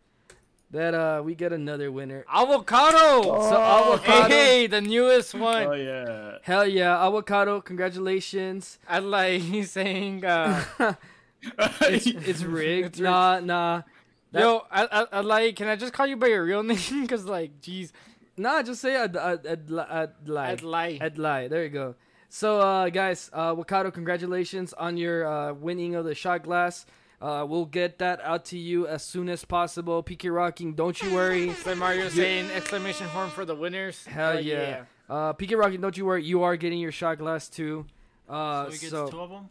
that 0.70 0.94
uh 0.94 1.22
we 1.24 1.34
get 1.34 1.52
another 1.52 1.90
winner. 1.90 2.24
Avocado! 2.32 3.22
So 3.22 3.56
avocado, 3.56 4.28
Hey, 4.28 4.66
the 4.66 4.80
newest 4.80 5.34
one. 5.34 5.66
oh 5.66 5.72
yeah. 5.72 6.38
hell 6.42 6.66
yeah, 6.66 7.04
avocado! 7.04 7.60
Congratulations. 7.60 8.78
I 8.88 8.98
like 9.00 9.40
he's 9.52 9.70
saying, 9.72 10.24
uh, 10.24 10.62
It's, 11.82 12.06
it's 12.06 12.06
rigged. 12.06 12.28
It's 12.28 12.42
rigged. 12.42 13.00
Nah, 13.00 13.40
nah, 13.40 13.82
That- 14.32 14.40
yo, 14.42 14.62
I, 14.70 14.84
I, 14.90 15.06
I 15.12 15.20
like, 15.20 15.56
can 15.56 15.68
I 15.68 15.76
just 15.76 15.92
call 15.92 16.06
you 16.06 16.16
by 16.16 16.26
your 16.28 16.44
real 16.44 16.62
name? 16.72 17.02
Because, 17.02 17.24
like, 17.26 17.60
jeez, 17.60 17.92
nah. 18.38 18.62
Just 18.62 18.80
say 18.80 18.96
I'd 18.96 19.16
I'd, 19.16 19.46
I'd, 19.46 19.70
li- 19.70 19.84
I'd 19.88 20.28
lie. 20.28 20.50
I'd 20.50 20.62
lie. 20.62 20.98
I'd 21.00 21.18
lie. 21.18 21.48
There 21.48 21.62
you 21.64 21.70
go. 21.70 21.94
So, 22.30 22.60
uh, 22.60 22.88
guys, 22.90 23.30
uh, 23.32 23.54
Wakado, 23.54 23.92
congratulations 23.92 24.74
on 24.74 24.96
your 24.98 25.26
uh, 25.26 25.52
winning 25.54 25.94
of 25.94 26.04
the 26.04 26.14
shot 26.14 26.42
glass. 26.42 26.84
Uh, 27.22 27.44
we'll 27.48 27.64
get 27.64 27.98
that 27.98 28.20
out 28.22 28.44
to 28.44 28.58
you 28.58 28.86
as 28.86 29.02
soon 29.02 29.28
as 29.28 29.44
possible. 29.44 30.02
PK 30.02 30.32
Rocking, 30.32 30.74
don't 30.74 31.00
you 31.02 31.12
worry. 31.14 31.50
So 31.64 31.74
Mario 31.74 32.08
saying 32.10 32.50
exclamation 32.50 33.06
horn 33.08 33.30
for 33.30 33.44
the 33.44 33.54
winners. 33.56 34.04
Hell 34.06 34.40
yeah. 34.40 34.84
Uh, 35.08 35.32
PK 35.32 35.56
Rocking, 35.58 35.80
don't 35.80 35.96
you 35.96 36.04
worry. 36.04 36.22
You 36.22 36.42
are 36.42 36.56
getting 36.56 36.78
your 36.80 36.92
shot 36.92 37.18
glass 37.18 37.48
too. 37.48 37.86
Uh, 38.28 38.66
So 38.66 38.70
he 38.72 38.78
gets 38.78 38.90
so 38.90 39.08
two 39.08 39.20
of 39.20 39.30
them. 39.30 39.48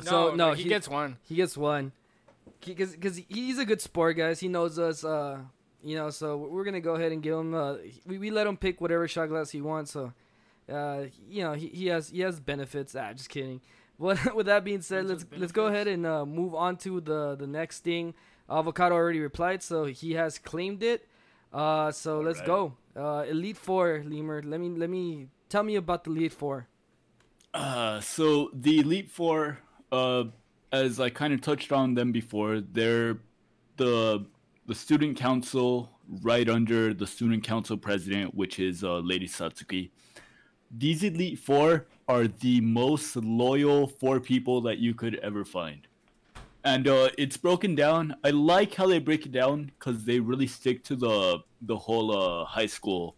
so 0.00 0.34
no, 0.34 0.52
he, 0.52 0.64
gets 0.64 0.88
one. 0.88 1.18
he 1.22 1.34
gets 1.36 1.56
one. 1.56 1.92
Because 2.64 2.92
because 2.92 3.20
he's 3.28 3.58
a 3.58 3.64
good 3.64 3.80
sport, 3.80 4.16
guys. 4.16 4.40
He 4.40 4.48
knows 4.48 4.78
us. 4.78 5.04
Uh, 5.04 5.38
you 5.82 5.96
know, 5.96 6.10
so 6.10 6.36
we're 6.36 6.64
gonna 6.64 6.80
go 6.80 6.94
ahead 6.94 7.12
and 7.12 7.22
give 7.22 7.34
him. 7.36 7.54
Uh, 7.54 7.76
we, 8.06 8.18
we 8.18 8.30
let 8.30 8.46
him 8.46 8.56
pick 8.56 8.80
whatever 8.80 9.06
shot 9.08 9.28
glass 9.28 9.50
he 9.50 9.60
wants. 9.60 9.92
So, 9.92 10.12
uh, 10.70 11.04
you 11.28 11.42
know, 11.42 11.52
he, 11.54 11.68
he 11.68 11.86
has 11.86 12.10
he 12.10 12.20
has 12.20 12.40
benefits. 12.40 12.94
Ah, 12.94 13.12
just 13.12 13.28
kidding. 13.28 13.60
What 13.96 14.34
with 14.34 14.46
that 14.46 14.64
being 14.64 14.82
said, 14.82 15.06
Friends 15.06 15.24
let's 15.30 15.40
let's 15.40 15.52
go 15.52 15.66
ahead 15.66 15.88
and 15.88 16.06
uh, 16.06 16.24
move 16.26 16.54
on 16.54 16.76
to 16.78 17.00
the 17.00 17.36
the 17.36 17.46
next 17.46 17.84
thing. 17.84 18.14
Avocado 18.48 18.94
already 18.94 19.20
replied, 19.20 19.62
so 19.62 19.84
he 19.84 20.14
has 20.14 20.38
claimed 20.38 20.82
it. 20.82 21.06
Uh, 21.52 21.90
so 21.92 22.20
let's 22.20 22.40
Alright. 22.40 22.46
go. 22.46 22.76
Uh, 22.96 23.24
Elite 23.28 23.56
Four, 23.56 24.02
Lemur. 24.04 24.42
Let 24.42 24.60
me 24.60 24.68
let 24.70 24.90
me 24.90 25.28
tell 25.48 25.62
me 25.62 25.76
about 25.76 26.04
the 26.04 26.10
Elite 26.10 26.32
Four. 26.32 26.66
Uh, 27.54 28.00
so 28.00 28.50
the 28.52 28.80
Elite 28.80 29.10
Four, 29.10 29.58
uh, 29.92 30.24
as 30.72 31.00
I 31.00 31.10
kind 31.10 31.32
of 31.32 31.40
touched 31.40 31.72
on 31.72 31.94
them 31.94 32.12
before, 32.12 32.60
they're 32.60 33.18
the 33.76 34.26
the 34.70 34.76
student 34.76 35.16
council 35.16 35.90
right 36.22 36.48
under 36.48 36.94
the 36.94 37.04
student 37.04 37.42
council 37.42 37.76
president, 37.76 38.32
which 38.36 38.60
is 38.60 38.84
uh, 38.84 38.98
Lady 38.98 39.26
Satsuki. 39.26 39.90
These 40.70 41.02
Elite 41.02 41.40
Four 41.40 41.88
are 42.06 42.28
the 42.28 42.60
most 42.60 43.16
loyal 43.16 43.88
four 43.88 44.20
people 44.20 44.60
that 44.60 44.78
you 44.78 44.94
could 44.94 45.16
ever 45.24 45.44
find. 45.44 45.88
And 46.62 46.86
uh, 46.86 47.08
it's 47.18 47.36
broken 47.36 47.74
down. 47.74 48.14
I 48.22 48.30
like 48.30 48.72
how 48.76 48.86
they 48.86 49.00
break 49.00 49.26
it 49.26 49.32
down 49.32 49.72
because 49.76 50.04
they 50.04 50.20
really 50.20 50.46
stick 50.46 50.84
to 50.84 50.94
the 50.94 51.40
the 51.62 51.76
whole 51.76 52.08
uh, 52.16 52.44
high 52.44 52.70
school 52.78 53.16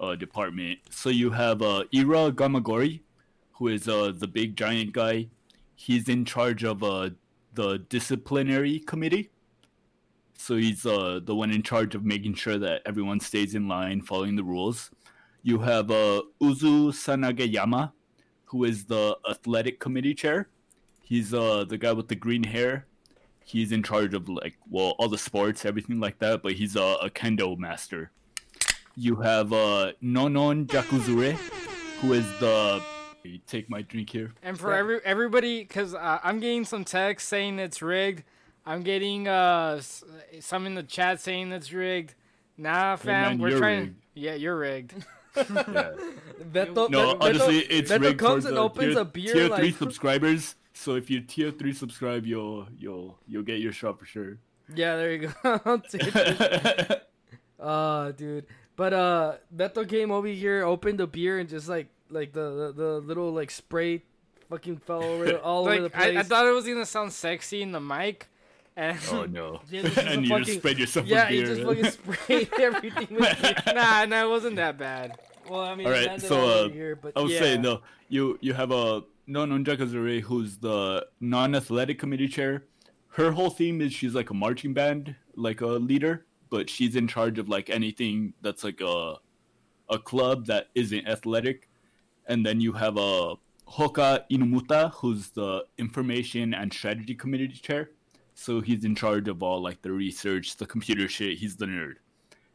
uh, 0.00 0.16
department. 0.16 0.80
So 0.90 1.10
you 1.10 1.30
have 1.30 1.62
uh, 1.62 1.84
Ira 1.94 2.32
Gamagori, 2.32 3.02
who 3.52 3.68
is 3.68 3.86
uh, 3.86 4.12
the 4.18 4.26
big 4.26 4.56
giant 4.56 4.92
guy. 4.94 5.28
He's 5.76 6.08
in 6.08 6.24
charge 6.24 6.64
of 6.64 6.82
uh, 6.82 7.10
the 7.54 7.78
disciplinary 7.88 8.80
committee. 8.80 9.30
So 10.36 10.56
he's 10.56 10.86
uh, 10.86 11.20
the 11.24 11.34
one 11.34 11.50
in 11.50 11.62
charge 11.62 11.94
of 11.94 12.04
making 12.04 12.34
sure 12.34 12.58
that 12.58 12.82
everyone 12.86 13.20
stays 13.20 13.54
in 13.54 13.68
line, 13.68 14.02
following 14.02 14.36
the 14.36 14.44
rules. 14.44 14.90
You 15.42 15.58
have 15.60 15.90
uh, 15.90 16.22
Uzu 16.40 16.92
Sanageyama, 16.92 17.92
who 18.44 18.64
is 18.64 18.84
the 18.84 19.16
athletic 19.28 19.80
committee 19.80 20.14
chair. 20.14 20.48
He's 21.02 21.32
uh, 21.32 21.64
the 21.64 21.78
guy 21.78 21.92
with 21.92 22.08
the 22.08 22.16
green 22.16 22.42
hair. 22.42 22.86
He's 23.44 23.70
in 23.70 23.82
charge 23.82 24.12
of 24.12 24.28
like 24.28 24.56
well 24.68 24.94
all 24.98 25.08
the 25.08 25.18
sports, 25.18 25.64
everything 25.64 26.00
like 26.00 26.18
that. 26.18 26.42
But 26.42 26.52
he's 26.52 26.76
uh, 26.76 26.96
a 27.00 27.08
kendo 27.08 27.56
master. 27.56 28.10
You 28.96 29.16
have 29.16 29.52
uh, 29.52 29.92
Nonon 30.02 30.66
Jakuzure, 30.66 31.34
who 32.00 32.12
is 32.12 32.26
the 32.40 32.82
take 33.46 33.68
my 33.70 33.82
drink 33.82 34.10
here. 34.10 34.32
And 34.42 34.58
for 34.58 34.74
every 34.74 35.00
everybody, 35.04 35.60
because 35.60 35.94
uh, 35.94 36.18
I'm 36.22 36.40
getting 36.40 36.64
some 36.64 36.84
text 36.84 37.28
saying 37.28 37.58
it's 37.58 37.82
rigged. 37.82 38.24
I'm 38.66 38.82
getting 38.82 39.28
uh 39.28 39.80
some 40.40 40.66
in 40.66 40.74
the 40.74 40.82
chat 40.82 41.20
saying 41.20 41.52
it's 41.52 41.72
rigged. 41.72 42.14
Nah, 42.58 42.96
fam, 42.96 43.22
man, 43.22 43.38
we're 43.38 43.58
trying. 43.58 43.80
rigged. 43.80 43.94
Yeah, 44.14 44.34
you're 44.34 44.58
rigged. 44.58 44.94
Yeah. 45.36 45.44
Beto, 46.50 46.88
No, 46.88 47.14
Beto- 47.14 47.16
honestly, 47.20 47.60
Beto- 47.60 47.66
it's 47.68 47.90
Beto 47.92 48.00
rigged 48.00 48.18
comes 48.18 48.44
for 48.44 48.48
and 48.48 48.56
the 48.56 48.60
opens 48.62 48.94
tier, 48.94 49.02
a 49.02 49.04
beer 49.04 49.32
tier 49.34 49.48
like 49.50 49.58
three 49.60 49.72
subscribers. 49.84 50.54
So 50.72 50.94
if 50.94 51.10
you 51.10 51.20
tier 51.20 51.50
three 51.50 51.74
subscribe, 51.74 52.24
you'll 52.26 52.66
you'll 52.78 53.18
you'll 53.28 53.42
get 53.42 53.60
your 53.60 53.72
shot 53.72 53.98
for 53.98 54.06
sure. 54.06 54.38
yeah, 54.74 54.96
there 54.96 55.12
you 55.12 55.28
go. 55.42 55.60
I'll 55.66 55.78
take 55.80 56.02
it. 56.14 57.08
Uh, 57.60 58.12
dude. 58.12 58.46
But 58.76 58.92
uh, 58.92 59.34
Beto 59.54 59.88
came 59.88 60.10
over 60.10 60.26
here, 60.28 60.64
opened 60.64 61.00
the 61.00 61.06
beer, 61.06 61.38
and 61.38 61.48
just 61.48 61.68
like 61.68 61.88
like 62.10 62.32
the 62.32 62.72
the, 62.74 62.82
the 62.82 62.90
little 63.00 63.30
like 63.32 63.50
spray, 63.50 64.02
fucking 64.50 64.78
fell 64.78 65.02
over 65.02 65.36
all 65.38 65.66
over 65.68 65.82
the 65.82 65.90
place. 65.90 66.16
I, 66.16 66.20
I 66.20 66.22
thought 66.22 66.46
it 66.46 66.52
was 66.52 66.66
gonna 66.66 66.86
sound 66.86 67.12
sexy 67.12 67.62
in 67.62 67.72
the 67.72 67.80
mic, 67.80 68.28
and 68.76 68.98
oh 69.10 69.24
no! 69.24 69.60
Yeah, 69.70 69.82
this 69.82 69.92
is 69.92 69.98
a 69.98 70.06
and 70.08 70.22
you 70.22 70.28
fucking- 70.28 70.44
just 70.44 70.58
spread 70.58 70.78
yourself 70.78 71.06
yeah, 71.06 71.24
with 71.24 71.30
he 71.30 71.42
beer. 71.42 71.54
just 71.54 71.62
fucking 71.66 72.14
sprayed 72.14 72.60
everything 72.60 73.08
with 73.10 73.42
beer. 73.42 73.54
nah, 73.74 74.04
nah, 74.04 74.24
it 74.24 74.28
wasn't 74.28 74.56
that 74.56 74.78
bad. 74.78 75.18
Well, 75.48 75.60
I 75.60 75.74
mean, 75.74 75.86
All 75.86 75.92
it 75.92 75.96
right, 75.96 76.06
landed 76.08 76.28
so, 76.28 76.40
all 76.40 76.48
uh, 76.64 76.68
here, 76.68 76.96
but 76.96 77.12
I 77.16 77.20
was 77.20 77.32
yeah. 77.32 77.38
saying 77.38 77.62
no. 77.62 77.80
You 78.08 78.38
you 78.40 78.52
have 78.54 78.70
a 78.70 79.02
non 79.26 79.64
Jakuzure 79.64 80.20
who's 80.20 80.58
the 80.58 81.06
non-athletic 81.20 81.98
committee 81.98 82.28
chair. 82.28 82.64
Her 83.08 83.32
whole 83.32 83.50
theme 83.50 83.80
is 83.80 83.92
she's 83.92 84.14
like 84.14 84.30
a 84.30 84.34
marching 84.34 84.74
band, 84.74 85.16
like 85.36 85.62
a 85.62 85.66
leader, 85.66 86.26
but 86.50 86.68
she's 86.68 86.96
in 86.96 87.08
charge 87.08 87.38
of 87.38 87.48
like 87.48 87.70
anything 87.70 88.34
that's 88.42 88.62
like 88.62 88.80
a 88.80 89.14
a 89.88 89.98
club 89.98 90.46
that 90.46 90.68
isn't 90.74 91.06
athletic. 91.08 91.68
And 92.26 92.44
then 92.44 92.60
you 92.60 92.72
have 92.72 92.96
a 92.96 93.36
Hoka 93.68 94.24
Inumuta, 94.30 94.92
who's 94.94 95.30
the 95.30 95.64
information 95.78 96.52
and 96.54 96.72
strategy 96.72 97.14
committee 97.14 97.48
chair. 97.48 97.90
So 98.38 98.60
he's 98.60 98.84
in 98.84 98.94
charge 98.94 99.28
of 99.28 99.42
all 99.42 99.60
like 99.62 99.80
the 99.82 99.90
research, 99.90 100.56
the 100.56 100.66
computer 100.66 101.08
shit. 101.08 101.38
He's 101.38 101.56
the 101.56 101.66
nerd. 101.66 101.94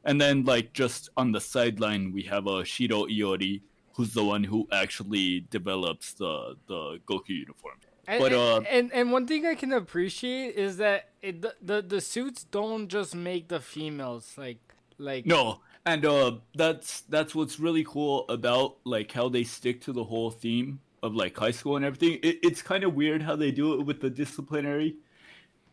And 0.06 0.22
then 0.22 0.46
like 0.46 0.74
just 0.74 1.10
on 1.18 1.32
the 1.32 1.42
sideline, 1.42 2.14
we 2.14 2.22
have 2.24 2.48
a 2.48 2.64
Shiro 2.64 3.08
Iori, 3.08 3.62
who's 3.96 4.14
the 4.14 4.24
one 4.24 4.44
who 4.44 4.68
actually 4.72 5.42
develops 5.50 6.14
the 6.14 6.56
the 6.68 7.00
Goku 7.08 7.30
uniform. 7.30 7.76
And, 8.08 8.22
But, 8.22 8.32
and, 8.32 8.42
uh, 8.42 8.70
and 8.70 8.94
and 8.94 9.12
one 9.12 9.26
thing 9.28 9.46
I 9.46 9.56
can 9.56 9.74
appreciate 9.74 10.56
is 10.56 10.78
that 10.78 11.10
it 11.22 11.42
the, 11.42 11.56
the 11.62 11.82
the 11.82 12.00
suits 12.02 12.44
don't 12.44 12.88
just 12.88 13.16
make 13.16 13.48
the 13.48 13.60
females 13.60 14.34
like 14.38 14.60
like 15.00 15.26
No, 15.26 15.62
and 15.86 16.06
uh, 16.06 16.34
that's 16.54 17.02
that's 17.02 17.34
what's 17.34 17.60
really 17.60 17.84
cool 17.84 18.26
about 18.30 18.78
like 18.84 19.12
how 19.12 19.30
they 19.30 19.44
stick 19.44 19.82
to 19.82 19.94
the 19.94 20.04
whole 20.04 20.30
theme 20.30 20.80
of 21.02 21.16
like 21.16 21.36
high 21.36 21.52
school 21.52 21.76
and 21.76 21.84
everything. 21.86 22.20
It, 22.22 22.38
it's 22.44 22.62
kind 22.62 22.84
of 22.84 22.94
weird 22.94 23.24
how 23.24 23.36
they 23.36 23.52
do 23.52 23.74
it 23.74 23.86
with 23.86 24.00
the 24.00 24.10
disciplinary, 24.10 24.98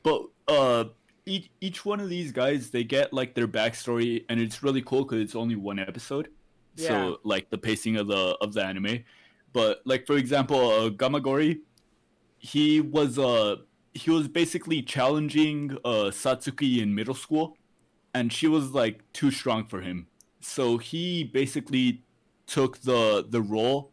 but 0.09 0.55
uh, 0.55 0.85
each 1.27 1.51
each 1.61 1.85
one 1.85 2.01
of 2.01 2.09
these 2.09 2.33
guys 2.33 2.71
they 2.71 2.85
get 2.85 3.13
like 3.13 3.35
their 3.35 3.49
backstory, 3.49 4.25
and 4.29 4.41
it's 4.41 4.63
really 4.63 4.83
cool 4.83 5.05
because 5.05 5.21
it's 5.21 5.35
only 5.35 5.57
one 5.57 5.79
episode. 5.79 6.29
Yeah. 6.77 6.89
So 6.89 7.21
like 7.25 7.51
the 7.51 7.59
pacing 7.59 7.97
of 7.97 8.09
the 8.09 8.37
of 8.41 8.53
the 8.55 8.65
anime, 8.65 9.05
but 9.53 9.83
like 9.85 10.07
for 10.07 10.17
example, 10.17 10.71
uh, 10.71 10.91
Gamagori, 10.91 11.61
he 12.39 12.81
was 12.81 13.19
uh 13.19 13.57
he 13.95 14.11
was 14.11 14.29
basically 14.29 14.83
challenging 14.83 15.77
uh 15.85 16.11
Satsuki 16.11 16.81
in 16.81 16.95
middle 16.95 17.15
school 17.15 17.57
and 18.15 18.33
she 18.33 18.49
was 18.49 18.73
like 18.73 19.03
too 19.13 19.31
strong 19.31 19.65
for 19.65 19.81
him. 19.81 20.07
So 20.41 20.79
he 20.79 21.25
basically 21.25 22.03
took 22.47 22.79
the 22.79 23.27
the 23.29 23.43
role 23.43 23.93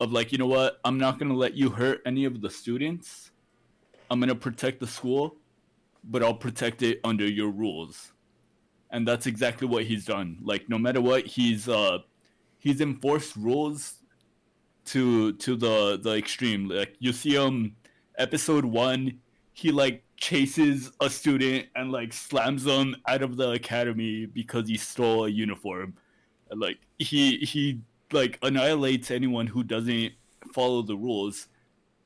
of 0.00 0.12
like, 0.12 0.32
you 0.32 0.38
know 0.38 0.46
what? 0.46 0.80
I'm 0.84 0.98
not 0.98 1.18
going 1.18 1.28
to 1.30 1.36
let 1.36 1.54
you 1.54 1.70
hurt 1.70 2.00
any 2.06 2.24
of 2.24 2.40
the 2.40 2.50
students. 2.50 3.31
I'm 4.12 4.20
to 4.28 4.34
protect 4.34 4.78
the 4.78 4.86
school, 4.86 5.36
but 6.04 6.22
I'll 6.22 6.34
protect 6.34 6.82
it 6.82 7.00
under 7.02 7.26
your 7.26 7.48
rules. 7.48 8.12
And 8.90 9.08
that's 9.08 9.26
exactly 9.26 9.66
what 9.66 9.84
he's 9.84 10.04
done. 10.04 10.36
Like 10.42 10.68
no 10.68 10.78
matter 10.78 11.00
what, 11.00 11.26
he's 11.26 11.66
uh 11.66 12.00
he's 12.58 12.82
enforced 12.82 13.34
rules 13.36 14.02
to 14.86 15.32
to 15.32 15.56
the 15.56 15.98
the 16.02 16.14
extreme. 16.14 16.68
Like 16.68 16.94
you 16.98 17.14
see 17.14 17.34
him 17.34 17.74
episode 18.18 18.66
1, 18.66 19.18
he 19.54 19.72
like 19.72 20.04
chases 20.18 20.92
a 21.00 21.08
student 21.08 21.68
and 21.74 21.90
like 21.90 22.12
slams 22.12 22.64
them 22.64 22.94
out 23.08 23.22
of 23.22 23.38
the 23.38 23.52
academy 23.52 24.26
because 24.26 24.68
he 24.68 24.76
stole 24.76 25.24
a 25.24 25.30
uniform. 25.30 25.94
And, 26.50 26.60
like 26.60 26.80
he 26.98 27.38
he 27.38 27.80
like 28.12 28.38
annihilates 28.42 29.10
anyone 29.10 29.46
who 29.46 29.62
doesn't 29.62 30.12
follow 30.52 30.82
the 30.82 30.96
rules, 30.96 31.48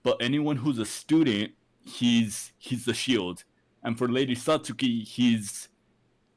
but 0.05 0.19
anyone 0.21 0.57
who's 0.57 0.79
a 0.79 0.87
student, 0.87 1.51
he's 1.87 2.53
he's 2.59 2.85
the 2.85 2.95
shield. 2.95 3.45
And 3.83 3.97
for 3.99 4.09
Lady 4.09 4.35
Satsuki, 4.37 5.05
he's 5.05 5.69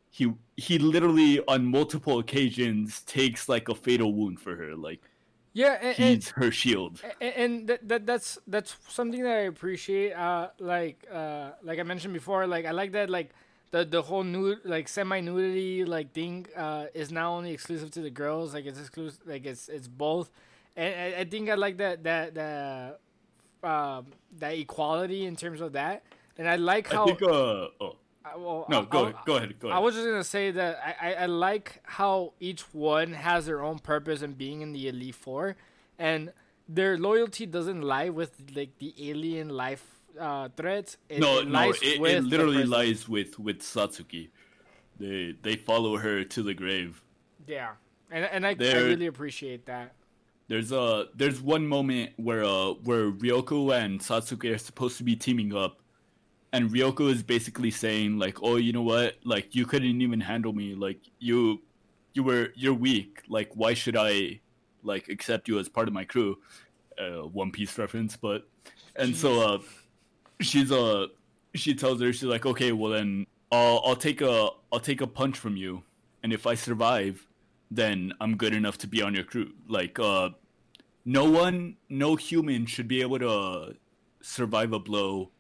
he 0.09 0.33
he 0.57 0.79
literally 0.79 1.41
on 1.47 1.65
multiple 1.65 2.19
occasions 2.19 3.01
takes 3.03 3.49
like 3.49 3.69
a 3.69 3.75
fatal 3.75 4.13
wound 4.13 4.39
for 4.39 4.55
her. 4.55 4.75
Like 4.75 5.01
Yeah, 5.53 5.77
and, 5.81 5.99
and 5.99 6.15
he's 6.15 6.29
her 6.29 6.51
shield. 6.51 7.01
A- 7.21 7.39
and 7.39 7.67
that, 7.67 7.87
that 7.87 8.05
that's 8.05 8.37
that's 8.47 8.75
something 8.87 9.23
that 9.23 9.31
I 9.31 9.41
appreciate. 9.53 10.13
Uh, 10.13 10.49
like 10.59 11.05
uh, 11.11 11.51
like 11.63 11.79
I 11.79 11.83
mentioned 11.83 12.13
before, 12.13 12.47
like 12.47 12.65
I 12.65 12.71
like 12.71 12.91
that 12.93 13.09
like 13.09 13.31
the 13.71 13.85
the 13.85 14.01
whole 14.01 14.23
nude 14.23 14.59
like 14.65 14.87
semi 14.87 15.21
nudity 15.21 15.85
like 15.85 16.13
thing 16.13 16.47
uh 16.55 16.85
is 16.93 17.11
not 17.11 17.29
only 17.29 17.51
exclusive 17.51 17.91
to 17.91 18.01
the 18.01 18.09
girls. 18.11 18.53
Like 18.53 18.65
it's 18.65 18.79
exclusive. 18.79 19.21
Like 19.25 19.45
it's 19.45 19.69
it's 19.69 19.87
both. 19.87 20.31
And 20.75 21.15
I, 21.15 21.21
I 21.21 21.23
think 21.25 21.49
I 21.49 21.55
like 21.55 21.77
that 21.77 22.03
that 22.03 22.35
that 22.35 22.99
um 23.63 24.07
that 24.39 24.53
equality 24.53 25.25
in 25.25 25.35
terms 25.35 25.61
of 25.61 25.73
that. 25.73 26.03
And 26.37 26.47
I 26.47 26.55
like 26.55 26.87
how 26.91 27.03
I 27.03 27.05
think 27.07 27.21
uh 27.23 27.67
oh 27.81 27.95
I- 28.23 28.35
well, 28.37 28.65
no 28.69 28.83
go 28.83 29.03
ahead 29.03 29.15
go 29.25 29.35
ahead 29.37 29.59
go 29.59 29.69
I 29.69 29.79
was 29.79 29.95
just 29.95 30.05
gonna 30.05 30.23
say 30.23 30.51
that 30.51 30.79
I, 30.85 31.09
I, 31.09 31.13
I 31.13 31.25
like 31.25 31.81
how 31.83 32.33
each 32.39 32.61
one 32.73 33.13
has 33.13 33.45
their 33.45 33.61
own 33.63 33.79
purpose 33.79 34.21
in 34.21 34.33
being 34.33 34.61
in 34.61 34.71
the 34.73 34.87
Elite 34.87 35.15
Four, 35.15 35.55
and 35.97 36.31
their 36.67 36.97
loyalty 36.97 37.45
doesn't 37.45 37.81
lie 37.81 38.09
with 38.09 38.31
like 38.53 38.77
the 38.77 38.93
alien 39.09 39.49
life 39.49 39.85
uh, 40.19 40.49
threads. 40.55 40.97
It, 41.09 41.19
no 41.19 41.39
it 41.39 41.47
no 41.47 41.59
lies 41.59 41.81
it, 41.81 41.99
it 42.01 42.23
literally 42.23 42.65
lies 42.65 43.07
with 43.09 43.39
with 43.39 43.59
Satsuki. 43.61 44.29
They 44.99 45.35
they 45.41 45.55
follow 45.55 45.97
her 45.97 46.23
to 46.23 46.43
the 46.43 46.53
grave. 46.53 47.01
Yeah, 47.47 47.71
and 48.11 48.25
and 48.25 48.45
I, 48.45 48.49
I 48.51 48.53
really 48.89 49.07
appreciate 49.07 49.65
that. 49.65 49.93
There's 50.49 50.71
uh 50.71 51.05
there's 51.15 51.39
one 51.41 51.67
moment 51.67 52.13
where 52.17 52.43
uh 52.43 52.73
where 52.83 53.11
Ryoko 53.11 53.71
and 53.79 53.99
Satsuki 53.99 54.53
are 54.53 54.57
supposed 54.57 54.97
to 54.97 55.03
be 55.03 55.15
teaming 55.15 55.55
up, 55.55 55.79
and 56.51 56.71
Ryoko 56.71 57.11
is 57.11 57.21
basically 57.21 57.69
saying 57.69 58.17
like, 58.17 58.41
oh 58.41 58.55
you 58.55 58.73
know 58.73 58.81
what, 58.81 59.17
like 59.23 59.53
you 59.53 59.67
couldn't 59.67 60.01
even 60.01 60.19
handle 60.19 60.51
me, 60.51 60.73
like 60.73 60.99
you, 61.19 61.61
you 62.13 62.23
were 62.23 62.49
you're 62.55 62.73
weak, 62.73 63.21
like 63.29 63.51
why 63.53 63.75
should 63.75 63.95
I, 63.95 64.41
like 64.81 65.07
accept 65.07 65.47
you 65.47 65.59
as 65.59 65.69
part 65.69 65.87
of 65.87 65.93
my 65.93 66.03
crew, 66.03 66.39
uh 66.97 67.27
One 67.27 67.51
Piece 67.51 67.77
reference, 67.77 68.17
but, 68.17 68.47
and 68.95 69.15
so 69.15 69.29
uh, 69.41 69.59
she's 70.41 70.71
uh 70.71 71.07
she 71.53 71.75
tells 71.75 72.01
her 72.01 72.11
she's 72.11 72.23
like 72.23 72.47
okay 72.47 72.71
well 72.71 72.91
then 72.91 73.27
I'll 73.51 73.83
I'll 73.85 73.95
take 73.95 74.21
a 74.21 74.49
I'll 74.71 74.79
take 74.79 75.01
a 75.01 75.07
punch 75.07 75.37
from 75.37 75.55
you, 75.55 75.83
and 76.23 76.33
if 76.33 76.47
I 76.47 76.55
survive, 76.55 77.23
then 77.71 78.13
I'm 78.19 78.35
good 78.35 78.53
enough 78.53 78.77
to 78.79 78.87
be 78.87 79.01
on 79.01 79.13
your 79.13 79.23
crew. 79.23 79.51
Like, 79.67 79.99
uh, 79.99 80.29
no 81.05 81.29
one, 81.29 81.77
no 81.89 82.15
human 82.15 82.65
should 82.65 82.87
be 82.87 83.01
able 83.01 83.19
to 83.19 83.75
survive 84.21 84.73
a 84.73 84.79
blow 84.79 85.31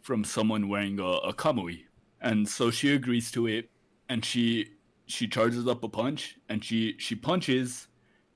from 0.00 0.24
someone 0.24 0.68
wearing 0.68 0.98
a, 1.00 1.04
a 1.04 1.32
kamui. 1.32 1.84
And 2.20 2.48
so 2.48 2.70
she 2.70 2.94
agrees 2.94 3.30
to 3.32 3.46
it, 3.46 3.70
and 4.08 4.24
she 4.24 4.72
she 5.06 5.26
charges 5.28 5.66
up 5.66 5.84
a 5.84 5.88
punch, 5.88 6.36
and 6.48 6.64
she 6.64 6.96
she 6.98 7.14
punches, 7.14 7.88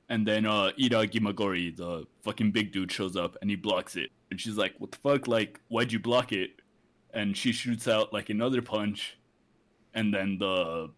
and 0.09 0.26
then 0.26 0.47
uh, 0.47 0.70
Ira 0.80 1.07
Gamagori, 1.07 1.76
the 1.76 2.07
fucking 2.22 2.53
big 2.53 2.72
dude, 2.72 2.93
shows 2.93 3.16
up, 3.16 3.36
and 3.40 3.51
he 3.51 3.57
blocks 3.57 3.97
it. 3.97 4.11
And 4.30 4.40
she's 4.40 4.57
like, 4.57 4.74
"What 4.78 4.93
the 4.93 4.99
fuck? 4.99 5.26
Like, 5.26 5.61
why'd 5.68 5.93
you 5.93 5.99
block 5.99 6.32
it?" 6.32 6.61
And 7.12 7.36
she 7.36 7.53
shoots 7.53 7.88
out 7.88 8.12
like 8.12 8.30
another 8.30 8.62
punch, 8.62 9.18
and 9.95 10.14
then 10.14 10.38
the 10.38 10.90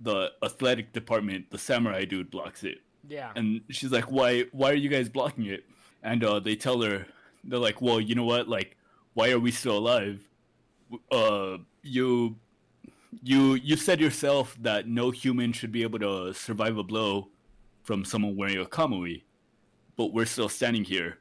the 0.00 0.30
athletic 0.42 0.92
department, 0.92 1.50
the 1.50 1.58
samurai 1.58 2.04
dude 2.04 2.30
blocks 2.30 2.64
it. 2.64 2.78
Yeah, 3.08 3.30
And 3.36 3.60
she's 3.70 3.92
like, 3.92 4.10
"Why 4.10 4.42
why 4.52 4.70
are 4.72 4.74
you 4.74 4.88
guys 4.88 5.08
blocking 5.08 5.46
it?" 5.46 5.64
And 6.02 6.24
uh, 6.24 6.40
they 6.40 6.56
tell 6.56 6.80
her 6.82 7.06
they're 7.44 7.58
like, 7.58 7.80
"Well, 7.80 8.00
you 8.00 8.14
know 8.14 8.24
what? 8.24 8.48
Like 8.48 8.76
why 9.14 9.30
are 9.30 9.38
we 9.38 9.50
still 9.50 9.78
alive? 9.78 10.20
Uh 11.10 11.58
you 11.82 12.36
you 13.22 13.54
you 13.54 13.76
said 13.76 14.00
yourself 14.00 14.56
that 14.60 14.86
no 14.86 15.10
human 15.10 15.52
should 15.52 15.72
be 15.72 15.82
able 15.82 15.98
to 16.00 16.34
survive 16.34 16.76
a 16.76 16.82
blow 16.82 17.28
from 17.82 18.04
someone 18.04 18.36
wearing 18.36 18.58
a 18.58 18.64
kamui, 18.64 19.22
but 19.96 20.12
we're 20.12 20.26
still 20.26 20.48
standing 20.48 20.84
here. 20.84 21.18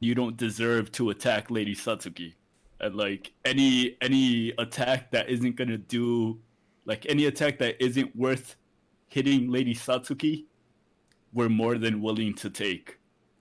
You 0.00 0.14
don't 0.14 0.36
deserve 0.36 0.92
to 0.92 1.10
attack 1.10 1.50
Lady 1.50 1.74
Satsuki. 1.74 2.34
And 2.80 2.94
like 2.94 3.32
any 3.44 3.96
any 4.02 4.52
attack 4.58 5.10
that 5.12 5.28
isn't 5.30 5.56
gonna 5.56 5.78
do 5.78 6.38
like 6.88 7.04
any 7.06 7.26
attack 7.26 7.58
that 7.58 7.80
isn't 7.84 8.16
worth 8.16 8.56
hitting 9.08 9.50
Lady 9.50 9.74
Satsuki, 9.74 10.46
we're 11.34 11.50
more 11.50 11.76
than 11.76 12.00
willing 12.00 12.34
to 12.34 12.48
take. 12.48 12.98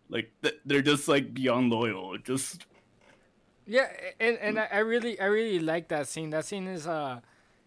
Like 0.10 0.30
th- 0.44 0.60
they're 0.66 0.82
just 0.82 1.08
like 1.08 1.34
beyond 1.34 1.72
loyal. 1.72 2.18
Just 2.18 2.68
yeah, 3.66 3.88
and 4.20 4.38
and 4.38 4.60
I, 4.60 4.68
I 4.72 4.78
really 4.80 5.20
I 5.20 5.26
really 5.26 5.60
like 5.60 5.88
that 5.88 6.08
scene. 6.08 6.30
That 6.30 6.46
scene 6.46 6.68
is 6.68 6.86
uh 6.88 7.22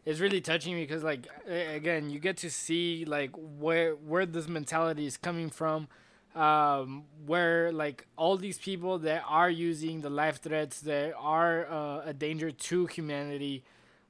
is 0.05 0.21
really 0.21 0.43
touching 0.43 0.75
because 0.77 1.03
like 1.03 1.27
again 1.47 2.11
you 2.11 2.19
get 2.19 2.37
to 2.39 2.51
see 2.51 3.05
like 3.07 3.31
where 3.35 3.95
where 3.95 4.27
this 4.27 4.49
mentality 4.49 5.07
is 5.07 5.17
coming 5.17 5.51
from 5.51 5.89
um 6.35 7.05
where 7.27 7.73
like 7.73 8.07
all 8.17 8.37
these 8.37 8.57
people 8.57 8.99
that 8.99 9.23
are 9.29 9.51
using 9.51 10.01
the 10.01 10.09
life 10.09 10.41
threads 10.41 10.83
that 10.83 11.13
are 11.19 11.67
uh, 11.67 12.03
a 12.05 12.13
danger 12.15 12.51
to 12.51 12.87
humanity 12.87 13.65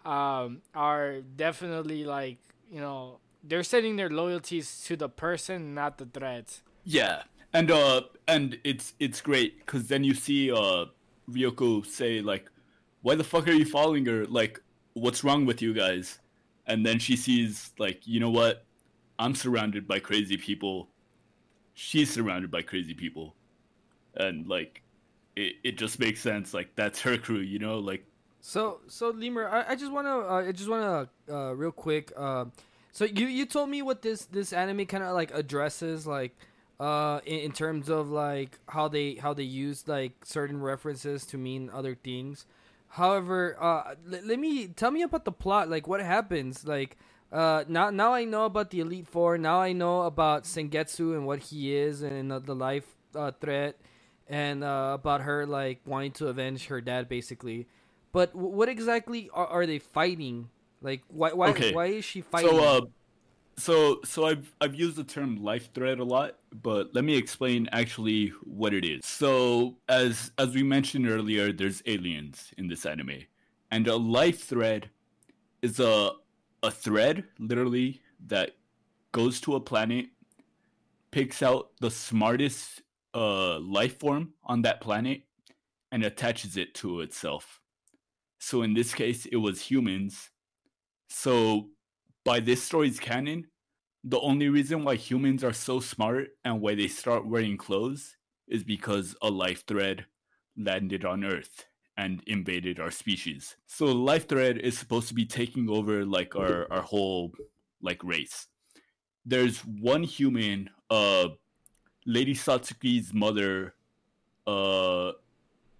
um 0.05 0.62
are 0.74 1.20
definitely 1.36 2.05
like 2.05 2.38
you 2.70 2.80
know 2.80 3.18
they're 3.42 3.62
setting 3.62 3.96
their 3.96 4.11
loyalties 4.11 4.82
to 4.84 4.96
the 4.96 5.09
person 5.09 5.74
not 5.74 5.98
the 5.98 6.07
threads 6.07 6.62
yeah, 6.84 7.22
and 7.53 7.70
uh, 7.70 8.03
and 8.26 8.59
it's 8.64 8.94
it's 8.98 9.20
great 9.20 9.59
because 9.61 9.88
then 9.88 10.05
you 10.05 10.14
see 10.14 10.51
uh 10.51 10.86
Ryoko 11.30 11.84
say 11.86 12.20
like, 12.20 12.51
"Why 13.03 13.14
the 13.14 13.24
fuck 13.24 13.46
are 13.48 13.53
you 13.53 13.64
following 13.64 14.05
her? 14.07 14.26
Like, 14.26 14.61
what's 14.94 15.22
wrong 15.24 15.46
with 15.46 15.62
you 15.62 15.74
guys?" 15.74 16.18
And 16.66 16.86
then 16.86 16.98
she 16.98 17.16
sees 17.16 17.72
like, 17.78 18.07
you 18.07 18.20
know 18.20 18.30
what? 18.30 18.64
I'm 19.18 19.34
surrounded 19.34 19.88
by 19.88 19.98
crazy 19.98 20.36
people. 20.36 20.88
She's 21.74 22.11
surrounded 22.11 22.51
by 22.51 22.62
crazy 22.62 22.94
people, 22.94 23.34
and 24.16 24.46
like, 24.46 24.82
it 25.36 25.57
it 25.64 25.78
just 25.78 25.98
makes 26.01 26.20
sense. 26.20 26.55
Like 26.55 26.74
that's 26.76 27.01
her 27.03 27.18
crew, 27.18 27.40
you 27.40 27.59
know. 27.59 27.78
Like 27.78 28.05
So 28.41 28.80
so 28.88 29.11
Lemur, 29.11 29.49
I, 29.49 29.72
I 29.72 29.76
just 29.76 29.93
wanna 29.93 30.18
uh, 30.18 30.45
I 30.49 30.53
just 30.53 30.68
wanna 30.68 31.09
uh, 31.30 31.55
real 31.55 31.72
quick. 31.72 32.12
Uh, 32.16 32.47
so 32.93 33.05
you 33.05 33.26
you 33.26 33.47
told 33.47 33.70
me 33.70 33.82
what 33.82 34.03
this 34.03 34.24
this 34.26 34.53
anime 34.53 34.86
kind 34.86 35.05
of 35.05 35.14
like 35.14 35.32
addresses 35.34 36.07
like 36.07 36.36
uh 36.80 37.20
in, 37.26 37.41
in 37.41 37.53
terms 37.53 37.88
of 37.91 38.11
like 38.11 38.59
how 38.68 38.88
they 38.88 39.14
how 39.16 39.34
they 39.34 39.43
use 39.45 39.86
like 39.86 40.12
certain 40.24 40.61
references 40.61 41.26
to 41.26 41.38
mean 41.38 41.70
other 41.72 41.95
things. 41.95 42.47
However, 42.88 43.57
uh, 43.61 43.95
l- 44.12 44.20
let 44.24 44.38
me 44.38 44.68
tell 44.68 44.91
me 44.91 45.03
about 45.03 45.24
the 45.24 45.32
plot. 45.32 45.68
Like 45.70 45.86
what 45.86 46.01
happens? 46.01 46.66
Like 46.66 46.97
uh 47.32 47.64
now 47.68 47.91
now 47.91 48.14
I 48.14 48.24
know 48.24 48.47
about 48.47 48.70
the 48.70 48.80
Elite 48.80 49.07
Four. 49.09 49.38
Now 49.38 49.61
I 49.61 49.72
know 49.72 50.03
about 50.03 50.45
Senketsu 50.45 51.14
and 51.14 51.26
what 51.26 51.41
he 51.41 51.74
is 51.76 52.03
and 52.03 52.32
uh, 52.32 52.38
the 52.41 52.55
life 52.55 52.86
uh, 53.14 53.32
thread 53.41 53.74
and 54.28 54.64
uh, 54.64 54.93
about 54.95 55.22
her 55.22 55.47
like 55.47 55.80
wanting 55.86 56.12
to 56.12 56.28
avenge 56.28 56.66
her 56.68 56.80
dad 56.80 57.09
basically. 57.09 57.66
But 58.12 58.32
w- 58.32 58.54
what 58.54 58.68
exactly 58.68 59.30
are, 59.32 59.46
are 59.46 59.66
they 59.66 59.78
fighting? 59.78 60.48
Like 60.82 61.02
why 61.08 61.32
why 61.32 61.50
Okay. 61.50 61.72
why 61.72 61.86
is 61.86 62.04
she 62.04 62.20
fighting? 62.20 62.52
So, 62.52 62.64
uh, 62.64 62.80
so, 63.58 64.00
so 64.04 64.24
I've 64.26 64.52
I've 64.61 64.74
used 64.74 64.96
the 64.96 65.04
term 65.04 65.36
life 65.36 65.72
thread 65.74 66.00
a 66.00 66.04
lot, 66.04 66.38
but 66.62 66.94
let 66.94 67.04
me 67.04 67.16
explain 67.16 67.68
actually 67.72 68.28
what 68.44 68.72
it 68.74 68.84
is. 68.84 69.04
So, 69.04 69.76
as 69.88 70.32
as 70.38 70.54
we 70.54 70.62
mentioned 70.62 71.08
earlier, 71.08 71.52
there's 71.52 71.82
aliens 71.86 72.52
in 72.58 72.68
this 72.68 72.86
anime, 72.86 73.24
and 73.70 73.86
a 73.88 73.96
life 73.96 74.44
thread 74.44 74.90
is 75.62 75.80
a 75.80 76.12
a 76.62 76.70
thread 76.70 77.24
literally 77.38 78.00
that 78.26 78.52
goes 79.12 79.40
to 79.42 79.56
a 79.56 79.61
planet, 79.61 80.06
picks 81.11 81.42
out 81.42 81.70
the 81.80 81.90
smartest 81.90 82.82
uh 83.14 83.58
life 83.58 83.98
form 83.98 84.32
on 84.44 84.62
that 84.62 84.80
planet, 84.80 85.22
and 85.92 86.04
attaches 86.04 86.56
it 86.56 86.74
to 86.74 87.00
itself. 87.00 87.59
So 88.41 88.62
in 88.62 88.74
this 88.74 88.95
case, 88.95 89.26
it 89.26 89.36
was 89.36 89.61
humans. 89.61 90.30
So 91.09 91.68
by 92.24 92.41
this 92.41 92.62
story's 92.62 92.99
canon, 92.99 93.47
the 94.03 94.18
only 94.20 94.49
reason 94.49 94.82
why 94.82 94.95
humans 94.97 95.45
are 95.45 95.53
so 95.53 95.78
smart 95.78 96.28
and 96.45 96.61
why 96.61 96.74
they 96.74 96.88
start 96.88 97.26
wearing 97.26 97.59
clothes 97.59 98.16
is 98.49 98.64
because 98.64 99.14
a 99.20 99.30
life 99.30 99.64
thread 99.66 100.07
landed 100.57 101.05
on 101.05 101.22
Earth 101.22 101.66
and 101.99 102.22
invaded 102.26 102.80
our 102.80 102.91
species. 102.91 103.57
So 103.66 103.86
life 103.86 104.26
thread 104.26 104.57
is 104.57 104.78
supposed 104.78 105.09
to 105.09 105.14
be 105.14 105.26
taking 105.26 105.68
over 105.68 106.05
like 106.07 106.34
our, 106.34 106.66
our 106.72 106.80
whole 106.80 107.32
like 107.82 108.03
race. 108.03 108.47
There's 109.26 109.59
one 109.61 110.03
human, 110.03 110.70
uh 110.88 111.28
Lady 112.07 112.34
Satsuki's 112.34 113.12
mother, 113.12 113.74
uh 114.47 115.12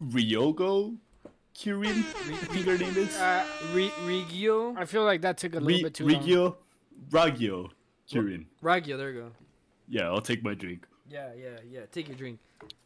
Ryogo 0.03 0.99
Kirin, 1.55 1.99
I 1.99 2.37
think 2.47 2.67
her 2.67 2.79
name 2.79 2.97
is. 2.97 3.17
uh, 3.17 3.45
Ri- 3.75 3.93
Rigio, 4.05 4.77
i 4.79 4.85
feel 4.85 5.05
like 5.05 5.21
that 5.23 5.37
took 5.39 5.55
a 5.55 5.61
little 5.61 5.69
Ri- 5.79 5.83
bit 5.83 5.95
too 5.95 6.09
long 6.09 6.23
Rigyo, 6.23 6.57
Ragyo 7.11 7.71
Kirin. 8.11 8.47
Ragio, 8.63 8.97
there 8.97 9.11
you 9.11 9.21
go. 9.21 9.31
Yeah, 9.89 10.05
I'll 10.09 10.21
take 10.23 10.43
my 10.43 10.55
drink. 10.55 10.87
Yeah, 11.09 11.31
yeah, 11.37 11.59
yeah. 11.69 11.81
Take 11.91 12.09
your 12.09 12.17
drink. 12.17 12.39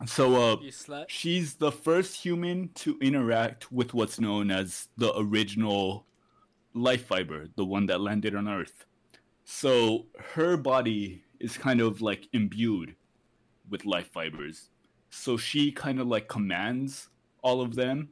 So 0.06 0.34
uh, 0.34 0.56
You 0.62 0.70
slut. 0.70 1.04
she's 1.08 1.54
the 1.54 1.70
first 1.70 2.14
human 2.16 2.70
to 2.76 2.96
interact 3.00 3.70
with 3.70 3.92
what's 3.92 4.18
known 4.18 4.50
as 4.50 4.88
the 4.96 5.12
original 5.18 6.06
life 6.72 7.06
fiber, 7.06 7.48
the 7.56 7.64
one 7.64 7.86
that 7.86 8.00
landed 8.00 8.34
on 8.34 8.48
Earth. 8.48 8.86
So 9.44 10.06
her 10.34 10.56
body 10.56 11.22
is 11.38 11.58
kind 11.58 11.80
of 11.80 12.00
like 12.00 12.28
imbued 12.32 12.96
with 13.68 13.84
life 13.84 14.10
fibers. 14.10 14.70
So 15.10 15.36
she 15.36 15.70
kind 15.70 16.00
of 16.00 16.06
like 16.06 16.26
commands 16.28 17.10
all 17.42 17.60
of 17.60 17.74
them. 17.74 18.08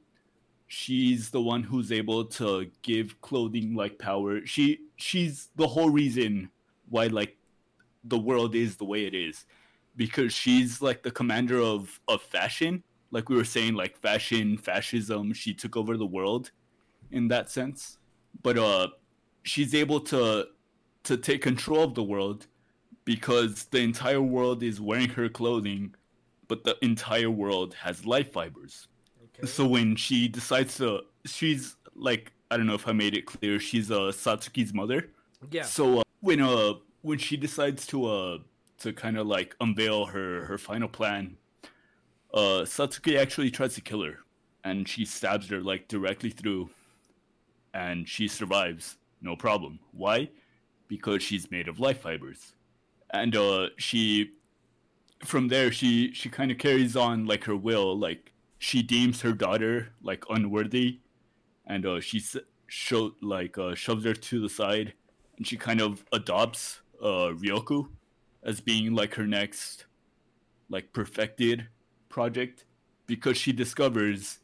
She's 0.75 1.29
the 1.29 1.43
one 1.43 1.63
who's 1.63 1.93
able 1.93 2.25
to 2.41 2.71
give 2.81 3.21
clothing 3.21 3.75
like 3.75 3.99
power. 3.99 4.47
She 4.47 4.81
she's 4.97 5.51
the 5.55 5.67
whole 5.67 5.91
reason 5.91 6.49
why 6.89 7.09
like 7.09 7.37
the 8.05 8.19
world 8.19 8.55
is 8.55 8.77
the 8.77 8.87
way 8.87 9.05
it 9.05 9.15
is 9.15 9.45
because 9.97 10.33
she's 10.33 10.81
like 10.81 11.03
the 11.03 11.11
commander 11.11 11.61
of 11.61 12.01
of 12.09 12.23
fashion 12.23 12.83
like 13.11 13.29
we 13.29 13.37
were 13.37 13.45
saying 13.45 13.75
like 13.75 13.99
fashion 13.99 14.57
fascism 14.57 15.35
she 15.35 15.53
took 15.53 15.77
over 15.77 15.99
the 15.99 16.07
world 16.07 16.51
in 17.11 17.29
that 17.29 17.51
sense 17.51 17.99
but 18.43 18.57
uh 18.57 18.89
she's 19.43 19.75
able 19.75 20.01
to 20.01 20.47
to 21.05 21.17
take 21.19 21.43
control 21.43 21.85
of 21.85 21.95
the 21.95 22.03
world 22.03 22.47
because 23.05 23.65
the 23.67 23.79
entire 23.79 24.23
world 24.23 24.63
is 24.63 24.81
wearing 24.81 25.11
her 25.11 25.29
clothing 25.29 25.95
but 26.49 26.65
the 26.65 26.77
entire 26.83 27.31
world 27.31 27.75
has 27.75 28.05
life 28.05 28.33
fibers. 28.33 28.89
So 29.45 29.67
when 29.67 29.97
she 29.97 30.29
decides 30.29 30.77
to 30.77 31.01
she's 31.25 31.77
like 31.95 32.33
i 32.51 32.57
don't 32.57 32.67
know 32.67 32.75
if 32.75 32.87
i 32.87 32.93
made 32.93 33.15
it 33.17 33.27
clear 33.27 33.59
she's 33.59 33.91
uh 33.91 34.13
satsuki's 34.13 34.73
mother 34.73 35.09
yeah. 35.51 35.63
so 35.63 36.01
uh, 36.01 36.03
when 36.21 36.41
uh 36.41 36.75
when 37.03 37.19
she 37.19 37.37
decides 37.37 37.87
to 37.87 38.07
uh 38.07 38.39
to 38.79 38.93
kind 38.93 39.17
of 39.17 39.27
like 39.27 39.55
unveil 39.61 40.07
her 40.07 40.45
her 40.47 40.59
final 40.59 40.89
plan, 40.89 41.37
uh 42.35 42.65
Satsuki 42.65 43.19
actually 43.19 43.51
tries 43.51 43.75
to 43.75 43.81
kill 43.81 44.03
her, 44.03 44.19
and 44.65 44.89
she 44.89 45.05
stabs 45.05 45.49
her 45.51 45.61
like 45.61 45.89
directly 45.89 46.31
through, 46.31 46.71
and 47.75 48.09
she 48.09 48.27
survives 48.27 48.97
no 49.21 49.37
problem. 49.37 49.79
Why? 49.93 50.31
Because 50.89 51.23
she's 51.23 51.51
made 51.51 51.69
of 51.69 51.79
life 51.79 52.01
fibers, 52.01 52.55
and 53.11 53.37
uh 53.37 53.69
she 53.79 54.33
from 55.25 55.47
there 55.49 55.71
she 55.71 56.13
she 56.13 56.29
kind 56.29 56.51
of 56.51 56.59
carries 56.59 56.97
on 56.97 57.27
like 57.27 57.45
her 57.45 57.57
will 57.57 57.97
like 57.97 58.32
she 58.63 58.81
deems 58.81 59.23
her 59.23 59.33
daughter 59.33 59.89
like 60.05 60.23
unworthy 60.31 61.01
and 61.67 61.85
uh 61.85 62.01
she 62.01 62.23
show 62.69 63.11
like 63.21 63.59
uh 63.59 63.75
shoves 63.75 64.05
her 64.05 64.15
to 64.15 64.41
the 64.41 64.49
side 64.49 64.93
and 65.37 65.45
she 65.45 65.57
kind 65.57 65.81
of 65.81 66.05
adopts 66.13 66.81
uh 67.03 67.35
Ryoku 67.43 67.89
as 68.45 68.61
being 68.61 68.95
like 68.95 69.15
her 69.17 69.27
next 69.27 69.87
like 70.71 70.93
perfected 70.93 71.67
project 72.09 72.65
because 73.07 73.37
she 73.37 73.53
discovers 73.53 74.39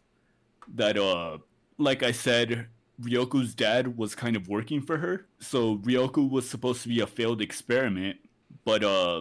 that 0.75 0.99
uh 0.99 1.39
like 1.79 2.03
I 2.03 2.11
said 2.11 2.66
Ryoku's 3.01 3.55
dad 3.55 3.97
was 3.97 4.16
kind 4.16 4.35
of 4.35 4.49
working 4.49 4.83
for 4.83 4.99
her. 4.99 5.29
So 5.39 5.77
Ryoku 5.77 6.29
was 6.29 6.51
supposed 6.51 6.83
to 6.83 6.89
be 6.89 6.99
a 6.99 7.07
failed 7.07 7.41
experiment 7.41 8.16
but 8.64 8.83
uh 8.83 9.21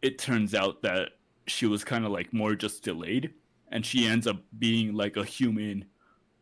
it 0.00 0.18
turns 0.18 0.54
out 0.54 0.80
that 0.80 1.10
she 1.46 1.66
was 1.66 1.84
kind 1.84 2.06
of 2.06 2.10
like 2.10 2.32
more 2.32 2.54
just 2.54 2.82
delayed 2.82 3.34
and 3.70 3.84
she 3.84 4.06
ends 4.06 4.26
up 4.26 4.36
being 4.58 4.94
like 4.94 5.16
a 5.16 5.24
human 5.24 5.84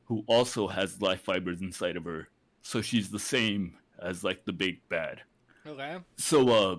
who 0.04 0.24
also 0.26 0.66
has 0.66 1.00
life 1.02 1.20
fibers 1.20 1.60
inside 1.60 1.96
of 1.96 2.04
her 2.04 2.28
so 2.62 2.80
she's 2.80 3.10
the 3.10 3.18
same 3.18 3.74
as 4.00 4.24
like 4.24 4.44
the 4.44 4.52
big 4.52 4.80
bad 4.88 5.20
Okay. 5.66 5.98
so 6.16 6.48
uh 6.48 6.76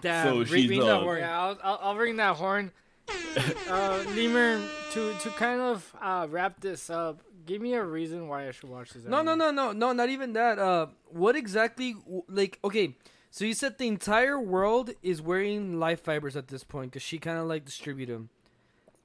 Damn. 0.00 0.26
so 0.26 0.44
she's, 0.44 0.68
ring 0.70 0.80
that 0.80 0.88
uh, 0.88 1.00
horn. 1.00 1.18
Yeah, 1.18 1.40
I'll, 1.40 1.58
I'll, 1.62 1.78
I'll 1.82 1.96
ring 1.96 2.16
that 2.16 2.36
horn. 2.36 2.72
uh, 3.68 4.04
Lemur, 4.14 4.60
to 4.92 5.14
to 5.14 5.30
kind 5.30 5.60
of 5.60 5.94
uh, 6.00 6.26
wrap 6.30 6.60
this 6.60 6.88
up, 6.88 7.20
give 7.46 7.60
me 7.60 7.74
a 7.74 7.84
reason 7.84 8.28
why 8.28 8.48
I 8.48 8.52
should 8.52 8.70
watch 8.70 8.90
this. 8.90 9.04
No, 9.04 9.22
no, 9.22 9.32
anime. 9.32 9.38
no, 9.38 9.50
no, 9.50 9.72
no, 9.72 9.92
not 9.92 10.08
even 10.08 10.32
that. 10.34 10.58
Uh, 10.58 10.86
what 11.10 11.36
exactly? 11.36 11.96
Like, 12.28 12.58
okay, 12.64 12.96
so 13.30 13.44
you 13.44 13.54
said 13.54 13.78
the 13.78 13.88
entire 13.88 14.40
world 14.40 14.90
is 15.02 15.20
wearing 15.20 15.78
life 15.78 16.02
fibers 16.02 16.36
at 16.36 16.48
this 16.48 16.64
point 16.64 16.92
because 16.92 17.02
she 17.02 17.18
kind 17.18 17.38
of 17.38 17.46
like 17.46 17.64
distributed 17.64 18.14
them. 18.14 18.30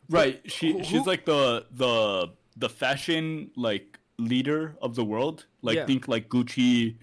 Right 0.10 0.42
she 0.46 0.72
who- 0.74 0.84
she's 0.84 1.06
like 1.06 1.26
the 1.26 1.66
the 1.72 2.30
the 2.56 2.70
fashion 2.70 3.52
like 3.56 4.00
leader 4.18 4.76
of 4.82 4.96
the 4.96 5.04
world 5.06 5.46
like 5.62 5.76
Yeah. 5.76 5.86
think 5.86 6.08
like 6.08 6.28
gucci 6.30 6.96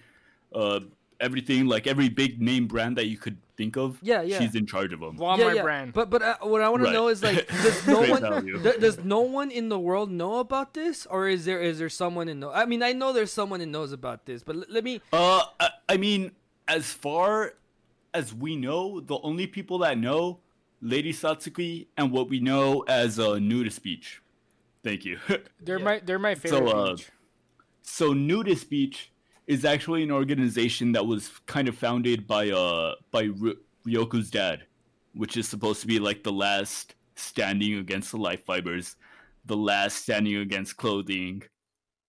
uh 0.53 0.79
everything 1.21 1.65
like 1.67 1.87
every 1.87 2.09
big 2.09 2.41
name 2.41 2.67
brand 2.67 2.97
that 2.97 3.05
you 3.07 3.17
could 3.17 3.37
think 3.55 3.77
of 3.77 3.97
Yeah, 4.01 4.21
yeah. 4.21 4.37
she's 4.39 4.53
in 4.53 4.65
charge 4.65 4.91
of 4.91 4.99
them 4.99 5.17
Walmart 5.17 5.37
yeah, 5.39 5.53
yeah. 5.53 5.61
brand. 5.63 5.93
But 5.93 6.09
but 6.09 6.21
uh, 6.21 6.35
what 6.41 6.61
I 6.61 6.67
want 6.67 6.83
Right. 6.83 6.89
to 6.89 6.93
know 6.93 7.07
is 7.07 7.23
like, 7.23 7.47
does 7.63 7.87
no 7.87 8.01
one 8.01 8.61
th- 8.63 8.79
does 8.81 8.99
no 8.99 9.21
one 9.21 9.49
in 9.49 9.69
the 9.69 9.79
world 9.79 10.11
know 10.11 10.39
about 10.39 10.73
this, 10.73 11.05
or 11.05 11.29
is 11.29 11.45
there 11.45 11.61
is 11.61 11.79
there 11.79 11.87
someone 11.87 12.27
in 12.27 12.41
know? 12.41 12.51
I 12.51 12.65
mean, 12.65 12.83
I 12.83 12.91
know 12.91 13.13
there's 13.13 13.31
someone 13.31 13.61
who 13.61 13.65
knows 13.65 13.93
about 13.93 14.25
this, 14.25 14.43
but 14.43 14.57
l- 14.57 14.65
let 14.67 14.83
me. 14.83 14.99
Uh, 15.13 15.43
I, 15.57 15.69
I 15.87 15.95
mean, 15.95 16.31
as 16.67 16.91
far 16.91 17.53
as 18.13 18.33
we 18.33 18.57
know, 18.57 18.99
the 18.99 19.17
only 19.23 19.47
people 19.47 19.77
that 19.87 19.97
know 19.97 20.39
Lady 20.85 21.11
Satsuki 21.11 21.87
and 21.97 22.11
what 22.11 22.29
we 22.29 22.39
know 22.39 22.81
as 22.87 23.17
a 23.17 23.39
nudist 23.39 23.81
beach. 23.83 24.21
Thank 24.83 25.03
you. 25.03 25.17
they're 25.61 25.79
Yeah. 25.79 25.83
my 25.83 25.99
they're 26.05 26.19
my 26.19 26.35
favorite. 26.35 26.67
uh, 26.69 26.95
beach. 26.95 27.09
so 27.81 28.13
nudist 28.13 28.69
beach 28.69 29.11
is 29.47 29.65
actually 29.65 30.03
an 30.03 30.11
organization 30.11 30.91
that 30.91 31.05
was 31.05 31.31
kind 31.47 31.67
of 31.67 31.75
founded 31.77 32.27
by 32.27 32.49
uh 32.51 32.93
by 33.11 33.25
Ry- 33.25 33.53
Ryoku's 33.87 34.29
dad, 34.29 34.63
which 35.13 35.37
is 35.37 35.47
supposed 35.47 35.81
to 35.81 35.87
be 35.87 35.97
like 35.99 36.23
the 36.23 36.31
last 36.31 36.93
standing 37.15 37.75
against 37.79 38.11
the 38.11 38.17
life 38.17 38.43
fibers, 38.45 38.95
the 39.45 39.57
last 39.57 40.03
standing 40.03 40.35
against 40.37 40.77
clothing, 40.77 41.41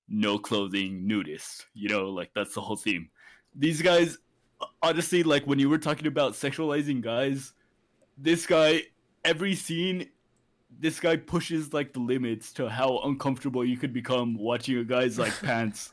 no 0.09 0.39
clothing 0.39 1.07
nudist. 1.07 1.65
You 1.75 1.89
know, 1.89 2.11
like 2.11 2.31
that's 2.35 2.55
the 2.55 2.61
whole 2.61 2.77
theme. 2.77 3.09
These 3.55 3.81
guys, 3.81 4.19
honestly, 4.83 5.23
like 5.23 5.47
when 5.47 5.59
you 5.59 5.71
were 5.71 5.79
talking 5.79 6.07
about 6.07 6.33
sexualizing 6.35 7.01
guys, 7.01 7.55
this 8.17 8.47
guy, 8.47 8.83
every 9.25 9.55
scene, 9.55 10.09
this 10.79 11.01
guy 11.01 11.17
pushes 11.17 11.73
like 11.73 11.93
the 11.93 12.01
limits 12.01 12.53
to 12.55 12.69
how 12.69 12.99
uncomfortable 13.05 13.65
you 13.65 13.77
could 13.77 13.93
become 13.93 14.37
watching 14.39 14.79
a 14.79 14.85
guy's 14.85 15.19
like 15.19 15.33
pants. 15.43 15.93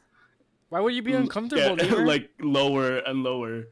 Why 0.70 0.80
would 0.80 0.94
you 0.94 1.02
be 1.04 1.14
uncomfortable, 1.14 1.76
Lemur? 1.76 2.06
like 2.06 2.30
lower 2.42 2.98
and 2.98 3.24
lower. 3.24 3.66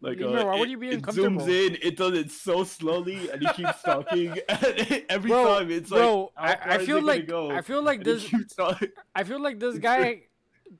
Like 0.00 0.18
Lemur, 0.20 0.38
uh, 0.40 0.44
why 0.46 0.58
would 0.58 0.70
you 0.70 0.78
be 0.78 0.88
it 0.90 0.94
uncomfortable? 0.96 1.42
zooms 1.42 1.48
in, 1.68 1.78
it 1.82 1.96
does 1.96 2.12
it 2.14 2.30
so 2.30 2.64
slowly, 2.64 3.30
and 3.30 3.42
he 3.42 3.48
keeps 3.54 3.82
talking. 3.82 4.30
and 4.48 5.02
every 5.08 5.30
bro, 5.30 5.58
time 5.58 5.70
it's 5.70 5.88
bro, 5.90 6.32
like, 6.36 6.58
how 6.62 6.70
I, 6.70 6.74
I 6.74 6.78
feel 6.84 6.98
it 6.98 7.04
like 7.04 7.26
go? 7.26 7.50
I 7.50 7.60
feel 7.62 7.82
like 7.82 7.98
And 8.00 8.06
he 8.06 8.12
this 8.14 8.28
keeps 8.28 8.54
talking. 8.54 8.88
I 9.14 9.24
feel 9.24 9.40
like 9.40 9.58
this 9.58 9.78
guy 9.78 10.22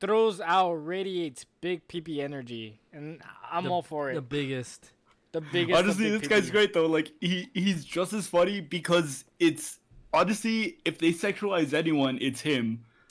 throws 0.01 0.41
out 0.41 0.75
radiates 0.75 1.45
big 1.61 1.87
PP 1.89 2.19
energy, 2.19 2.81
and 2.93 3.21
I'm 3.51 3.65
The- 3.65 3.71
all 3.71 3.83
for 3.83 4.11
it. 4.11 4.15
The 4.15 4.23
biggest. 4.23 4.93
The 5.37 5.43
biggest. 5.43 5.79
honestly, 5.79 6.11
big 6.11 6.21
this 6.23 6.29
guy's 6.29 6.51
great 6.51 6.73
though. 6.73 6.87
Like 6.87 7.13
he 7.21 7.51
he's 7.53 7.85
just 7.85 8.15
as 8.15 8.27
funny 8.27 8.63
because 8.63 9.27
it's 9.39 9.81
honestly, 10.11 10.79
if 10.87 10.97
they 10.97 11.13
sexualize 11.13 11.75
anyone, 11.75 12.17
it's 12.23 12.41
him. 12.41 12.83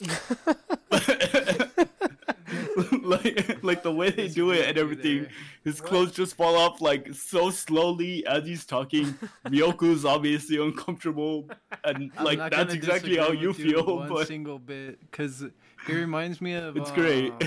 like 3.04 3.62
like 3.62 3.84
the 3.84 3.92
way 3.92 4.10
they 4.10 4.26
do 4.26 4.50
it 4.50 4.68
and 4.68 4.76
everything. 4.76 5.28
His 5.62 5.80
clothes 5.80 6.10
just 6.10 6.34
fall 6.34 6.56
off 6.56 6.80
like 6.80 7.14
so 7.14 7.50
slowly 7.50 8.26
as 8.26 8.44
he's 8.44 8.66
talking. 8.66 9.14
Ryoku's 9.46 10.04
obviously 10.04 10.60
uncomfortable, 10.60 11.48
and 11.84 12.10
like 12.20 12.40
that's 12.50 12.74
exactly 12.74 13.18
how 13.18 13.30
you 13.30 13.52
feel. 13.52 13.98
one 13.98 14.08
But 14.08 14.26
single 14.26 14.58
bit 14.58 14.98
because 15.00 15.42
it 15.42 15.52
reminds 15.86 16.40
me 16.40 16.54
of 16.54 16.76
it's 16.76 16.90
great. 16.90 17.32
uh, 17.40 17.46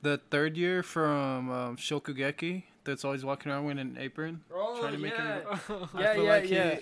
the 0.00 0.16
third 0.30 0.56
year 0.56 0.82
from 0.82 1.50
um, 1.50 1.76
Shokugeki 1.76 2.62
that's 2.84 3.04
always 3.04 3.24
walking 3.24 3.50
around 3.52 3.64
with 3.66 3.78
an 3.78 3.96
apron. 4.00 4.42
Oh 4.52 4.80
trying 4.80 4.92
to 4.92 4.98
make 4.98 5.14
him- 5.14 5.42
I 5.94 6.00
yeah, 6.00 6.14
feel 6.14 6.24
yeah, 6.24 6.30
like 6.30 6.44
he- 6.44 6.54
yeah. 6.54 6.78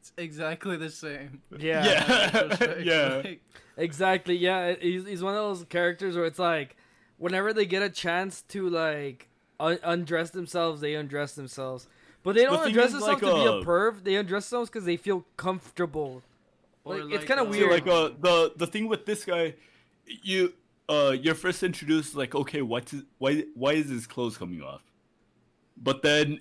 it's 0.00 0.12
exactly 0.16 0.76
the 0.76 0.90
same. 0.90 1.42
Yeah. 1.58 1.84
Yeah. 2.60 2.74
Yeah. 2.82 3.14
Like, 3.24 3.42
Exactly. 3.76 4.36
Yeah, 4.36 4.74
he's 4.80 5.06
he's 5.06 5.22
one 5.22 5.34
of 5.34 5.40
those 5.40 5.64
characters 5.68 6.14
where 6.16 6.26
it's 6.26 6.38
like, 6.38 6.76
whenever 7.16 7.52
they 7.54 7.64
get 7.66 7.82
a 7.82 7.88
chance 7.88 8.42
to 8.48 8.68
like 8.68 9.28
un- 9.58 9.78
undress 9.82 10.30
themselves, 10.30 10.80
they 10.82 10.94
undress 10.94 11.34
themselves. 11.34 11.88
But 12.22 12.34
they 12.34 12.44
don't 12.44 12.58
thing 12.58 12.66
undress 12.68 12.92
themselves 12.92 13.22
like, 13.22 13.32
to 13.32 13.34
be 13.38 13.46
a 13.46 13.52
uh, 13.60 13.64
perv. 13.64 14.04
They 14.04 14.16
undress 14.16 14.44
themselves 14.50 14.68
because 14.70 14.84
they 14.84 14.96
feel 14.98 15.24
comfortable. 15.38 16.22
or 16.84 17.02
Like, 17.02 17.14
it's 17.14 17.24
kinda 17.24 17.42
uh, 17.42 17.46
So 17.46 17.50
weird. 17.50 17.70
like 17.70 17.86
uh 17.86 18.10
the 18.20 18.52
the 18.56 18.66
thing 18.66 18.88
with 18.88 19.06
this 19.06 19.24
guy, 19.24 19.54
you 20.22 20.52
uh 20.88 21.16
you're 21.18 21.34
first 21.34 21.62
introduced 21.62 22.14
like 22.14 22.34
okay 22.34 22.60
what's 22.60 22.90
his, 22.92 23.02
why 23.18 23.44
why 23.54 23.72
is 23.72 23.88
his 23.88 24.06
clothes 24.06 24.36
coming 24.36 24.60
off, 24.62 24.82
but 25.76 26.02
then 26.02 26.40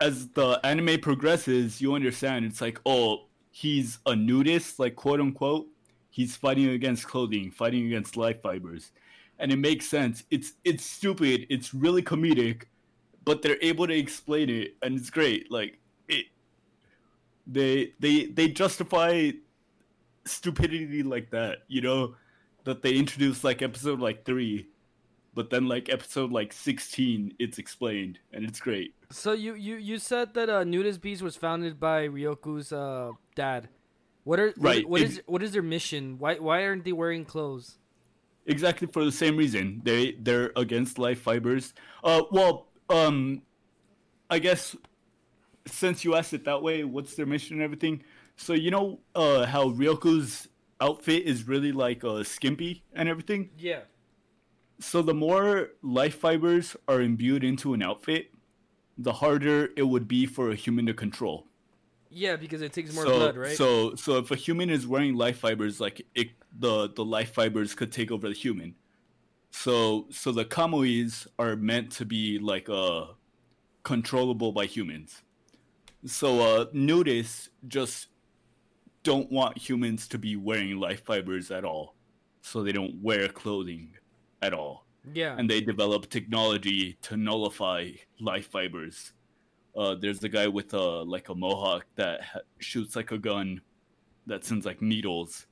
as 0.00 0.28
the 0.30 0.60
anime 0.64 1.00
progresses 1.00 1.80
you 1.80 1.94
understand. 1.94 2.44
It's 2.44 2.60
like 2.60 2.80
oh 2.86 3.26
he's 3.50 3.98
a 4.06 4.14
nudist 4.16 4.78
like 4.78 4.96
quote 4.96 5.20
unquote. 5.20 5.66
He's 6.10 6.36
fighting 6.36 6.68
against 6.70 7.06
clothing 7.06 7.50
fighting 7.50 7.86
against 7.86 8.16
life 8.16 8.40
fibers, 8.42 8.92
and 9.38 9.52
it 9.52 9.56
makes 9.56 9.86
sense. 9.88 10.24
It's 10.30 10.52
it's 10.64 10.84
stupid. 10.84 11.46
It's 11.50 11.74
really 11.74 12.02
comedic, 12.02 12.64
but 13.24 13.42
they're 13.42 13.58
able 13.62 13.86
to 13.86 13.94
explain 13.96 14.50
it 14.50 14.76
and 14.82 14.98
it's 14.98 15.10
great. 15.10 15.50
Like 15.50 15.78
it 16.08 16.26
They 17.46 17.92
they 18.00 18.26
they 18.26 18.48
justify 18.48 19.30
stupidity 20.24 21.02
like 21.02 21.30
that, 21.30 21.58
you 21.68 21.80
know, 21.80 22.16
that 22.64 22.82
they 22.82 22.94
introduce 22.96 23.44
like 23.44 23.62
episode 23.62 24.00
like 24.00 24.24
three, 24.24 24.68
but 25.36 25.50
then 25.50 25.68
like 25.68 25.88
episode 25.90 26.32
like 26.32 26.52
sixteen, 26.52 27.34
it's 27.38 27.58
explained 27.58 28.18
and 28.32 28.44
it's 28.44 28.58
great. 28.58 28.94
So 29.10 29.32
you 29.32 29.54
you 29.54 29.76
you 29.76 29.98
said 29.98 30.34
that 30.34 30.48
uh, 30.48 30.64
Nudist 30.64 31.00
Beach 31.00 31.20
was 31.20 31.36
founded 31.36 31.78
by 31.78 32.08
Ryoku's 32.08 32.72
uh, 32.72 33.12
dad. 33.36 33.68
What 34.24 34.40
are 34.40 34.54
Right, 34.56 34.82
What, 34.82 34.90
what 34.90 35.02
is 35.02 35.22
what 35.26 35.42
is 35.42 35.52
their 35.52 35.62
mission? 35.62 36.18
Why 36.18 36.36
why 36.36 36.64
aren't 36.64 36.84
they 36.84 36.92
wearing 36.92 37.24
clothes? 37.24 37.78
Exactly 38.46 38.88
for 38.88 39.04
the 39.04 39.12
same 39.12 39.36
reason. 39.36 39.82
They 39.84 40.12
they're 40.18 40.52
against 40.56 40.98
life 40.98 41.20
fibers. 41.20 41.74
Uh, 42.02 42.22
well, 42.32 42.68
um, 42.88 43.42
I 44.30 44.38
guess 44.38 44.74
since 45.66 46.02
you 46.02 46.14
asked 46.14 46.32
it 46.32 46.44
that 46.46 46.62
way, 46.62 46.82
what's 46.84 47.14
their 47.14 47.26
mission 47.26 47.56
and 47.56 47.62
everything? 47.62 48.02
So 48.36 48.54
you 48.54 48.70
know, 48.70 49.00
uh, 49.14 49.44
how 49.44 49.68
Ryoku's 49.68 50.48
outfit 50.80 51.24
is 51.24 51.46
really 51.46 51.72
like 51.72 52.04
uh 52.04 52.24
skimpy 52.24 52.84
and 52.94 53.08
everything. 53.08 53.50
Yeah. 53.58 53.80
So 54.78 55.02
the 55.02 55.14
more 55.14 55.70
life 55.82 56.16
fibers 56.16 56.76
are 56.86 57.00
imbued 57.00 57.44
into 57.44 57.72
an 57.72 57.82
outfit, 57.82 58.30
the 58.98 59.14
harder 59.14 59.70
it 59.76 59.84
would 59.84 60.06
be 60.06 60.26
for 60.26 60.50
a 60.50 60.54
human 60.54 60.86
to 60.86 60.94
control. 60.94 61.46
Yeah, 62.10 62.36
because 62.36 62.62
it 62.62 62.72
takes 62.72 62.94
more 62.94 63.04
so, 63.04 63.16
blood, 63.16 63.36
right? 63.36 63.56
So 63.56 63.94
so 63.94 64.18
if 64.18 64.30
a 64.30 64.36
human 64.36 64.70
is 64.70 64.86
wearing 64.86 65.14
life 65.14 65.38
fibers, 65.38 65.80
like 65.80 66.06
it, 66.14 66.30
the 66.58 66.88
the 66.88 67.04
life 67.04 67.32
fibers 67.32 67.74
could 67.74 67.92
take 67.92 68.10
over 68.10 68.28
the 68.28 68.34
human. 68.34 68.74
So 69.50 70.06
so 70.10 70.32
the 70.32 70.44
kamuis 70.44 71.26
are 71.38 71.56
meant 71.56 71.90
to 71.92 72.04
be 72.04 72.38
like 72.38 72.68
uh 72.68 73.06
controllable 73.82 74.52
by 74.52 74.66
humans. 74.66 75.22
So 76.04 76.40
uh 76.40 76.64
nudists 76.66 77.48
just 77.66 78.08
don't 79.02 79.30
want 79.30 79.58
humans 79.58 80.08
to 80.08 80.18
be 80.18 80.36
wearing 80.36 80.78
life 80.78 81.04
fibers 81.04 81.50
at 81.50 81.64
all. 81.64 81.94
So 82.40 82.62
they 82.62 82.72
don't 82.72 83.02
wear 83.02 83.28
clothing 83.28 83.94
at 84.42 84.52
all 84.52 84.86
yeah. 85.14 85.36
and 85.38 85.48
they 85.48 85.60
develop 85.60 86.08
technology 86.10 86.96
to 87.02 87.16
nullify 87.16 87.90
life 88.20 88.48
fibers. 88.50 89.12
Uh, 89.76 89.94
there's 89.94 90.22
a 90.24 90.28
guy 90.28 90.46
with 90.48 90.72
a 90.74 90.80
like 91.02 91.28
a 91.28 91.34
mohawk 91.34 91.86
that 91.96 92.22
ha- 92.22 92.40
shoots 92.58 92.96
like 92.96 93.12
a 93.12 93.18
gun 93.18 93.60
that 94.26 94.44
sends 94.44 94.64
like 94.66 94.80
needles 94.82 95.46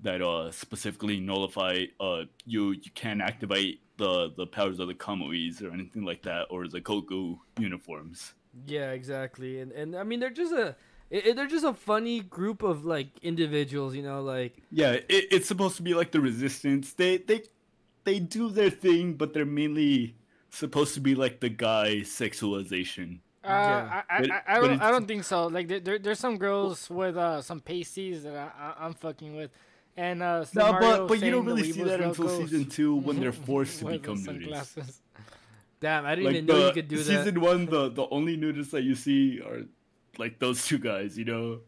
that 0.00 0.20
uh 0.20 0.50
specifically 0.50 1.18
nullify 1.18 1.84
uh 2.00 2.22
you 2.44 2.72
you 2.72 2.90
can't 2.94 3.22
activate 3.22 3.80
the 3.96 4.30
the 4.36 4.46
powers 4.46 4.78
of 4.78 4.88
the 4.88 4.94
kamuis 4.94 5.62
or 5.62 5.72
anything 5.72 6.04
like 6.04 6.22
that 6.22 6.46
or 6.50 6.68
the 6.68 6.80
Goku 6.80 7.38
uniforms. 7.58 8.34
Yeah, 8.66 8.90
exactly. 8.92 9.60
And 9.60 9.72
and 9.72 9.96
I 9.96 10.02
mean 10.04 10.20
they're 10.20 10.30
just 10.30 10.52
a 10.52 10.76
i- 11.12 11.22
i- 11.28 11.32
they're 11.32 11.46
just 11.46 11.64
a 11.64 11.72
funny 11.72 12.20
group 12.20 12.62
of 12.62 12.84
like 12.84 13.08
individuals, 13.22 13.94
you 13.94 14.02
know, 14.02 14.20
like 14.22 14.62
Yeah, 14.70 14.92
it, 14.92 15.06
it's 15.08 15.48
supposed 15.48 15.76
to 15.76 15.82
be 15.82 15.94
like 15.94 16.10
the 16.12 16.20
resistance. 16.20 16.92
They 16.92 17.16
they 17.18 17.42
they 18.04 18.18
do 18.20 18.48
their 18.50 18.70
thing, 18.70 19.14
but 19.14 19.32
they're 19.34 19.44
mainly 19.46 20.16
supposed 20.50 20.94
to 20.94 21.00
be 21.00 21.14
like 21.14 21.40
the 21.40 21.48
guy 21.48 21.96
sexualization. 22.04 23.18
Uh, 23.42 23.48
Yeah. 23.48 24.02
I, 24.08 24.16
I, 24.16 24.20
But- 24.20 24.30
I, 24.30 24.42
I 24.46 24.60
don't 24.60 24.82
I 24.82 24.90
don't 24.90 25.06
think 25.06 25.24
so. 25.24 25.46
Like 25.48 25.68
there, 25.68 25.80
there 25.80 25.98
there's 25.98 26.18
some 26.20 26.38
girls 26.38 26.88
with 26.90 27.16
uh 27.16 27.42
some 27.42 27.60
pasties 27.60 28.22
that 28.24 28.34
I, 28.36 28.48
I 28.80 28.86
I'm 28.86 28.94
fucking 28.94 29.36
with, 29.36 29.50
and 29.96 30.22
uh 30.22 30.44
No, 30.54 30.72
Mario 30.72 30.80
but 30.80 31.08
but 31.08 31.22
you 31.22 31.30
don't 31.30 31.44
really 31.44 31.70
see 31.72 31.82
that 31.82 32.00
until 32.00 32.24
logos 32.26 32.50
season 32.50 32.68
two 32.70 32.94
when 32.96 33.20
they're 33.20 33.32
forced 33.50 33.80
to 33.80 33.86
become 33.86 34.16
nudists. 34.16 34.24
sunglasses. 34.24 35.00
damn, 35.80 36.06
I 36.06 36.14
didn't 36.14 36.24
Like 36.26 36.34
even 36.36 36.46
know 36.46 36.66
you 36.68 36.72
could 36.72 36.88
do 36.88 36.96
that. 36.96 37.04
season 37.04 37.40
one, 37.40 37.66
the 37.66 37.90
the 37.90 38.06
only 38.10 38.36
nudists 38.38 38.70
that 38.70 38.82
you 38.84 38.94
see 38.94 39.40
are 39.40 39.62
like 40.18 40.38
those 40.38 40.64
two 40.66 40.78
guys. 40.78 41.18
You 41.18 41.24
know, 41.26 41.60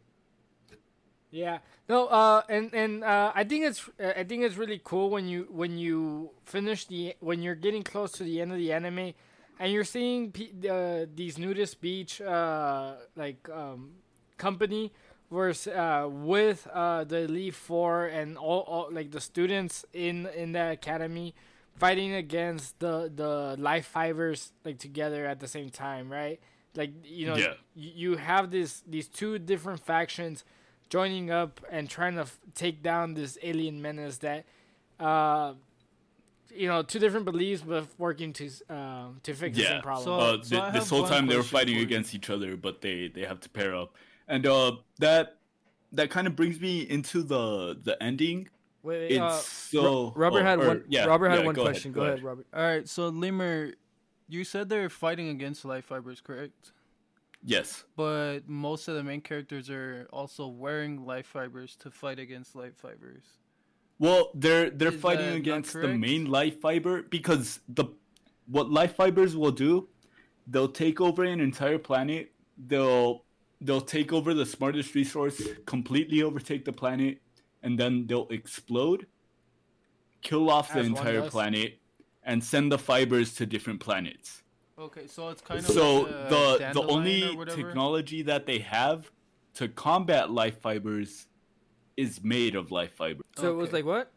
Yeah. 1.37 1.59
No. 1.89 2.07
Uh. 2.09 2.43
And 2.49 2.73
and 2.73 3.05
uh. 3.05 3.33
I 3.35 3.45
think 3.45 3.65
it's 3.69 3.81
uh, 4.01 4.13
I 4.17 4.25
think 4.25 4.43
it's 4.45 4.57
really 4.57 4.81
cool 4.83 5.11
when 5.11 5.29
you 5.29 5.47
when 5.51 5.77
you 5.79 6.31
finish 6.45 6.87
the 6.87 7.15
when 7.21 7.43
you're 7.43 7.55
getting 7.67 7.83
close 7.83 8.13
to 8.13 8.25
the 8.25 8.41
end 8.41 8.53
of 8.53 8.59
the 8.59 8.73
anime, 8.73 9.13
and 9.61 9.73
you're 9.73 9.85
seeing 9.85 10.33
pe- 10.33 10.57
uh, 10.69 11.07
these 11.15 11.37
nudist 11.39 11.81
beach 11.81 12.21
uh 12.21 12.95
like 13.17 13.49
um 13.53 13.93
company 14.39 14.93
versus 15.31 15.73
uh 15.73 16.07
with 16.09 16.67
uh 16.73 17.05
the 17.05 17.29
elite 17.29 17.55
four 17.55 18.07
and 18.07 18.39
all, 18.39 18.61
all 18.67 18.89
like 18.91 19.11
the 19.11 19.21
students 19.21 19.85
in 19.93 20.27
in 20.37 20.53
the 20.53 20.71
academy 20.73 21.35
fighting 21.77 22.15
against 22.15 22.79
the 22.81 23.11
the 23.15 23.57
life 23.59 23.87
fibers 23.87 24.53
like 24.65 24.79
together 24.79 25.27
at 25.27 25.41
the 25.41 25.49
same 25.49 25.69
time 25.71 26.11
right 26.11 26.39
like 26.75 26.93
you 27.05 27.27
know 27.27 27.37
Yeah. 27.37 27.55
you, 27.75 27.91
you 28.13 28.17
have 28.17 28.51
this 28.51 28.83
these 28.87 29.09
two 29.09 29.39
different 29.39 29.81
factions 29.81 30.45
joining 30.89 31.31
up 31.31 31.61
and 31.71 31.89
trying 31.91 32.15
to 32.15 32.23
f- 32.23 32.39
take 32.55 32.83
down 32.83 33.15
this 33.15 33.37
alien 33.43 33.81
menace 33.83 34.19
that 34.19 34.45
uh 35.01 35.53
you 36.55 36.67
know 36.69 36.83
two 36.83 36.99
different 36.99 37.25
beliefs 37.25 37.63
but 37.67 37.87
working 37.99 38.33
to 38.33 38.47
s- 38.47 38.63
um 38.71 39.19
to 39.23 39.35
fix 39.35 39.57
the 39.57 39.63
Yeah. 39.63 39.69
same 39.69 39.83
problem 39.83 40.05
So- 40.05 40.19
uh, 40.19 40.43
so 40.43 40.71
this 40.73 40.89
whole 40.89 41.07
time 41.07 41.27
they 41.27 41.37
were 41.37 41.43
fighting 41.43 41.79
against 41.79 42.15
each 42.15 42.31
other, 42.31 42.57
but 42.57 42.81
they 42.81 43.09
they 43.09 43.23
have 43.27 43.41
to 43.41 43.49
pair 43.51 43.75
up, 43.75 43.95
and 44.29 44.47
uh 44.47 44.77
that 44.99 45.37
that 45.93 46.11
kind 46.11 46.27
of 46.27 46.35
brings 46.37 46.61
me 46.61 46.81
into 46.83 47.23
the 47.23 47.79
the 47.83 48.01
ending. 48.03 48.49
Wait, 48.83 48.99
wait, 49.01 49.11
It's 49.13 49.21
uh, 49.21 49.31
so 49.41 50.13
Robert 50.15 50.41
oh, 50.41 50.45
had 50.45 50.61
or- 50.61 50.67
one. 50.69 50.85
yeah, 50.89 51.05
Robert 51.07 51.31
had 51.31 51.41
yeah, 51.41 51.45
one 51.47 51.55
go 51.57 51.63
ahead, 51.63 51.75
question. 51.75 51.93
go 51.93 52.01
Go, 52.01 52.03
ahead. 52.07 52.15
ahead, 52.15 52.25
Robert. 52.25 52.47
All 52.55 52.63
right, 52.63 52.89
so 52.89 53.09
Lemur, 53.09 53.73
you 54.29 54.45
said 54.45 54.69
they're 54.69 54.89
fighting 54.89 55.29
against 55.29 55.65
life 55.65 55.87
fibers, 55.87 56.21
correct? 56.21 56.71
Yes. 57.47 57.85
But 57.97 58.49
most 58.49 58.89
of 58.89 58.97
the 58.97 59.05
main 59.05 59.21
characters 59.21 59.71
are 59.71 60.09
also 60.13 60.49
wearing 60.49 61.07
life 61.07 61.27
fibers 61.27 61.77
to 61.77 61.93
fight 61.93 62.19
against 62.19 62.57
life 62.57 62.77
fibers. 62.77 63.23
Well, 64.01 64.31
they're 64.35 64.69
they're 64.69 64.93
Is 64.93 65.01
fighting 65.01 65.35
against 65.35 65.73
the 65.73 65.89
main 65.89 66.27
life 66.27 66.61
fiber 66.61 67.03
because 67.03 67.61
the 67.69 67.87
what 68.47 68.69
life 68.71 68.97
fibers 68.97 69.37
will 69.37 69.53
do, 69.53 69.89
they'll 70.49 70.69
take 70.69 71.01
over 71.01 71.23
an 71.23 71.41
entire 71.41 71.79
planet. 71.79 72.33
They'll 72.67 73.25
they'll 73.61 73.81
take 73.81 74.13
over 74.13 74.35
the 74.35 74.45
smartest 74.45 74.95
resource, 74.97 75.41
completely 75.67 76.23
overtake 76.25 76.65
the 76.65 76.73
planet, 76.73 77.23
and 77.63 77.79
then 77.79 78.09
they'll 78.09 78.29
explode, 78.29 79.07
kill 80.21 80.51
off 80.51 80.73
the 80.73 80.81
As 80.81 80.91
one 80.91 80.99
entire 80.99 81.31
planet, 81.31 81.79
and 82.25 82.43
send 82.43 82.73
the 82.73 82.79
fibers 82.79 83.35
to 83.37 83.47
different 83.47 83.79
planets. 83.79 84.43
Okay, 84.79 85.07
so 85.07 85.31
it's 85.31 85.41
kind 85.41 85.61
of 85.61 85.67
So 85.67 86.01
like 86.01 86.11
a 86.11 86.29
the 86.29 86.81
the 86.81 86.87
only 86.87 87.37
technology 87.47 88.23
that 88.23 88.47
they 88.47 88.59
have 88.59 89.11
to 89.55 89.69
combat 89.69 90.31
life 90.31 90.61
fibers 90.61 91.27
is 91.97 92.23
made 92.23 92.55
of 92.55 92.71
life 92.71 92.93
fibers. 92.93 93.25
So 93.37 93.51
it 93.51 93.57
was 93.57 93.73
like 93.73 93.87
what? 93.87 94.13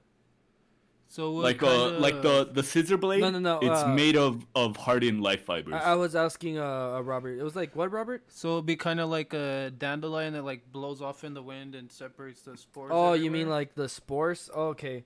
so 1.11 1.31
what 1.31 1.43
like 1.43 1.63
uh 1.63 1.65
kinda- 1.65 1.99
like 1.99 2.21
the 2.21 2.49
the 2.53 2.61
scissor 2.61 2.95
blade 2.95 3.21
No, 3.21 3.31
no, 3.31 3.39
no, 3.39 3.59
it's 3.61 3.81
uh, 3.81 3.87
made 3.87 4.15
of 4.15 4.45
of 4.53 4.77
hardened 4.77 5.21
life 5.21 5.43
fibers 5.43 5.73
I, 5.73 5.93
I 5.93 5.95
was 5.95 6.15
asking 6.15 6.59
uh, 6.59 6.97
uh 6.97 7.01
Robert. 7.01 7.39
It 7.39 7.43
was 7.43 7.55
like 7.55 7.75
what 7.75 7.91
Robert? 7.91 8.23
So 8.27 8.53
it'd 8.53 8.67
be 8.67 8.75
kind 8.75 8.99
of 8.99 9.09
like 9.09 9.33
a 9.33 9.71
dandelion 9.75 10.33
that 10.33 10.45
like 10.45 10.71
blows 10.71 11.01
off 11.01 11.23
in 11.23 11.33
the 11.33 11.41
wind 11.41 11.73
and 11.73 11.91
separates 11.91 12.41
the 12.41 12.55
spores. 12.57 12.91
Oh, 12.93 13.13
you 13.13 13.31
mean 13.31 13.49
like 13.49 13.73
the 13.73 13.89
spores? 13.89 14.49
Oh, 14.53 14.67
okay. 14.67 15.03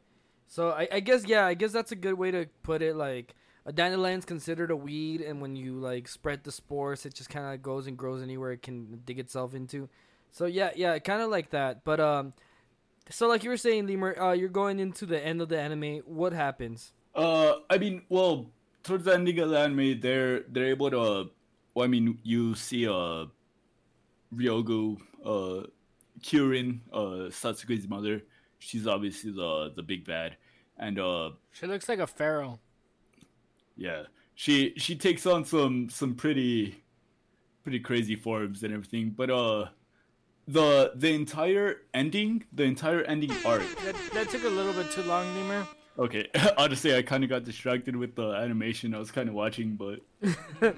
So 0.47 0.72
I, 0.72 0.88
I 0.91 0.99
guess 0.99 1.26
yeah, 1.26 1.45
I 1.45 1.54
guess 1.54 1.72
that's 1.72 1.93
a 1.93 1.95
good 1.95 2.16
way 2.16 2.32
to 2.32 2.47
put 2.64 2.82
it. 2.82 2.95
Like 2.97 3.34
a 3.66 3.72
dandelion's 3.74 4.26
considered 4.26 4.72
a 4.72 4.76
weed, 4.76 5.22
and 5.22 5.41
when 5.41 5.55
you 5.55 5.76
like 5.80 6.07
spread 6.07 6.43
the 6.43 6.51
spores, 6.51 7.05
it 7.05 7.14
just 7.14 7.30
kind 7.30 7.53
of 7.53 7.61
goes 7.61 7.88
and 7.88 7.97
grows 7.97 8.22
anywhere 8.22 8.51
it 8.51 8.61
can 8.61 9.01
dig 9.05 9.20
itself 9.20 9.53
into. 9.53 9.89
So 10.32 10.45
yeah, 10.45 10.72
yeah, 10.76 10.97
kind 10.99 11.22
of 11.22 11.30
like 11.30 11.51
that. 11.51 11.84
But 11.84 11.99
um, 11.99 12.34
so 13.09 13.28
like 13.28 13.43
you 13.43 13.49
were 13.49 13.57
saying, 13.57 13.88
Lemur, 13.88 14.20
uh, 14.20 14.32
you're 14.34 14.49
going 14.49 14.80
into 14.80 15.05
the 15.05 15.24
end 15.24 15.41
of 15.41 15.49
the 15.49 15.59
anime. 15.59 16.01
What 16.05 16.34
happens? 16.34 16.91
uh 17.16 17.57
i 17.70 17.78
mean 17.78 18.01
well 18.09 18.49
towards 18.82 19.03
the 19.05 19.14
ending 19.14 19.38
of 19.38 19.51
the 19.51 19.59
anime 19.59 19.99
they're 20.01 20.39
they're 20.49 20.70
able 20.70 20.89
to 20.89 21.30
well 21.76 21.86
i 21.86 21.88
mean 21.88 22.18
you 22.24 22.55
see 22.55 22.88
uh 22.88 23.26
ryogu 24.36 24.97
uh 25.24 25.68
Kyurin, 26.22 26.80
uh 26.91 27.30
satsuki's 27.30 27.88
mother 27.88 28.24
she's 28.57 28.88
obviously 28.88 29.30
the 29.32 29.72
the 29.76 29.84
big 29.84 30.05
bad 30.05 30.38
and 30.80 30.97
uh 30.97 31.30
She 31.51 31.68
looks 31.68 31.88
like 31.88 31.99
a 31.99 32.07
pharaoh. 32.07 32.59
Yeah 33.76 34.03
she 34.36 34.74
she 34.78 34.95
takes 34.95 35.26
on 35.26 35.43
some 35.45 35.89
some 35.89 36.15
pretty 36.15 36.84
pretty 37.63 37.80
crazy 37.80 38.15
forms 38.15 38.63
and 38.63 38.74
everything 38.74 39.09
but 39.09 39.30
uh 39.30 39.65
the 40.47 40.91
the 40.95 41.13
entire 41.13 41.78
ending 41.93 42.43
the 42.53 42.63
entire 42.63 43.01
ending 43.03 43.32
arc 43.45 43.63
That, 43.86 43.95
that 44.13 44.30
took 44.30 44.43
a 44.43 44.49
little 44.49 44.74
bit 44.74 44.91
too 44.91 45.03
long, 45.03 45.26
Lemur. 45.36 45.65
okay 45.97 46.28
honestly 46.57 46.95
i 46.95 47.01
kind 47.01 47.24
of 47.24 47.30
got 47.30 47.43
distracted 47.45 47.95
with 47.95 48.15
the 48.15 48.32
animation 48.34 48.93
i 48.93 48.99
was 48.99 49.11
kind 49.11 49.30
of 49.30 49.36
watching 49.36 49.76
but 49.76 49.99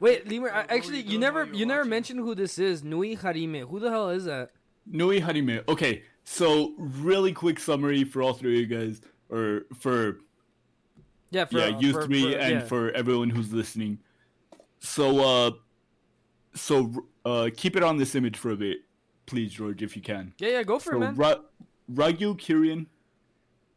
Wait, 0.00 0.28
Lemur, 0.28 0.50
I, 0.52 0.60
actually, 0.68 1.00
you 1.02 1.18
never 1.18 1.44
you 1.46 1.60
you 1.60 1.66
never 1.66 1.80
watching? 1.80 1.90
mentioned 1.90 2.20
who 2.20 2.34
this 2.34 2.58
is. 2.58 2.82
Nui 2.84 3.16
Harime. 3.16 3.68
Who 3.68 3.78
the 3.80 3.90
hell 3.90 4.10
is 4.10 4.24
that? 4.26 4.50
Nui 4.86 5.20
Harime. 5.20 5.62
Okay, 5.68 6.02
so 6.24 6.74
really 6.78 7.32
quick 7.32 7.58
summary 7.58 8.04
for 8.04 8.22
all 8.22 8.32
three 8.32 8.54
of 8.62 8.70
you 8.70 8.78
guys, 8.78 9.00
or 9.28 9.62
for 9.78 10.18
Yeah, 11.30 11.44
for, 11.44 11.58
yeah, 11.58 11.78
you 11.78 11.92
for- 11.92 12.04
three 12.06 12.32
for- 12.32 12.38
and 12.38 12.52
yeah. 12.52 12.64
for 12.64 12.90
everyone 12.92 13.30
who's 13.30 13.52
listening. 13.52 13.98
So 14.80 15.20
uh, 15.20 15.50
so 16.54 16.92
uh, 17.24 17.50
keep 17.56 17.76
it 17.76 17.82
on 17.82 17.96
this 17.96 18.14
image 18.14 18.36
for 18.36 18.50
a 18.50 18.56
bit. 18.56 18.78
please, 19.26 19.52
George, 19.52 19.82
if 19.82 19.94
you 19.94 20.00
can. 20.02 20.32
Yeah, 20.38 20.48
yeah, 20.48 20.62
go 20.62 20.78
for 20.78 20.92
it, 20.92 20.94
So 20.94 20.98
man. 21.00 21.14
Ra- 21.16 21.40
Ragyu 21.92 22.38
Kirin 22.38 22.86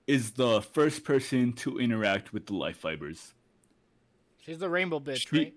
is 0.07 0.31
the 0.31 0.61
first 0.61 1.03
person 1.03 1.51
to 1.53 1.77
interact 1.77 2.31
with 2.31 2.45
the 2.45 2.53
life 2.53 2.77
fibers. 2.77 3.33
She's 4.39 4.59
the 4.59 4.69
rainbow 4.69 4.99
bitch, 4.99 5.27
She- 5.29 5.37
right? 5.37 5.53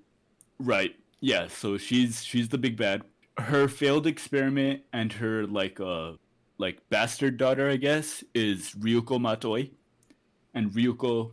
Right. 0.59 0.97
Yeah, 1.21 1.47
so 1.49 1.79
she's 1.79 2.23
she's 2.25 2.49
the 2.49 2.59
big 2.59 2.77
bad. 2.77 3.03
Her 3.39 3.67
failed 3.69 4.07
experiment 4.07 4.83
and 4.93 5.13
her 5.15 5.47
like 5.47 5.81
uh 5.81 6.13
like 6.59 6.79
bastard 6.91 7.37
daughter, 7.37 7.69
I 7.71 7.77
guess, 7.77 8.23
is 8.35 8.73
Ryuko 8.75 9.19
Matoi. 9.21 9.71
And 10.55 10.71
Ryuko 10.71 11.33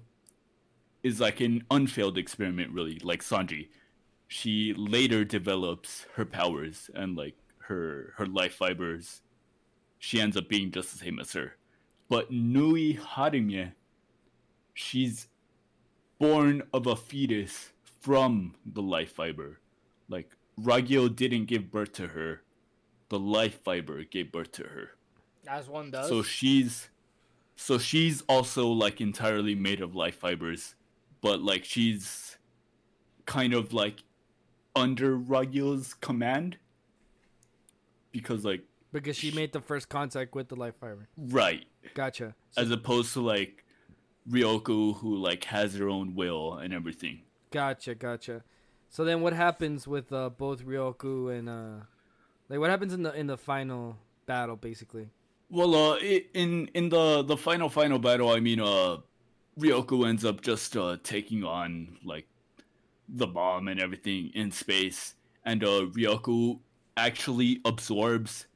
is 1.03 1.19
like 1.19 1.39
an 1.41 1.63
unfailed 1.71 2.17
experiment 2.17 2.71
really, 2.71 2.99
like 3.03 3.21
Sanji. 3.21 3.69
She 4.27 4.73
later 4.75 5.25
develops 5.25 6.05
her 6.15 6.25
powers 6.25 6.89
and 6.93 7.17
like 7.17 7.35
her 7.59 8.13
her 8.17 8.25
life 8.25 8.53
fibers. 8.55 9.21
She 9.99 10.19
ends 10.21 10.37
up 10.37 10.47
being 10.47 10.71
just 10.71 10.91
the 10.91 10.97
same 10.97 11.19
as 11.19 11.33
her. 11.33 11.57
But 12.09 12.31
Nui 12.31 12.95
Harime, 12.95 13.71
she's 14.73 15.27
born 16.19 16.63
of 16.73 16.87
a 16.87 16.95
fetus 16.95 17.71
from 18.01 18.55
the 18.65 18.81
life 18.81 19.11
fiber. 19.13 19.59
Like 20.09 20.31
Ragyo 20.59 21.13
didn't 21.13 21.45
give 21.45 21.71
birth 21.71 21.93
to 21.93 22.07
her. 22.07 22.41
The 23.09 23.19
life 23.19 23.61
fiber 23.63 24.03
gave 24.03 24.31
birth 24.31 24.51
to 24.53 24.63
her. 24.63 24.91
As 25.47 25.67
one 25.67 25.91
does. 25.91 26.07
So 26.07 26.23
she's 26.23 26.89
so 27.55 27.77
she's 27.77 28.21
also 28.27 28.67
like 28.67 29.01
entirely 29.01 29.55
made 29.55 29.81
of 29.81 29.95
life 29.95 30.15
fibers, 30.15 30.75
but 31.21 31.41
like 31.41 31.63
she's 31.65 32.37
kind 33.25 33.53
of 33.53 33.73
like 33.73 34.03
under 34.75 35.17
Ragyo's 35.17 35.93
command 35.93 36.57
because 38.11 38.43
like 38.45 38.63
Because 38.91 39.15
she 39.15 39.31
made 39.31 39.53
the 39.53 39.61
first 39.61 39.89
contact 39.89 40.35
with 40.35 40.49
the 40.49 40.55
life 40.55 40.75
fiber. 40.79 41.07
right 41.17 41.65
Gotcha. 41.93 42.35
as 42.57 42.71
opposed 42.71 43.13
to 43.13 43.21
like 43.21 43.63
Ryoku 44.29 44.97
who 44.97 45.15
like 45.15 45.45
has 45.45 45.75
her 45.75 45.89
own 45.89 46.15
will 46.15 46.53
and 46.55 46.73
everything. 46.73 47.21
Gotcha, 47.51 47.95
gotcha. 47.95 48.43
So 48.89 49.03
then, 49.05 49.21
what 49.21 49.33
happens 49.33 49.87
with 49.87 50.11
uh, 50.13 50.29
both 50.29 50.63
Ryoku 50.65 51.37
and 51.37 51.49
uh, 51.49 51.85
like 52.49 52.59
what 52.59 52.69
happens 52.69 52.93
in 52.93 53.03
the 53.03 53.13
in 53.13 53.27
the 53.27 53.37
final 53.37 53.97
battle, 54.25 54.55
basically? 54.57 55.09
Well, 55.49 55.73
uh, 55.75 55.97
in 55.97 56.69
in 56.73 56.89
the 56.89 57.23
the 57.23 57.35
final 57.37 57.67
final 57.69 57.99
battle, 57.99 58.29
I 58.29 58.39
mean, 58.41 58.59
uh, 58.59 58.97
Ryoku 59.61 60.07
ends 60.07 60.25
up 60.25 60.41
just 60.41 60.75
uh 60.75 60.97
taking 61.03 61.43
on 61.43 61.97
like 62.03 62.27
the 63.07 63.27
bomb 63.27 63.67
and 63.67 63.79
everything 63.79 64.31
in 64.33 64.51
space, 64.51 65.15
and 65.45 65.63
uh, 65.63 65.85
Ryoku 65.97 66.59
actually 66.97 67.59
absorbs 67.65 68.47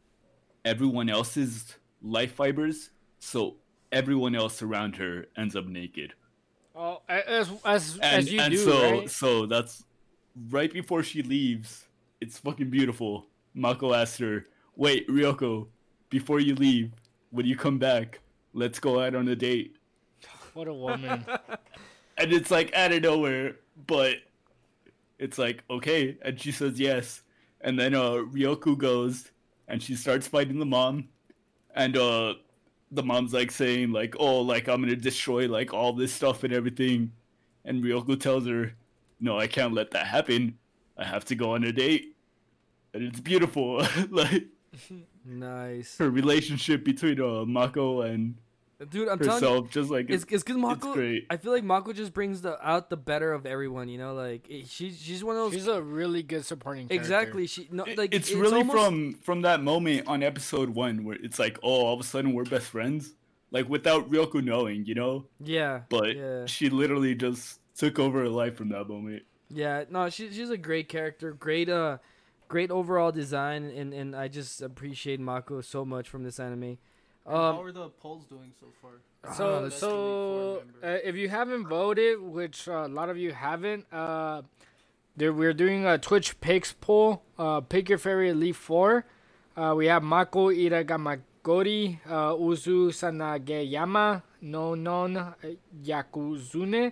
everyone 0.64 1.10
else's 1.10 1.76
life 2.02 2.34
fibers, 2.34 2.90
so 3.20 3.56
everyone 3.92 4.36
else 4.36 4.62
around 4.62 4.96
her 4.98 5.26
ends 5.38 5.56
up 5.56 5.66
naked. 5.66 6.14
oh, 6.76 7.02
as 7.10 7.50
as 7.66 7.98
And 8.02 8.20
as 8.20 8.32
you 8.32 8.40
and 8.40 8.52
do, 8.52 8.58
so 8.58 8.92
right? 8.92 9.10
so 9.10 9.46
that's 9.46 9.84
right 10.50 10.72
before 10.72 11.04
she 11.04 11.22
leaves. 11.22 11.86
It's 12.22 12.38
fucking 12.40 12.70
beautiful. 12.70 13.28
Mako 13.54 13.94
asks 13.94 14.18
her, 14.20 14.46
"Wait, 14.76 15.08
Ryoko, 15.08 15.68
before 16.10 16.40
you 16.40 16.56
leave, 16.56 16.92
when 17.32 17.46
you 17.46 17.56
come 17.56 17.78
back, 17.78 18.20
let's 18.54 18.80
go 18.80 19.00
out 19.02 19.16
on 19.16 19.28
a 19.28 19.36
date." 19.36 19.76
What 20.56 20.68
a 20.68 20.74
woman. 20.74 21.26
And 22.18 22.32
it's 22.32 22.50
like 22.50 22.74
out 22.74 22.94
of 22.94 23.02
nowhere, 23.02 23.58
but 23.88 24.16
it's 25.20 25.38
like 25.38 25.66
okay, 25.70 26.18
and 26.22 26.40
she 26.40 26.54
says 26.54 26.80
yes. 26.80 27.24
And 27.60 27.78
then 27.78 27.94
uh 27.94 28.24
Ryoku 28.32 28.78
goes 28.78 29.32
and 29.68 29.84
she 29.84 29.96
starts 29.96 30.26
fighting 30.26 30.58
the 30.58 30.66
mom, 30.66 31.10
and 31.76 31.98
uh 31.98 32.36
the 32.90 33.04
mom's 33.04 33.34
like 33.34 33.52
saying 33.52 33.92
like 33.92 34.16
oh 34.18 34.40
like 34.40 34.70
I'm 34.70 34.80
gonna 34.80 34.96
destroy 34.96 35.46
like 35.46 35.74
all 35.74 35.92
this 35.92 36.14
stuff 36.14 36.46
and 36.46 36.54
everything, 36.54 37.12
and 37.66 37.84
Ryoku 37.84 38.18
tells 38.18 38.48
her, 38.48 38.74
no, 39.20 39.38
I 39.38 39.48
can't 39.48 39.74
let 39.74 39.92
that 39.92 40.08
happen. 40.08 40.58
I 40.98 41.04
have 41.04 41.26
to 41.26 41.36
go 41.36 41.52
on 41.52 41.66
a 41.66 41.74
date, 41.74 42.16
and 42.94 43.04
it's 43.04 43.20
beautiful. 43.20 43.86
like 44.10 44.46
Nice, 45.26 45.98
her 45.98 46.10
relationship 46.10 46.86
between 46.86 47.20
uh 47.20 47.44
Mako 47.44 48.04
and 48.04 48.36
dude. 48.90 49.08
I'm 49.08 49.20
telling 49.20 49.64
you, 49.64 49.70
just 49.72 49.90
like 49.90 50.10
it's 50.10 50.24
it's, 50.24 50.34
it's 50.34 50.44
because 50.44 50.58
Mako. 50.58 50.94
great. 50.94 51.26
I 51.30 51.38
feel 51.38 51.52
like 51.52 51.64
Mako 51.64 51.94
just 51.94 52.14
brings 52.14 52.42
the 52.42 52.58
out 52.68 52.90
the 52.90 52.98
better 52.98 53.34
of 53.34 53.46
everyone. 53.46 53.88
You 53.90 53.98
know, 53.98 54.14
like 54.14 54.50
it, 54.50 54.68
she's 54.68 55.02
she's 55.02 55.24
one 55.24 55.36
of 55.36 55.44
those. 55.44 55.54
She's 55.54 55.68
a 55.68 55.82
really 55.82 56.24
good 56.24 56.46
supporting 56.46 56.88
character. 56.88 57.02
exactly. 57.02 57.48
She 57.48 57.68
no 57.72 57.84
It- 57.86 57.98
like 57.98 58.14
it's, 58.14 58.32
really 58.32 58.58
almost- 58.58 58.78
from 58.78 59.14
from 59.22 59.42
that 59.44 59.62
moment 59.62 60.08
on 60.08 60.24
episode 60.24 60.70
one 60.70 61.04
where 61.04 61.18
it's 61.22 61.40
like 61.40 61.58
oh 61.64 61.86
all 61.86 61.94
of 61.94 62.00
a 62.00 62.04
sudden 62.04 62.34
we're 62.34 62.44
best 62.44 62.68
friends 62.68 63.14
like 63.52 63.70
without 63.70 64.10
Ryoku 64.10 64.44
knowing 64.44 64.86
you 64.86 64.96
know 64.96 65.26
yeah. 65.40 65.82
but 65.90 66.16
yeah. 66.16 66.46
she 66.46 66.70
literally 66.70 67.16
just 67.16 67.60
took 67.78 68.00
over 68.00 68.20
her 68.22 68.30
life 68.30 68.58
from 68.58 68.70
that 68.70 68.88
moment 68.90 69.24
Yeah, 69.50 69.84
no, 69.90 70.10
she, 70.10 70.32
she's 70.32 70.50
a 70.50 70.58
great 70.58 70.90
character, 70.90 71.32
great 71.32 71.70
uh, 71.70 72.00
great 72.48 72.72
overall 72.72 73.12
design, 73.12 73.66
and, 73.66 73.94
and 73.94 74.16
I 74.16 74.28
just 74.28 74.62
appreciate 74.62 75.20
Mako 75.20 75.62
so 75.62 75.86
much 75.86 76.10
from 76.10 76.24
this 76.24 76.40
anime. 76.40 76.78
How 77.28 77.60
Um, 77.60 77.66
are 77.66 77.72
the 77.72 77.90
polls 77.90 78.26
doing 78.26 78.52
so 78.60 78.68
far? 78.82 78.92
So, 79.36 79.64
that's 79.64 79.78
so 79.78 80.62
uh, 80.84 80.98
if 81.04 81.16
you 81.16 81.30
haven't 81.30 81.68
voted, 81.68 82.22
which 82.22 82.68
uh, 82.68 82.86
a 82.86 82.88
lot 82.88 83.10
of 83.10 83.18
you 83.18 83.32
haven't, 83.32 83.86
uh, 83.92 84.44
there 85.18 85.34
we're 85.34 85.54
doing 85.54 85.86
a 85.88 85.98
Twitch 85.98 86.40
picks 86.40 86.74
poll. 86.74 87.24
Uh, 87.40 87.62
pick 87.62 87.90
your 87.90 87.98
favorite 87.98 88.30
Elite 88.32 88.56
Four. 88.56 89.06
Uh, 89.58 89.74
we 89.76 89.88
have 89.88 90.04
Mako 90.04 90.50
Ira 90.50 90.84
Gamagori, 90.86 91.98
uh, 92.06 92.34
Uzu 92.36 92.90
Sanageyama, 92.94 94.22
Nonon 94.44 95.34
Jakuzure, 95.84 96.92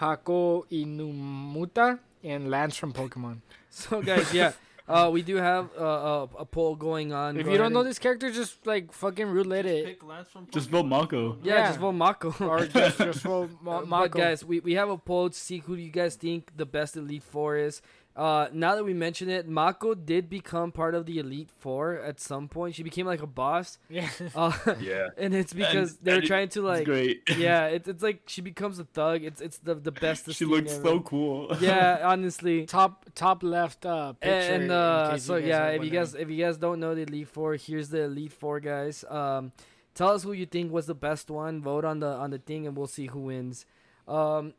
Hoka 0.00 0.64
Inumuta, 0.72 1.98
and 2.24 2.50
Lance 2.50 2.76
from 2.76 2.92
Pokemon. 2.92 3.38
so 3.70 4.02
guys, 4.02 4.32
yeah, 4.34 4.52
uh, 4.90 5.10
we 5.10 5.22
do 5.22 5.36
have 5.36 5.70
uh, 5.78 5.84
a, 5.84 6.22
a 6.40 6.44
poll 6.44 6.74
going 6.76 7.12
on. 7.12 7.36
If 7.38 7.46
Go 7.46 7.52
you 7.52 7.58
don't 7.58 7.72
know 7.72 7.80
and- 7.80 7.88
this 7.88 7.98
character, 7.98 8.30
just 8.30 8.66
like 8.66 8.92
fucking 8.92 9.26
roulette 9.28 9.64
Just 9.64 9.76
it. 9.76 9.84
pick 9.86 10.04
Lance 10.04 10.28
from 10.30 10.46
just 10.50 10.68
Pokemon. 10.68 10.72
vote 10.72 10.86
Mako 10.86 11.38
yeah, 11.42 11.54
Yeah. 11.54 11.66
just 11.68 11.78
vote 11.78 11.92
Mako. 11.92 12.34
Or 12.40 12.66
just, 12.66 12.98
just 12.98 13.22
vote 13.22 13.50
Ma- 13.62 13.80
Mako. 13.84 14.08
But 14.08 14.18
guys, 14.18 14.44
we, 14.44 14.60
we 14.60 14.74
have 14.74 14.90
a 14.90 14.98
poll 14.98 15.30
to 15.30 15.36
see 15.38 15.58
who 15.58 15.76
do 15.76 15.82
you 15.82 15.90
guys 15.90 16.16
think 16.16 16.50
the 16.56 16.66
best 16.66 16.96
Elite 16.96 17.22
Four 17.22 17.56
is. 17.56 17.80
Uh, 18.20 18.48
now 18.52 18.74
that 18.76 18.84
we 18.84 18.92
mention 18.92 19.30
it, 19.30 19.48
Mako 19.48 19.94
did 19.94 20.28
become 20.28 20.72
part 20.72 20.94
of 20.94 21.06
the 21.06 21.18
Elite 21.18 21.48
Four 21.62 21.96
at 22.10 22.20
some 22.20 22.48
point. 22.48 22.74
She 22.74 22.82
became 22.82 23.06
like 23.06 23.22
a 23.22 23.26
boss, 23.26 23.78
yeah. 23.88 24.10
uh, 24.34 24.52
yeah 24.80 25.08
and 25.16 25.34
it's 25.34 25.54
because 25.54 25.92
And- 25.92 25.98
they 26.04 26.10
were 26.12 26.16
and 26.16 26.24
it- 26.24 26.26
trying 26.26 26.48
to 26.50 26.60
like, 26.60 26.84
great 26.84 27.22
yeah, 27.38 27.66
it's 27.76 27.88
it's 27.88 28.02
like 28.02 28.18
she 28.26 28.42
becomes 28.42 28.78
a 28.78 28.84
thug. 28.84 29.24
It's 29.24 29.40
it's 29.40 29.56
the 29.58 29.74
the 29.74 29.90
best. 30.04 30.30
she 30.34 30.44
looks 30.44 30.74
ever. 30.74 30.82
so 30.82 31.00
cool 31.00 31.56
Yeah, 31.60 32.00
honestly. 32.04 32.66
top 32.66 33.06
top 33.14 33.42
left 33.42 33.86
uh, 33.86 34.12
picture. 34.20 34.52
And 34.54 34.62
in 34.64 34.70
uh, 34.70 35.16
so 35.16 35.36
yeah, 35.36 35.68
if 35.68 35.82
you 35.82 35.90
guys 35.90 36.14
if 36.14 36.28
you 36.28 36.44
guys 36.44 36.58
don't 36.58 36.78
know 36.78 36.94
the 36.94 37.02
Elite 37.08 37.28
Four, 37.28 37.54
here's 37.56 37.88
the 37.88 38.02
Elite 38.02 38.32
Four 38.34 38.60
guys. 38.60 39.02
Um, 39.08 39.52
tell 39.94 40.10
us 40.10 40.24
who 40.24 40.32
you 40.32 40.44
think 40.44 40.70
was 40.72 40.84
the 40.86 40.94
best 41.08 41.30
one. 41.30 41.62
Vote 41.62 41.86
on 41.86 42.00
the 42.00 42.08
on 42.24 42.28
the 42.30 42.38
thing, 42.38 42.66
and 42.66 42.76
we'll 42.76 42.86
see 42.98 43.06
who 43.06 43.20
wins. 43.32 43.64
Um, 44.06 44.52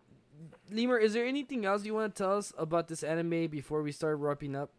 Lemur, 0.70 0.98
is 0.98 1.14
there 1.14 1.26
anything 1.26 1.66
else 1.66 1.86
you 1.86 1.94
want 1.94 2.16
to 2.16 2.24
tell 2.24 2.38
us 2.38 2.54
about 2.58 2.88
this 2.88 3.04
anime 3.04 3.48
before 3.48 3.82
we 3.82 3.92
start 3.92 4.18
wrapping 4.20 4.56
up? 4.56 4.72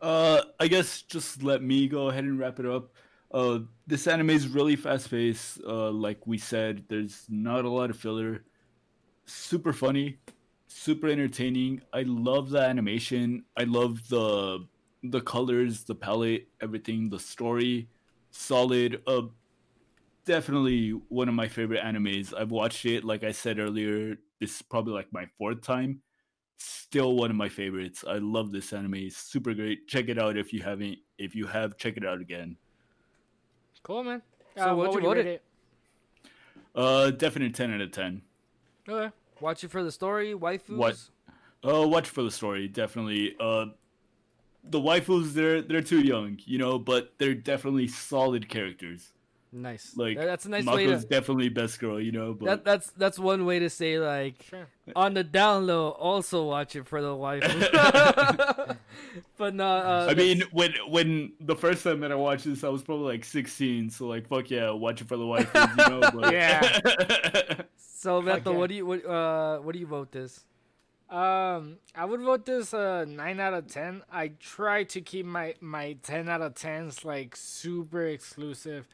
Uh, 0.00 0.42
I 0.58 0.66
guess 0.66 1.02
just 1.02 1.42
let 1.42 1.62
me 1.62 1.86
go 1.86 2.08
ahead 2.08 2.24
and 2.24 2.38
wrap 2.38 2.58
it 2.58 2.66
up. 2.66 2.90
Uh, 3.30 3.60
this 3.86 4.06
anime 4.06 4.30
is 4.30 4.48
really 4.48 4.76
fast 4.76 5.10
paced. 5.10 5.60
Uh, 5.66 5.90
like 5.90 6.26
we 6.26 6.38
said, 6.38 6.84
there's 6.88 7.24
not 7.28 7.64
a 7.64 7.70
lot 7.70 7.88
of 7.88 7.96
filler. 7.96 8.44
Super 9.24 9.72
funny, 9.72 10.18
super 10.66 11.06
entertaining. 11.06 11.80
I 11.92 12.02
love 12.02 12.50
the 12.50 12.60
animation. 12.60 13.44
I 13.56 13.64
love 13.64 14.08
the 14.08 14.66
the 15.04 15.20
colors, 15.20 15.84
the 15.84 15.94
palette, 15.94 16.48
everything. 16.60 17.08
The 17.08 17.20
story, 17.20 17.88
solid. 18.30 19.00
Uh, 19.06 19.22
definitely 20.24 20.90
one 21.08 21.28
of 21.28 21.34
my 21.34 21.48
favorite 21.48 21.82
animes. 21.82 22.34
I've 22.36 22.50
watched 22.50 22.84
it. 22.86 23.04
Like 23.04 23.24
I 23.24 23.32
said 23.32 23.58
earlier, 23.58 24.16
this 24.42 24.56
is 24.56 24.62
probably 24.62 24.92
like 24.92 25.12
my 25.12 25.26
fourth 25.38 25.62
time 25.62 26.02
still 26.62 27.16
one 27.16 27.30
of 27.30 27.36
my 27.36 27.48
favorites. 27.48 28.04
I 28.06 28.18
love 28.18 28.52
this 28.52 28.72
anime. 28.72 28.94
It's 28.94 29.16
super 29.16 29.54
great. 29.54 29.88
Check 29.88 30.08
it 30.08 30.18
out 30.18 30.36
if 30.36 30.52
you 30.52 30.62
haven't. 30.62 30.98
If 31.18 31.34
you 31.34 31.46
have, 31.46 31.76
check 31.76 31.96
it 31.96 32.06
out 32.06 32.20
again. 32.20 32.56
Cool, 33.82 34.04
man. 34.04 34.22
So 34.56 34.70
uh, 34.70 34.74
what'd 34.74 34.94
what 34.94 35.02
you 35.02 35.08
would 35.08 35.16
you 35.16 35.22
rate 35.24 35.32
it? 35.34 35.42
it? 36.24 36.30
Uh, 36.74 37.10
definite 37.10 37.54
ten 37.54 37.74
out 37.74 37.80
of 37.80 37.90
ten. 37.90 38.22
Okay. 38.88 39.12
Watch 39.40 39.64
it 39.64 39.70
for 39.70 39.82
the 39.82 39.90
story, 39.90 40.34
waifus. 40.34 40.76
What? 40.76 40.96
Uh, 41.64 41.88
watch 41.88 42.08
for 42.08 42.22
the 42.22 42.30
story. 42.30 42.68
Definitely. 42.68 43.34
Uh, 43.40 43.66
the 44.62 44.78
waifus 44.78 45.32
they're 45.32 45.62
they're 45.62 45.82
too 45.82 46.00
young, 46.00 46.38
you 46.44 46.58
know, 46.58 46.78
but 46.78 47.14
they're 47.18 47.34
definitely 47.34 47.88
solid 47.88 48.48
characters. 48.48 49.12
Nice. 49.54 49.92
Like 49.96 50.16
that's 50.16 50.46
a 50.46 50.48
nice 50.48 50.64
way 50.64 50.86
Mako's 50.86 51.02
to. 51.02 51.10
definitely 51.10 51.50
best 51.50 51.78
girl, 51.78 52.00
you 52.00 52.10
know. 52.10 52.32
But 52.32 52.46
That, 52.46 52.64
that's 52.64 52.90
that's 52.92 53.18
one 53.18 53.44
way 53.44 53.58
to 53.58 53.68
say 53.68 53.98
like 53.98 54.42
Sure. 54.48 54.66
on 54.96 55.12
the 55.12 55.22
down 55.22 55.66
low. 55.66 55.90
Also 55.90 56.44
watch 56.44 56.74
it 56.74 56.86
for 56.86 57.02
the 57.02 57.14
wife. 57.14 57.42
but 59.36 59.54
no, 59.54 59.66
uh, 59.66 60.06
I 60.08 60.14
mean, 60.14 60.42
when 60.52 60.72
when 60.88 61.32
the 61.38 61.54
first 61.54 61.84
time 61.84 62.00
that 62.00 62.10
I 62.10 62.14
watched 62.14 62.46
this, 62.46 62.64
I 62.64 62.70
was 62.70 62.82
probably 62.82 63.12
like 63.12 63.26
16, 63.26 63.90
so 63.90 64.06
like 64.06 64.26
fuck 64.26 64.50
yeah, 64.50 64.70
watch 64.70 65.02
it 65.02 65.08
for 65.08 65.18
the 65.18 65.26
wife, 65.26 65.50
you 65.54 65.88
know. 65.88 66.00
But... 66.14 66.32
Yeah. 66.32 67.62
so 67.76 68.22
Fuck 68.22 68.44
Beto, 68.44 68.52
yeah. 68.52 68.58
what 68.58 68.68
do 68.70 68.74
you 68.74 68.86
what 68.86 69.04
uh 69.04 69.58
what 69.58 69.74
do 69.74 69.78
you 69.78 69.86
vote 69.86 70.12
this? 70.12 70.44
Um, 71.10 71.76
I 71.94 72.06
would 72.06 72.22
vote 72.22 72.46
this 72.46 72.72
uh 72.72 73.04
nine 73.06 73.38
out 73.38 73.52
of 73.52 73.66
ten. 73.66 74.02
I 74.10 74.28
try 74.40 74.84
to 74.84 75.02
keep 75.02 75.26
my 75.26 75.56
my 75.60 75.98
ten 76.02 76.30
out 76.30 76.40
of 76.40 76.54
tens 76.54 77.04
like 77.04 77.36
super 77.36 78.06
exclusive. 78.06 78.88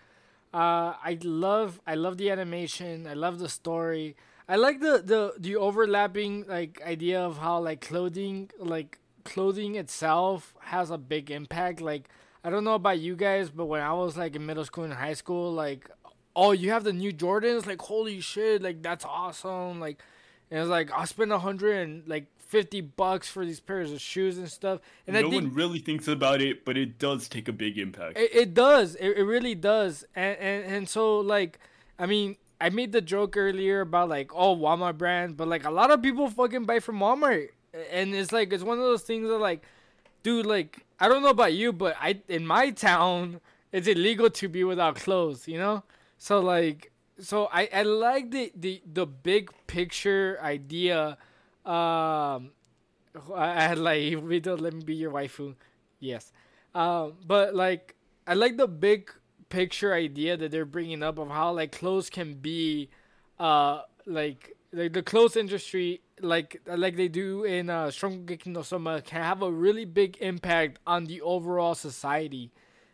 Uh, 0.52 0.94
I 1.04 1.18
love 1.22 1.80
I 1.86 1.94
love 1.94 2.16
the 2.16 2.30
animation. 2.30 3.06
I 3.06 3.14
love 3.14 3.38
the 3.38 3.48
story. 3.48 4.16
I 4.48 4.56
like 4.56 4.80
the 4.80 5.02
the 5.04 5.34
the 5.38 5.56
overlapping 5.56 6.46
like 6.48 6.80
idea 6.86 7.20
of 7.20 7.38
how 7.38 7.60
like 7.60 7.80
clothing 7.82 8.50
like 8.58 8.98
clothing 9.24 9.74
itself 9.74 10.54
has 10.60 10.90
a 10.90 10.98
big 10.98 11.30
impact. 11.30 11.80
Like 11.80 12.08
I 12.42 12.50
don't 12.50 12.64
know 12.64 12.74
about 12.74 12.98
you 12.98 13.14
guys, 13.14 13.50
but 13.50 13.66
when 13.66 13.82
I 13.82 13.92
was 13.92 14.16
like 14.16 14.36
in 14.36 14.46
middle 14.46 14.64
school 14.64 14.84
and 14.84 14.94
high 14.94 15.12
school, 15.14 15.52
like 15.52 15.90
oh 16.34 16.52
you 16.52 16.70
have 16.70 16.84
the 16.84 16.92
new 16.94 17.12
Jordans, 17.12 17.66
like 17.66 17.80
holy 17.82 18.20
shit, 18.20 18.62
like 18.62 18.82
that's 18.82 19.04
awesome, 19.04 19.80
like. 19.80 20.02
And 20.50 20.60
it's 20.60 20.68
like 20.68 20.90
I'll 20.92 21.06
spend 21.06 21.32
a 21.32 21.38
hundred 21.38 21.76
and 21.78 22.06
like 22.06 22.26
fifty 22.38 22.80
bucks 22.80 23.28
for 23.28 23.44
these 23.44 23.60
pairs 23.60 23.92
of 23.92 24.00
shoes 24.00 24.38
and 24.38 24.50
stuff. 24.50 24.80
And 25.06 25.14
no 25.14 25.20
I 25.20 25.30
think 25.30 25.44
one 25.44 25.54
really 25.54 25.78
thinks 25.78 26.08
about 26.08 26.40
it, 26.40 26.64
but 26.64 26.76
it 26.76 26.98
does 26.98 27.28
take 27.28 27.48
a 27.48 27.52
big 27.52 27.78
impact. 27.78 28.18
it, 28.18 28.34
it 28.34 28.54
does. 28.54 28.94
It, 28.96 29.18
it 29.18 29.24
really 29.24 29.54
does. 29.54 30.04
And, 30.14 30.38
and 30.38 30.64
and 30.64 30.88
so 30.88 31.18
like 31.18 31.58
I 31.98 32.06
mean, 32.06 32.36
I 32.60 32.70
made 32.70 32.92
the 32.92 33.00
joke 33.00 33.36
earlier 33.36 33.82
about 33.82 34.08
like 34.08 34.34
oh 34.34 34.56
Walmart 34.56 34.98
brand, 34.98 35.36
but 35.36 35.48
like 35.48 35.64
a 35.64 35.70
lot 35.70 35.90
of 35.90 36.02
people 36.02 36.28
fucking 36.30 36.64
buy 36.64 36.80
from 36.80 36.98
Walmart. 36.98 37.48
And 37.92 38.14
it's 38.14 38.32
like 38.32 38.52
it's 38.52 38.64
one 38.64 38.78
of 38.78 38.84
those 38.84 39.02
things 39.02 39.28
that 39.28 39.38
like 39.38 39.62
dude 40.22 40.46
like 40.46 40.86
I 40.98 41.08
don't 41.08 41.22
know 41.22 41.28
about 41.28 41.52
you, 41.52 41.72
but 41.72 41.96
I 42.00 42.20
in 42.28 42.46
my 42.46 42.70
town 42.70 43.40
it's 43.72 43.86
illegal 43.86 44.30
to 44.30 44.48
be 44.48 44.64
without 44.64 44.96
clothes, 44.96 45.46
you 45.46 45.58
know? 45.58 45.82
So 46.16 46.40
like 46.40 46.90
so 47.20 47.48
I, 47.52 47.68
I 47.72 47.82
like 47.82 48.30
the, 48.30 48.52
the 48.54 48.82
the 48.90 49.06
big 49.06 49.50
picture 49.66 50.38
idea. 50.42 51.18
Um 51.64 52.52
I 53.34 53.70
I 53.70 53.74
like 53.74 54.22
we 54.22 54.40
don't 54.40 54.60
let 54.60 54.72
me 54.74 54.82
be 54.84 54.94
your 54.94 55.12
waifu. 55.12 55.54
Yes. 56.00 56.32
Um, 56.74 57.14
but 57.26 57.54
like 57.54 57.94
I 58.26 58.34
like 58.34 58.56
the 58.56 58.68
big 58.68 59.10
picture 59.48 59.94
idea 59.94 60.36
that 60.36 60.50
they're 60.50 60.64
bringing 60.66 61.02
up 61.02 61.18
of 61.18 61.28
how 61.30 61.52
like 61.52 61.72
clothes 61.72 62.10
can 62.10 62.34
be, 62.34 62.90
uh, 63.38 63.82
like 64.06 64.56
like 64.72 64.92
the 64.92 65.02
clothes 65.02 65.36
industry, 65.36 66.02
like 66.20 66.60
like 66.66 66.96
they 66.96 67.08
do 67.08 67.44
in 67.44 67.70
uh, 67.70 67.86
Shokugeki 67.86 68.46
no 68.48 68.62
Soma, 68.62 69.02
can 69.02 69.22
have 69.22 69.42
a 69.42 69.50
really 69.50 69.84
big 69.84 70.18
impact 70.20 70.78
on 70.86 71.06
the 71.06 71.20
overall 71.22 71.74
society. 71.74 72.50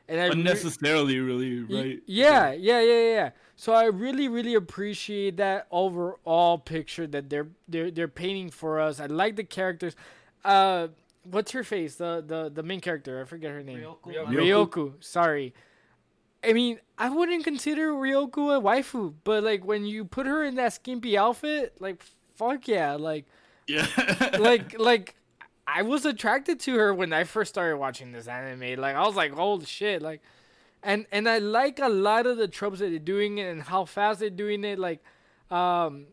And 0.08 0.20
I 0.20 0.26
re- 0.26 0.32
Unnecessarily, 0.32 1.18
really, 1.20 1.60
right? 1.62 2.00
Yeah, 2.06 2.52
yeah, 2.52 2.80
yeah, 2.80 3.00
yeah. 3.14 3.30
So 3.56 3.72
I 3.72 3.84
really, 3.84 4.28
really 4.28 4.54
appreciate 4.54 5.36
that 5.38 5.66
overall 5.70 6.58
picture 6.58 7.06
that 7.06 7.30
they're 7.30 7.48
they're 7.68 7.90
they're 7.90 8.08
painting 8.08 8.50
for 8.50 8.80
us. 8.80 9.00
I 9.00 9.06
like 9.06 9.36
the 9.36 9.44
characters. 9.44 9.96
Uh, 10.44 10.88
what's 11.22 11.52
her 11.52 11.64
face? 11.64 11.96
The 11.96 12.22
the 12.26 12.50
the 12.52 12.62
main 12.62 12.80
character. 12.80 13.20
I 13.20 13.24
forget 13.24 13.50
her 13.50 13.62
name. 13.62 13.80
Ryoko. 13.80 14.26
Ryuko. 14.26 14.92
Sorry. 15.00 15.54
I 16.46 16.52
mean, 16.52 16.78
I 16.98 17.08
wouldn't 17.08 17.44
consider 17.44 17.92
Ryuko 17.92 18.58
a 18.58 18.60
waifu, 18.60 19.14
but 19.24 19.42
like 19.42 19.64
when 19.64 19.86
you 19.86 20.04
put 20.04 20.26
her 20.26 20.44
in 20.44 20.56
that 20.56 20.74
skimpy 20.74 21.16
outfit, 21.16 21.76
like 21.80 22.04
fuck 22.34 22.68
yeah, 22.68 22.94
like 22.96 23.24
Yeah. 23.66 23.86
like 24.38 24.78
like 24.78 25.14
I 25.66 25.82
was 25.82 26.04
attracted 26.04 26.60
to 26.60 26.74
her 26.76 26.92
when 26.94 27.12
I 27.12 27.24
first 27.24 27.50
started 27.50 27.78
watching 27.78 28.12
this 28.12 28.28
anime. 28.28 28.80
Like 28.80 28.96
I 28.96 29.06
was 29.06 29.16
like, 29.16 29.32
holy 29.32 29.64
shit, 29.66 30.02
like 30.02 30.20
and 30.82 31.06
and 31.10 31.28
I 31.28 31.38
like 31.38 31.78
a 31.78 31.88
lot 31.88 32.26
of 32.26 32.36
the 32.36 32.48
tropes 32.48 32.80
that 32.80 32.90
they're 32.90 32.98
doing 32.98 33.40
and 33.40 33.62
how 33.62 33.84
fast 33.84 34.20
they're 34.20 34.30
doing 34.30 34.64
it. 34.64 34.78
Like 34.78 35.02
um 35.50 36.06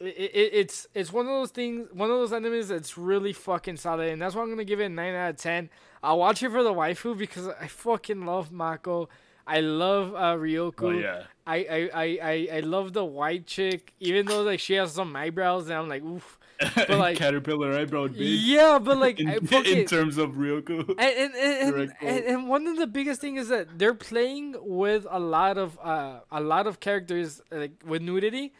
it, 0.00 0.30
it, 0.32 0.50
it's 0.52 0.86
it's 0.94 1.12
one 1.12 1.26
of 1.26 1.32
those 1.32 1.50
things 1.50 1.88
one 1.92 2.10
of 2.10 2.16
those 2.16 2.30
animes 2.32 2.68
that's 2.68 2.96
really 2.96 3.32
fucking 3.32 3.76
solid 3.76 4.10
and 4.10 4.22
that's 4.22 4.34
why 4.34 4.42
I'm 4.42 4.48
gonna 4.48 4.64
give 4.64 4.80
it 4.80 4.86
a 4.86 4.88
nine 4.88 5.14
out 5.14 5.30
of 5.30 5.36
ten. 5.36 5.70
I'll 6.02 6.18
watch 6.18 6.42
it 6.42 6.50
for 6.50 6.62
the 6.62 6.72
waifu 6.72 7.16
because 7.16 7.48
I 7.48 7.66
fucking 7.66 8.24
love 8.24 8.52
Mako. 8.52 9.08
I 9.46 9.60
love 9.60 10.14
uh, 10.14 10.36
Ryuko. 10.36 10.82
oh 10.82 10.90
yeah. 10.90 11.22
I, 11.46 11.56
I, 11.56 11.90
I, 11.94 12.18
I, 12.22 12.48
I 12.56 12.60
love 12.60 12.92
the 12.92 13.04
white 13.04 13.46
chick, 13.46 13.94
even 13.98 14.26
though 14.26 14.42
like 14.42 14.60
she 14.60 14.74
has 14.74 14.92
some 14.92 15.16
eyebrows, 15.16 15.64
and 15.70 15.78
I'm 15.78 15.88
like, 15.88 16.02
oof. 16.02 16.37
like- 16.88 17.16
Caterpillar 17.18 17.72
eyebrow 17.78 18.08
big. 18.08 18.18
Yeah, 18.18 18.78
but 18.78 18.96
like, 18.98 19.20
In, 19.20 19.28
I 19.28 19.34
in 19.66 19.86
terms 19.86 20.18
of 20.18 20.30
Ryoko. 20.32 20.88
and 20.98 20.98
and, 20.98 21.34
and, 21.36 21.92
and, 22.00 22.24
and, 22.24 22.48
one 22.48 22.66
of 22.66 22.76
the 22.76 22.86
biggest 22.86 23.20
things 23.20 23.42
is 23.42 23.48
that 23.48 23.78
they're 23.78 23.94
playing 23.94 24.56
with 24.60 25.06
a 25.10 25.20
lot 25.20 25.56
of 25.58 25.78
uh 25.82 26.20
a 26.32 26.40
lot 26.40 26.66
of 26.66 26.80
characters 26.80 27.40
like 27.52 27.72
with 27.86 28.02
nudity, 28.02 28.52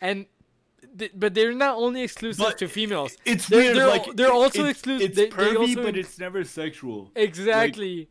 and 0.00 0.26
th- 0.98 1.12
but 1.14 1.34
they're 1.34 1.54
not 1.54 1.76
only 1.76 2.02
exclusive 2.02 2.44
But 2.44 2.58
to 2.58 2.68
females. 2.68 3.16
It's 3.24 3.46
They're- 3.48 3.60
weird. 3.60 3.76
they're- 3.76 3.86
like 3.88 4.06
they're 4.16 4.32
also 4.32 4.64
it's, 4.64 4.78
exclusive- 4.78 5.06
It's 5.08 5.16
they- 5.16 5.26
they 5.26 5.30
pervy, 5.30 5.56
also 5.58 5.82
but 5.82 5.94
in- 5.94 6.00
it's 6.00 6.18
never 6.18 6.44
sexual. 6.44 7.10
Exactly, 7.16 8.08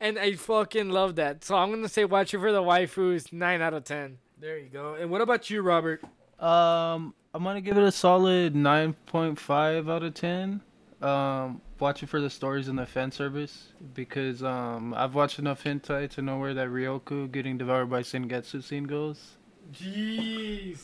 and 0.00 0.18
I 0.18 0.34
fucking 0.34 0.88
love 0.90 1.14
that. 1.16 1.44
So 1.44 1.56
I'm 1.56 1.70
gonna 1.70 1.88
say 1.88 2.04
watch 2.04 2.34
it 2.34 2.38
for 2.40 2.50
the 2.52 2.62
waifus, 2.62 3.32
nine 3.32 3.62
out 3.62 3.74
of 3.74 3.84
ten. 3.84 4.18
There 4.38 4.58
you 4.58 4.68
go. 4.70 4.94
And 4.94 5.10
what 5.10 5.20
about 5.20 5.50
you, 5.50 5.60
Robert? 5.62 6.02
Um, 6.40 7.14
I'm 7.34 7.44
gonna 7.44 7.60
give 7.60 7.76
it 7.76 7.84
a 7.84 7.92
solid 7.92 8.54
9.5 8.54 9.90
out 9.90 10.02
of 10.02 10.14
10. 10.14 10.60
Um, 11.02 11.60
watch 11.78 12.02
it 12.02 12.08
for 12.08 12.20
the 12.20 12.30
stories 12.30 12.68
and 12.68 12.78
the 12.78 12.86
fan 12.86 13.10
service 13.10 13.72
because 13.94 14.42
um, 14.42 14.92
I've 14.94 15.14
watched 15.14 15.38
enough 15.38 15.64
hentai 15.64 16.10
to 16.10 16.22
know 16.22 16.38
where 16.38 16.54
that 16.54 16.68
Ryuko 16.68 17.30
getting 17.30 17.56
devoured 17.58 17.90
by 17.90 18.02
Senketsu 18.02 18.62
scene 18.62 18.84
goes. 18.84 19.36
Jeez. 19.72 20.80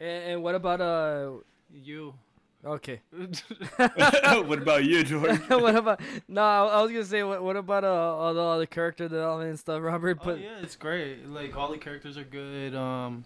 And, 0.00 0.24
and 0.24 0.42
what 0.42 0.54
about 0.54 0.80
uh? 0.80 1.30
You. 1.72 2.14
Okay. 2.64 3.00
what 3.76 4.58
about 4.58 4.84
you, 4.84 5.04
George? 5.04 5.38
what 5.48 5.76
about? 5.76 6.00
No, 6.28 6.42
I 6.42 6.66
I 6.66 6.82
was 6.82 6.90
gonna 6.90 7.04
say 7.04 7.22
what. 7.22 7.42
What 7.42 7.56
about 7.56 7.84
uh 7.84 8.16
all 8.16 8.34
the 8.34 8.40
other 8.40 8.66
character 8.66 9.08
development 9.08 9.50
and 9.50 9.58
stuff, 9.58 9.82
Robert? 9.82 10.18
Oh 10.20 10.24
But 10.24 10.40
yeah, 10.40 10.58
it's 10.62 10.76
great. 10.76 11.28
Like 11.28 11.56
all 11.56 11.70
the 11.70 11.78
characters 11.78 12.18
are 12.18 12.24
good. 12.24 12.74
Um, 12.74 13.24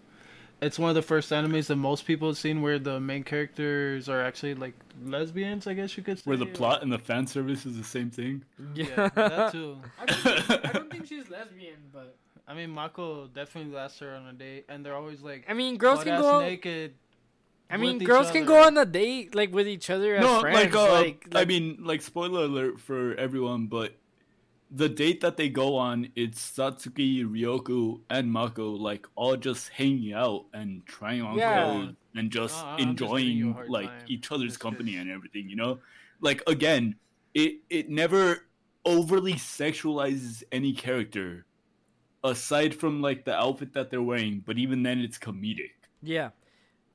it's 0.63 0.79
one 0.79 0.91
of 0.91 0.95
the 0.95 1.03
first 1.03 1.31
animes 1.31 1.67
that 1.67 1.77
most 1.77 2.05
people 2.07 2.29
have 2.29 2.39
seen 2.39 2.63
where 2.63 2.79
the 2.79 3.01
main 3.01 3.23
characters 3.23 4.09
are 4.09 4.23
actually 4.23 4.55
like 4.55 4.75
lesbians. 5.03 5.67
I 5.67 5.75
guess 5.75 5.97
you 5.97 6.03
could 6.03 6.19
say. 6.19 6.23
Where 6.25 6.37
the 6.37 6.47
plot 6.47 6.83
and 6.83 6.93
the 6.93 6.99
fan 6.99 7.27
service 7.27 7.67
is 7.67 7.77
the 7.77 7.85
same 7.85 8.11
thing. 8.11 8.45
Yeah, 8.75 9.09
that 9.15 9.53
too. 9.53 9.79
I 10.01 10.07
don't, 10.07 10.19
think, 10.19 10.67
I 10.67 10.73
don't 10.73 10.91
think 10.91 11.07
she's 11.07 11.29
lesbian, 11.31 11.79
but 11.93 12.17
I 12.47 12.55
mean, 12.55 12.71
Mako 12.71 13.29
definitely 13.29 13.73
lasts 13.73 13.99
her 14.01 14.15
on 14.15 14.27
a 14.27 14.33
date, 14.33 14.67
and 14.69 14.85
they're 14.85 14.97
always 14.97 15.23
like 15.23 15.47
I 15.49 15.55
mean, 15.55 15.77
girls 15.77 16.05
can 16.05 16.21
go. 16.21 16.37
On, 16.37 16.43
naked. 16.43 16.95
I 17.73 17.77
mean, 17.77 17.95
with 17.95 18.03
each 18.03 18.09
girls 18.09 18.31
can 18.33 18.45
go 18.47 18.65
on 18.67 18.77
a 18.77 18.85
date 18.85 19.35
like 19.35 19.53
with 19.53 19.69
each 19.69 19.91
other 19.91 20.17
as 20.17 20.23
no, 20.23 20.41
friends. 20.41 20.57
like, 20.57 20.75
uh, 20.75 20.93
like, 20.93 21.29
I 21.33 21.39
like- 21.39 21.49
mean, 21.49 21.79
like 21.81 22.03
spoiler 22.03 22.45
alert 22.45 22.81
for 22.81 23.15
everyone, 23.15 23.67
but 23.67 23.95
the 24.71 24.89
date 24.89 25.21
that 25.23 25.37
they 25.37 25.49
go 25.49 25.77
on, 25.77 26.11
it's 26.15 26.41
Satsuki, 26.57 27.25
Ryuko, 27.25 28.01
and 28.09 28.31
Mako, 28.31 28.71
like 28.71 29.07
all 29.17 29.37
just 29.37 29.69
hanging 29.71 30.13
out 30.13 30.47
and 30.53 30.87
trying 30.87 31.23
on 31.23 31.37
Yeah. 31.37 31.65
clothes 31.65 31.95
and 32.15 32.31
just 32.31 32.63
No, 32.63 32.69
I'm 32.71 32.97
just 32.97 33.11
giving 33.13 33.37
you 33.37 33.47
a 33.47 33.49
enjoying 33.51 33.69
like 33.71 33.89
time. 33.89 34.05
each 34.09 34.31
other's 34.31 34.53
It's 34.53 34.57
company 34.57 34.93
just- 34.93 35.01
and 35.03 35.11
everything. 35.11 35.49
You 35.51 35.57
know, 35.57 35.81
like 36.21 36.43
again, 36.47 36.97
it 37.35 37.57
it 37.69 37.89
never 37.91 38.47
overly 38.85 39.35
sexualizes 39.35 40.43
any 40.53 40.73
character 40.73 41.47
aside 42.23 42.75
from 42.75 43.01
like 43.03 43.25
the 43.25 43.35
outfit 43.35 43.73
that 43.73 43.91
they're 43.91 44.03
wearing. 44.03 44.41
But 44.41 44.59
even 44.59 44.83
then, 44.83 45.01
it's 45.01 45.19
comedic. 45.19 45.73
Yeah, 46.03 46.31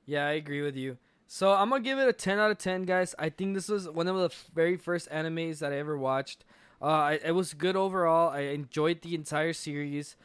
yeah, 0.06 0.26
I 0.28 0.32
agree 0.34 0.62
with 0.62 0.76
you. 0.76 0.98
So 1.28 1.52
I'm 1.54 1.70
gonna 1.70 1.82
give 1.84 1.98
it 2.00 2.08
a 2.08 2.14
10 2.14 2.38
out 2.40 2.52
of 2.52 2.58
10, 2.58 2.84
guys. 2.84 3.16
I 3.18 3.30
think 3.30 3.54
this 3.56 3.68
was 3.68 3.90
one 3.90 4.08
of 4.08 4.16
the 4.16 4.30
very 4.54 4.78
first 4.78 5.10
animes 5.10 5.60
that 5.60 5.74
I 5.74 5.78
ever 5.78 5.98
watched. 5.98 6.46
Uh, 6.82 6.86
I, 6.86 7.20
it 7.24 7.32
was 7.32 7.54
good 7.54 7.76
overall. 7.76 8.30
I 8.30 8.42
enjoyed 8.42 9.02
the 9.02 9.16
entire 9.16 9.54
series. 9.54 10.16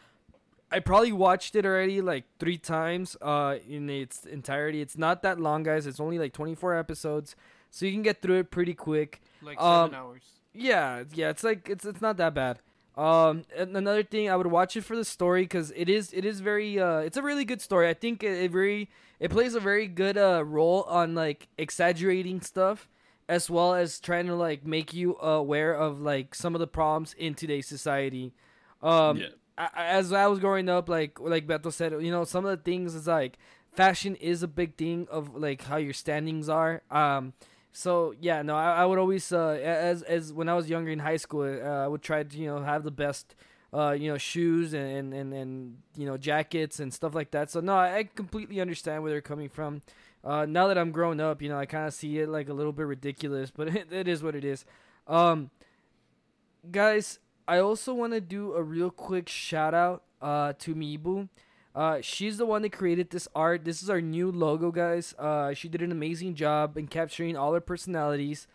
I 0.72 0.78
probably 0.78 1.12
watched 1.12 1.56
it 1.56 1.66
already 1.66 2.00
like 2.00 2.24
three 2.38 2.58
times 2.58 3.16
uh, 3.20 3.56
in 3.68 3.90
its 3.90 4.24
entirety. 4.24 4.80
It's 4.80 4.96
not 4.96 5.22
that 5.22 5.40
long, 5.40 5.62
guys. 5.64 5.86
It's 5.86 5.98
only 6.00 6.18
like 6.18 6.32
24 6.32 6.76
episodes, 6.76 7.34
so 7.70 7.86
you 7.86 7.92
can 7.92 8.02
get 8.02 8.22
through 8.22 8.38
it 8.38 8.50
pretty 8.50 8.74
quick. 8.74 9.20
Like 9.42 9.60
Um, 9.60 9.90
seven 9.90 9.94
hours. 9.94 10.22
Yeah, 10.52 11.04
yeah, 11.14 11.30
it's 11.30 11.42
like 11.44 11.68
it's 11.68 11.84
it's 11.84 12.00
not 12.00 12.16
that 12.18 12.34
bad. 12.34 12.58
Um, 12.96 13.44
another 13.56 14.02
thing, 14.02 14.28
I 14.28 14.36
would 14.36 14.48
watch 14.48 14.76
it 14.76 14.82
for 14.84 14.96
the 14.96 15.04
story 15.04 15.42
because 15.42 15.72
it 15.74 15.88
is 15.88 16.12
it 16.12 16.24
is 16.24 16.40
very 16.40 16.78
uh, 16.78 16.98
it's 16.98 17.16
a 17.16 17.22
really 17.22 17.44
good 17.44 17.60
story. 17.60 17.88
I 17.88 17.94
think 17.94 18.22
it, 18.22 18.32
it 18.44 18.50
very 18.52 18.90
it 19.18 19.30
plays 19.30 19.54
a 19.54 19.60
very 19.60 19.86
good 19.88 20.18
uh 20.18 20.44
role 20.44 20.82
on 20.84 21.14
like 21.14 21.48
exaggerating 21.58 22.40
stuff 22.42 22.88
as 23.36 23.48
well 23.48 23.74
as 23.74 24.00
trying 24.00 24.26
to 24.26 24.34
like 24.34 24.66
make 24.66 24.92
you 24.92 25.16
aware 25.20 25.72
of 25.72 26.00
like 26.00 26.34
some 26.34 26.52
of 26.56 26.60
the 26.60 26.66
problems 26.66 27.14
in 27.26 27.34
today's 27.34 27.66
society. 27.76 28.32
Um, 28.82 29.18
Yeah. 29.18 29.28
I- 29.58 29.86
as 29.98 30.12
I 30.12 30.26
was 30.26 30.38
growing 30.38 30.68
up, 30.68 30.88
like 30.88 31.20
like 31.20 31.46
Beto 31.46 31.70
said, 31.72 31.92
you 32.06 32.10
know, 32.10 32.24
some 32.24 32.44
of 32.46 32.50
the 32.56 32.62
things 32.70 32.94
is 32.94 33.06
like 33.06 33.38
fashion 33.72 34.16
is 34.16 34.42
a 34.42 34.48
big 34.48 34.70
thing 34.76 35.06
of 35.10 35.22
like 35.46 35.60
how 35.70 35.76
your 35.76 35.92
standings 35.92 36.48
are. 36.48 36.82
Um, 36.90 37.34
so 37.72 37.90
yeah, 38.20 38.42
no, 38.42 38.54
I, 38.56 38.82
I 38.82 38.84
would 38.88 38.98
always 38.98 39.30
uh, 39.32 39.58
as 39.62 40.02
as 40.02 40.32
when 40.32 40.48
I 40.48 40.54
was 40.54 40.68
younger 40.74 40.90
in 40.90 40.98
high 41.00 41.18
school, 41.18 41.42
uh, 41.44 41.84
I 41.84 41.88
would 41.92 42.02
try 42.02 42.22
to 42.22 42.36
you 42.38 42.46
know 42.50 42.60
have 42.62 42.82
the 42.84 42.96
best. 43.04 43.34
Uh, 43.72 43.92
you 43.92 44.10
know, 44.10 44.18
shoes 44.18 44.74
and, 44.74 45.14
and, 45.14 45.32
and, 45.32 45.76
you 45.96 46.04
know, 46.04 46.16
jackets 46.16 46.80
and 46.80 46.92
stuff 46.92 47.14
like 47.14 47.30
that. 47.30 47.52
So, 47.52 47.60
no, 47.60 47.76
I, 47.76 47.98
I 47.98 48.02
completely 48.02 48.60
understand 48.60 49.04
where 49.04 49.12
they're 49.12 49.20
coming 49.32 49.48
from. 49.48 49.82
Uh, 50.24 50.46
now 50.46 50.66
that 50.68 50.76
I'm 50.76 50.90
grown 50.90 51.20
up, 51.20 51.40
you 51.40 51.48
know, 51.48 51.58
I 51.58 51.66
kind 51.66 51.86
of 51.86 51.94
see 51.94 52.18
it 52.18 52.28
like 52.28 52.48
a 52.48 52.52
little 52.52 52.72
bit 52.72 52.86
ridiculous, 52.86 53.50
but 53.50 53.68
it, 53.68 53.88
it 53.92 54.08
is 54.08 54.22
what 54.22 54.34
it 54.34 54.44
is. 54.44 54.64
Um, 55.06 55.50
guys, 56.70 57.18
I 57.48 57.58
also 57.58 57.94
want 57.94 58.12
to 58.12 58.20
do 58.20 58.52
a 58.52 58.62
real 58.62 58.90
quick 58.90 59.28
shout 59.28 59.74
out 59.74 60.02
uh, 60.20 60.52
to 60.58 60.74
Mibu. 60.74 61.28
Uh, 61.74 61.98
she's 62.00 62.36
the 62.36 62.46
one 62.46 62.62
that 62.62 62.72
created 62.72 63.10
this 63.10 63.28
art. 63.34 63.64
This 63.64 63.82
is 63.82 63.88
our 63.88 64.00
new 64.00 64.30
logo, 64.30 64.70
guys. 64.70 65.14
Uh, 65.18 65.54
she 65.54 65.68
did 65.68 65.82
an 65.82 65.92
amazing 65.92 66.34
job 66.34 66.76
in 66.76 66.88
capturing 66.88 67.36
all 67.36 67.54
her 67.54 67.60
personalities 67.60 68.46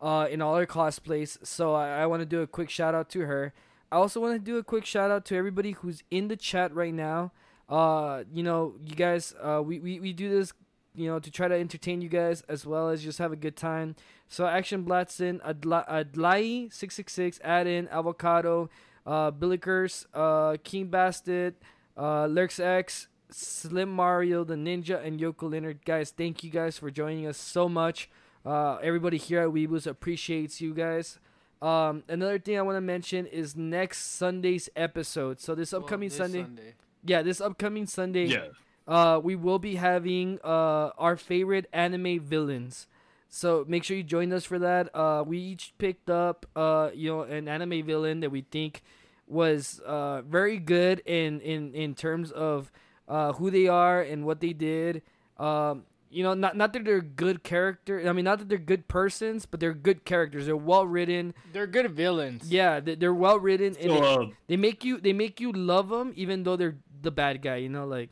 uh, 0.00 0.26
in 0.30 0.42
all 0.42 0.56
her 0.56 0.66
cosplays. 0.66 1.38
So 1.46 1.74
I, 1.74 2.02
I 2.02 2.06
want 2.06 2.20
to 2.20 2.26
do 2.26 2.42
a 2.42 2.46
quick 2.46 2.70
shout 2.70 2.94
out 2.94 3.08
to 3.10 3.20
her. 3.20 3.52
I 3.90 3.96
also 3.96 4.20
want 4.20 4.34
to 4.34 4.38
do 4.40 4.56
a 4.58 4.64
quick 4.64 4.84
shout 4.84 5.10
out 5.10 5.24
to 5.26 5.36
everybody 5.36 5.72
who's 5.72 6.02
in 6.10 6.28
the 6.28 6.36
chat 6.36 6.74
right 6.74 6.92
now. 6.92 7.32
Uh, 7.68 8.24
you 8.32 8.42
know, 8.42 8.74
you 8.84 8.94
guys, 8.94 9.34
uh, 9.40 9.62
we, 9.64 9.78
we, 9.78 10.00
we 10.00 10.12
do 10.12 10.28
this, 10.28 10.52
you 10.94 11.06
know, 11.08 11.18
to 11.18 11.30
try 11.30 11.48
to 11.48 11.54
entertain 11.54 12.00
you 12.00 12.08
guys 12.08 12.42
as 12.48 12.64
well 12.64 12.88
as 12.88 13.02
just 13.02 13.18
have 13.18 13.32
a 13.32 13.36
good 13.36 13.56
time. 13.56 13.96
So 14.28 14.46
Action 14.46 14.84
Blatson, 14.84 15.40
Adla- 15.42 15.88
Adlai 15.88 16.72
six 16.72 16.94
six 16.94 17.12
six, 17.12 17.40
add 17.42 17.66
in 17.66 17.88
Avocado, 17.88 18.70
uh, 19.06 19.30
Billikers, 19.30 20.06
uh, 20.14 20.56
King 20.62 20.86
Bastard, 20.86 21.54
uh, 21.96 22.26
Lurks 22.26 22.58
X, 22.60 23.08
Slim 23.30 23.90
Mario, 23.90 24.44
the 24.44 24.54
Ninja, 24.54 25.04
and 25.04 25.18
Yoko 25.20 25.50
Leonard. 25.50 25.84
Guys, 25.84 26.10
thank 26.10 26.42
you 26.44 26.50
guys 26.50 26.78
for 26.78 26.90
joining 26.90 27.26
us 27.26 27.36
so 27.36 27.68
much. 27.68 28.08
Uh, 28.46 28.76
everybody 28.82 29.16
here 29.16 29.40
at 29.40 29.52
We-Booze 29.52 29.86
appreciates 29.86 30.60
you 30.60 30.74
guys. 30.74 31.18
Um, 31.62 32.02
another 32.08 32.38
thing 32.38 32.58
I 32.58 32.62
want 32.62 32.76
to 32.76 32.80
mention 32.82 33.26
is 33.26 33.56
next 33.56 33.98
Sunday's 34.16 34.68
episode. 34.76 35.40
So 35.40 35.54
this 35.54 35.72
upcoming 35.72 36.10
Well, 36.10 36.18
this 36.18 36.18
Sunday, 36.18 36.42
Sunday. 36.42 36.74
yeah, 37.04 37.22
this 37.22 37.40
upcoming 37.40 37.86
Sunday, 37.86 38.26
Yeah. 38.26 38.48
Uh, 38.86 39.20
we 39.22 39.34
will 39.36 39.58
be 39.58 39.76
having 39.76 40.38
uh, 40.44 40.90
our 40.98 41.16
favorite 41.16 41.66
anime 41.72 42.20
villains. 42.20 42.86
So 43.28 43.64
make 43.66 43.82
sure 43.84 43.96
you 43.96 44.02
join 44.04 44.32
us 44.32 44.44
for 44.44 44.58
that. 44.60 44.94
Uh, 44.94 45.24
we 45.26 45.38
each 45.38 45.74
picked 45.78 46.08
up, 46.10 46.46
uh, 46.54 46.90
you 46.94 47.10
know, 47.10 47.22
an 47.22 47.48
anime 47.48 47.84
villain 47.84 48.20
that 48.20 48.30
we 48.30 48.42
think 48.42 48.82
was 49.26 49.80
uh, 49.84 50.22
very 50.22 50.58
good 50.58 51.00
in, 51.06 51.40
in, 51.40 51.74
in 51.74 51.94
terms 51.94 52.30
of 52.30 52.70
uh, 53.08 53.32
who 53.32 53.50
they 53.50 53.66
are 53.66 54.00
and 54.02 54.24
what 54.24 54.40
they 54.40 54.52
did. 54.52 55.02
Um, 55.38 55.84
you 56.10 56.22
know, 56.22 56.32
not 56.34 56.56
not 56.56 56.72
that 56.74 56.84
they're 56.84 57.00
good 57.00 57.42
character. 57.42 58.08
I 58.08 58.12
mean, 58.12 58.24
not 58.24 58.38
that 58.38 58.48
they're 58.48 58.56
good 58.56 58.86
persons, 58.86 59.46
but 59.46 59.58
they're 59.58 59.74
good 59.74 60.04
characters. 60.04 60.46
They're 60.46 60.56
well 60.56 60.86
written. 60.86 61.34
They're 61.52 61.66
good 61.66 61.90
villains. 61.90 62.48
Yeah, 62.52 62.78
they- 62.78 62.94
they're 62.94 63.12
well 63.12 63.40
written, 63.40 63.74
and 63.74 63.90
So, 63.90 64.00
they, 64.00 64.00
uh, 64.00 64.26
they 64.46 64.56
make 64.56 64.84
you 64.84 65.00
they 65.00 65.12
make 65.12 65.40
you 65.40 65.50
love 65.50 65.88
them 65.88 66.12
even 66.14 66.44
though 66.44 66.54
they're 66.54 66.76
the 67.02 67.10
bad 67.10 67.42
guy. 67.42 67.56
You 67.56 67.68
know, 67.68 67.84
like. 67.84 68.10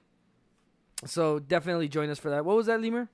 So 1.04 1.38
definitely 1.38 1.88
join 1.88 2.10
us 2.10 2.18
for 2.18 2.30
that. 2.30 2.44
What 2.44 2.56
was 2.56 2.66
that, 2.66 2.80
Lemur? 2.80 3.08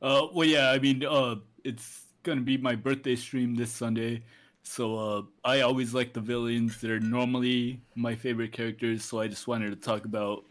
Uh, 0.00 0.28
well, 0.32 0.46
yeah, 0.46 0.70
I 0.70 0.78
mean, 0.78 1.04
uh, 1.04 1.36
it's 1.64 2.02
gonna 2.22 2.40
be 2.42 2.56
my 2.56 2.74
birthday 2.74 3.16
stream 3.16 3.54
this 3.54 3.72
Sunday, 3.72 4.22
so 4.62 4.96
uh, 4.96 5.22
I 5.44 5.60
always 5.60 5.94
like 5.94 6.12
the 6.12 6.20
villains. 6.20 6.80
They're 6.80 7.00
normally 7.00 7.80
my 7.94 8.14
favorite 8.14 8.52
characters, 8.52 9.04
so 9.04 9.20
I 9.20 9.28
just 9.28 9.46
wanted 9.48 9.70
to 9.70 9.76
talk 9.76 10.04
about 10.04 10.44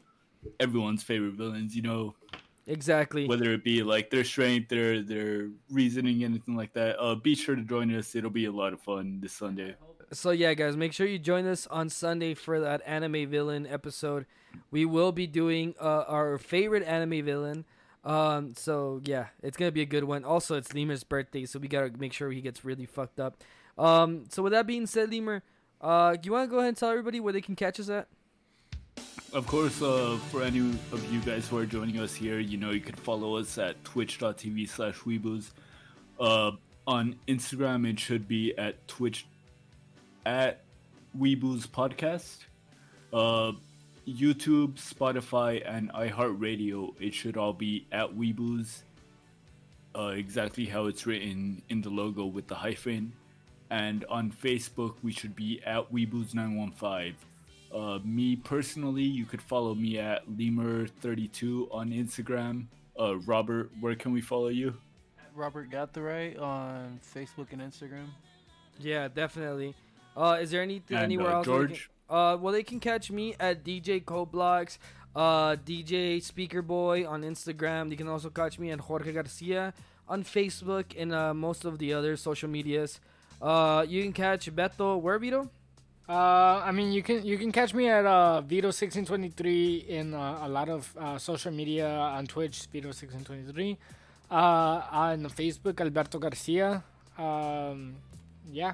everyone's 0.59 1.03
favorite 1.03 1.33
villains. 1.33 1.75
You 1.75 1.83
know, 1.83 2.15
Exactly. 2.67 3.27
whether 3.27 3.51
it 3.53 3.63
be 3.63 3.83
like 3.83 4.09
their 4.09 4.23
strength, 4.23 4.69
their 4.69 5.01
their 5.01 5.49
reasoning, 5.69 6.23
anything 6.23 6.55
like 6.55 6.73
that. 6.73 6.99
Uh, 6.99 7.15
be 7.15 7.35
sure 7.35 7.55
to 7.55 7.63
join 7.63 7.93
us. 7.95 8.15
It'll 8.15 8.29
be 8.29 8.45
a 8.45 8.51
lot 8.51 8.73
of 8.73 8.81
fun 8.81 9.19
this 9.21 9.33
Sunday. 9.33 9.75
So 10.13 10.31
yeah, 10.31 10.53
guys, 10.53 10.77
make 10.77 10.93
sure 10.93 11.07
you 11.07 11.19
join 11.19 11.45
us 11.47 11.67
on 11.67 11.89
Sunday 11.89 12.33
for 12.33 12.59
that 12.59 12.81
anime 12.85 13.29
villain 13.29 13.67
episode. 13.67 14.25
We 14.71 14.85
will 14.85 15.11
be 15.11 15.27
doing 15.27 15.75
uh, 15.79 16.03
our 16.07 16.37
favorite 16.37 16.83
anime 16.83 17.25
villain. 17.25 17.65
Um, 18.05 18.53
so 18.55 19.01
yeah, 19.03 19.27
it's 19.41 19.57
gonna 19.57 19.71
be 19.71 19.81
a 19.81 19.85
good 19.85 20.03
one. 20.03 20.23
Also, 20.23 20.55
it's 20.55 20.73
Lemur's 20.73 21.03
birthday, 21.03 21.45
so 21.45 21.59
we 21.59 21.67
gotta 21.67 21.91
make 21.97 22.13
sure 22.13 22.31
he 22.31 22.41
gets 22.41 22.63
really 22.63 22.85
fucked 22.85 23.19
up. 23.19 23.43
Um, 23.77 24.25
so 24.29 24.43
with 24.43 24.53
that 24.53 24.67
being 24.67 24.85
said, 24.85 25.09
Lemur, 25.11 25.41
uh, 25.81 26.15
you 26.23 26.31
want 26.31 26.49
to 26.49 26.51
go 26.51 26.59
ahead 26.59 26.69
and 26.69 26.77
tell 26.77 26.89
everybody 26.89 27.19
where 27.19 27.33
they 27.33 27.41
can 27.41 27.55
catch 27.55 27.79
us 27.79 27.89
at? 27.89 28.07
Of 29.33 29.47
course, 29.47 29.81
uh, 29.81 30.19
for 30.29 30.43
any 30.43 30.59
of 30.59 31.11
you 31.11 31.19
guys 31.21 31.47
who 31.47 31.57
are 31.57 31.65
joining 31.65 31.99
us 31.99 32.13
here, 32.13 32.39
you 32.39 32.57
know 32.57 32.69
you 32.69 32.81
can 32.81 32.95
follow 32.95 33.37
us 33.37 33.57
at 33.57 33.83
twitch.tv 33.83 34.69
slash 34.69 34.99
weeboos. 34.99 35.49
Uh, 36.19 36.51
on 36.85 37.15
Instagram, 37.27 37.89
it 37.89 37.99
should 37.99 38.27
be 38.27 38.55
at 38.57 38.87
twitch 38.87 39.25
at 40.25 40.61
weeboos 41.17 41.67
podcast. 41.67 42.37
Uh, 43.13 43.53
YouTube, 44.07 44.73
Spotify, 44.73 45.61
and 45.65 45.91
iHeartRadio, 45.93 46.93
it 46.99 47.13
should 47.13 47.37
all 47.37 47.53
be 47.53 47.85
at 47.91 48.09
weeboos. 48.15 48.81
Uh, 49.95 50.07
exactly 50.07 50.65
how 50.65 50.87
it's 50.87 51.05
written 51.05 51.61
in 51.69 51.81
the 51.81 51.89
logo 51.89 52.25
with 52.25 52.47
the 52.47 52.55
hyphen. 52.55 53.13
And 53.69 54.05
on 54.09 54.31
Facebook, 54.31 54.95
we 55.03 55.11
should 55.11 55.35
be 55.35 55.61
at 55.65 55.91
weeboos915. 55.91 57.13
Uh, 57.73 57.99
me 58.03 58.35
personally, 58.35 59.03
you 59.03 59.25
could 59.25 59.41
follow 59.41 59.73
me 59.73 59.97
at 59.97 60.27
lemur32 60.29 61.73
on 61.73 61.89
Instagram. 61.89 62.65
Uh, 62.99 63.17
Robert, 63.19 63.71
where 63.79 63.95
can 63.95 64.11
we 64.11 64.21
follow 64.21 64.49
you? 64.49 64.75
Robert 65.35 65.71
got 65.71 65.93
the 65.93 66.01
right 66.01 66.37
on 66.37 66.99
Facebook 67.15 67.51
and 67.51 67.61
Instagram. 67.61 68.07
Yeah, 68.79 69.07
definitely. 69.07 69.75
Uh, 70.15 70.37
is 70.41 70.51
there 70.51 70.61
anything 70.61 70.97
And, 70.97 71.05
anywhere 71.05 71.27
uh, 71.31 71.35
else? 71.37 71.45
George? 71.45 71.89
can- 72.09 72.15
uh, 72.17 72.37
well, 72.37 72.53
they 72.53 72.63
can 72.63 72.79
catch 72.79 73.09
me 73.09 73.33
at 73.39 73.63
DJ 73.63 74.03
Coblogs, 74.03 74.77
uh, 75.15 75.55
DJ 75.65 76.21
Speaker 76.21 76.61
Boy 76.61 77.07
on 77.07 77.23
Instagram. 77.23 77.89
You 77.89 77.97
can 77.97 78.07
also 78.07 78.29
catch 78.29 78.59
me 78.59 78.69
at 78.71 78.79
Jorge 78.81 79.11
Garcia 79.13 79.73
on 80.07 80.23
Facebook 80.23 80.93
and 80.97 81.13
uh, 81.13 81.33
most 81.33 81.65
of 81.65 81.79
the 81.79 81.93
other 81.93 82.15
social 82.17 82.49
medias. 82.49 82.99
Uh, 83.41 83.85
you 83.87 84.03
can 84.03 84.13
catch 84.13 84.53
Beto 84.53 84.99
where 84.99 85.17
Vito? 85.17 85.49
Uh, 86.07 86.61
I 86.65 86.71
mean, 86.71 86.91
you 86.91 87.01
can 87.01 87.25
you 87.25 87.37
can 87.37 87.51
catch 87.51 87.73
me 87.73 87.87
at 87.89 88.05
uh, 88.05 88.41
Vito 88.41 88.71
sixteen 88.71 89.05
twenty 89.05 89.29
three 89.29 89.85
in 89.87 90.13
uh, 90.13 90.39
a 90.43 90.49
lot 90.49 90.67
of 90.67 90.93
uh, 90.99 91.17
social 91.17 91.51
media 91.51 91.87
on 91.87 92.27
Twitch, 92.27 92.67
Vito 92.71 92.91
sixteen 92.91 93.23
twenty 93.23 93.49
three, 93.51 93.77
uh, 94.29 94.81
on 94.91 95.23
Facebook, 95.29 95.79
Alberto 95.79 96.19
Garcia. 96.19 96.83
Um, 97.17 97.95
yeah, 98.51 98.73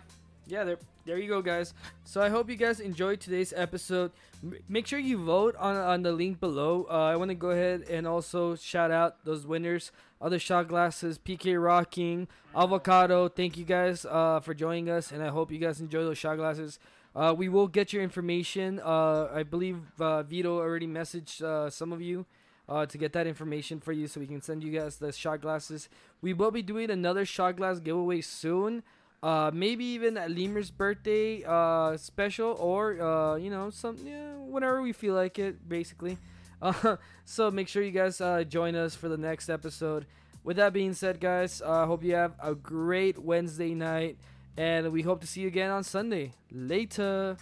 Yeah, 0.49 0.63
there, 0.63 0.77
there 1.05 1.19
you 1.19 1.27
go, 1.29 1.43
guys. 1.43 1.75
So 2.03 2.21
I 2.21 2.29
hope 2.29 2.49
you 2.49 2.55
guys 2.55 2.79
enjoyed 2.79 3.19
today's 3.21 3.53
episode. 3.55 4.11
M- 4.43 4.55
make 4.67 4.87
sure 4.87 4.97
you 4.97 5.23
vote 5.23 5.55
on 5.57 5.76
on 5.76 6.01
the 6.01 6.11
link 6.11 6.39
below. 6.39 6.88
Uh, 6.89 7.05
I 7.05 7.15
want 7.17 7.30
to 7.30 7.35
go 7.35 7.51
ahead 7.51 7.84
and 7.88 8.07
also 8.07 8.55
shout 8.55 8.89
out 8.89 9.23
those 9.26 9.45
winners. 9.45 9.91
Other 10.19 10.39
shot 10.39 10.67
glasses, 10.67 11.19
PK 11.19 11.61
Rocking, 11.63 12.27
Avocado. 12.55 13.30
Thank 13.30 13.57
you 13.57 13.63
guys 13.63 14.05
uh, 14.05 14.39
for 14.39 14.55
joining 14.55 14.89
us, 14.89 15.11
and 15.11 15.21
I 15.21 15.27
hope 15.27 15.51
you 15.51 15.59
guys 15.59 15.80
enjoy 15.80 16.03
those 16.03 16.17
shot 16.17 16.38
glasses. 16.38 16.80
Uh, 17.15 17.35
we 17.38 17.47
will 17.47 17.67
get 17.67 17.93
your 17.93 18.01
information. 18.01 18.80
Uh, 18.84 19.30
I 19.31 19.43
believe 19.43 19.77
uh, 19.99 20.23
Vito 20.23 20.57
already 20.57 20.88
messaged 20.88 21.43
uh, 21.43 21.69
some 21.69 21.93
of 21.93 22.01
you 22.01 22.26
uh, 22.67 22.88
to 22.88 22.97
get 22.97 23.13
that 23.13 23.27
information 23.27 23.80
for 23.80 23.91
you, 23.91 24.07
so 24.07 24.19
we 24.19 24.26
can 24.26 24.41
send 24.41 24.63
you 24.63 24.71
guys 24.71 24.97
the 24.97 25.11
shot 25.11 25.41
glasses. 25.41 25.89
We 26.23 26.34
will 26.34 26.51
be 26.51 26.63
doing 26.63 26.89
another 26.89 27.23
shot 27.23 27.55
glass 27.55 27.80
giveaway 27.80 28.21
soon 28.21 28.81
uh 29.21 29.51
maybe 29.53 29.83
even 29.83 30.17
at 30.17 30.31
lemur's 30.31 30.71
birthday 30.71 31.43
uh 31.45 31.97
special 31.97 32.55
or 32.59 33.01
uh 33.01 33.35
you 33.35 33.49
know 33.49 33.69
some 33.69 33.97
yeah, 34.05 34.33
whenever 34.37 34.81
we 34.81 34.93
feel 34.93 35.13
like 35.13 35.39
it 35.39 35.67
basically. 35.67 36.17
Uh 36.61 36.97
so 37.23 37.49
make 37.49 37.69
sure 37.69 37.81
you 37.81 37.91
guys 37.91 38.19
uh 38.19 38.43
join 38.43 38.75
us 38.75 38.93
for 38.93 39.07
the 39.07 39.15
next 39.17 39.47
episode. 39.49 40.05
With 40.43 40.57
that 40.57 40.73
being 40.73 40.93
said 40.93 41.21
guys 41.21 41.61
i 41.61 41.83
uh, 41.83 41.85
hope 41.85 42.03
you 42.03 42.15
have 42.15 42.33
a 42.43 42.53
great 42.53 43.17
wednesday 43.17 43.73
night 43.73 44.17
and 44.57 44.91
we 44.91 45.01
hope 45.03 45.21
to 45.21 45.27
see 45.27 45.39
you 45.41 45.47
again 45.47 45.71
on 45.71 45.83
sunday. 45.85 46.33
Later 46.51 47.37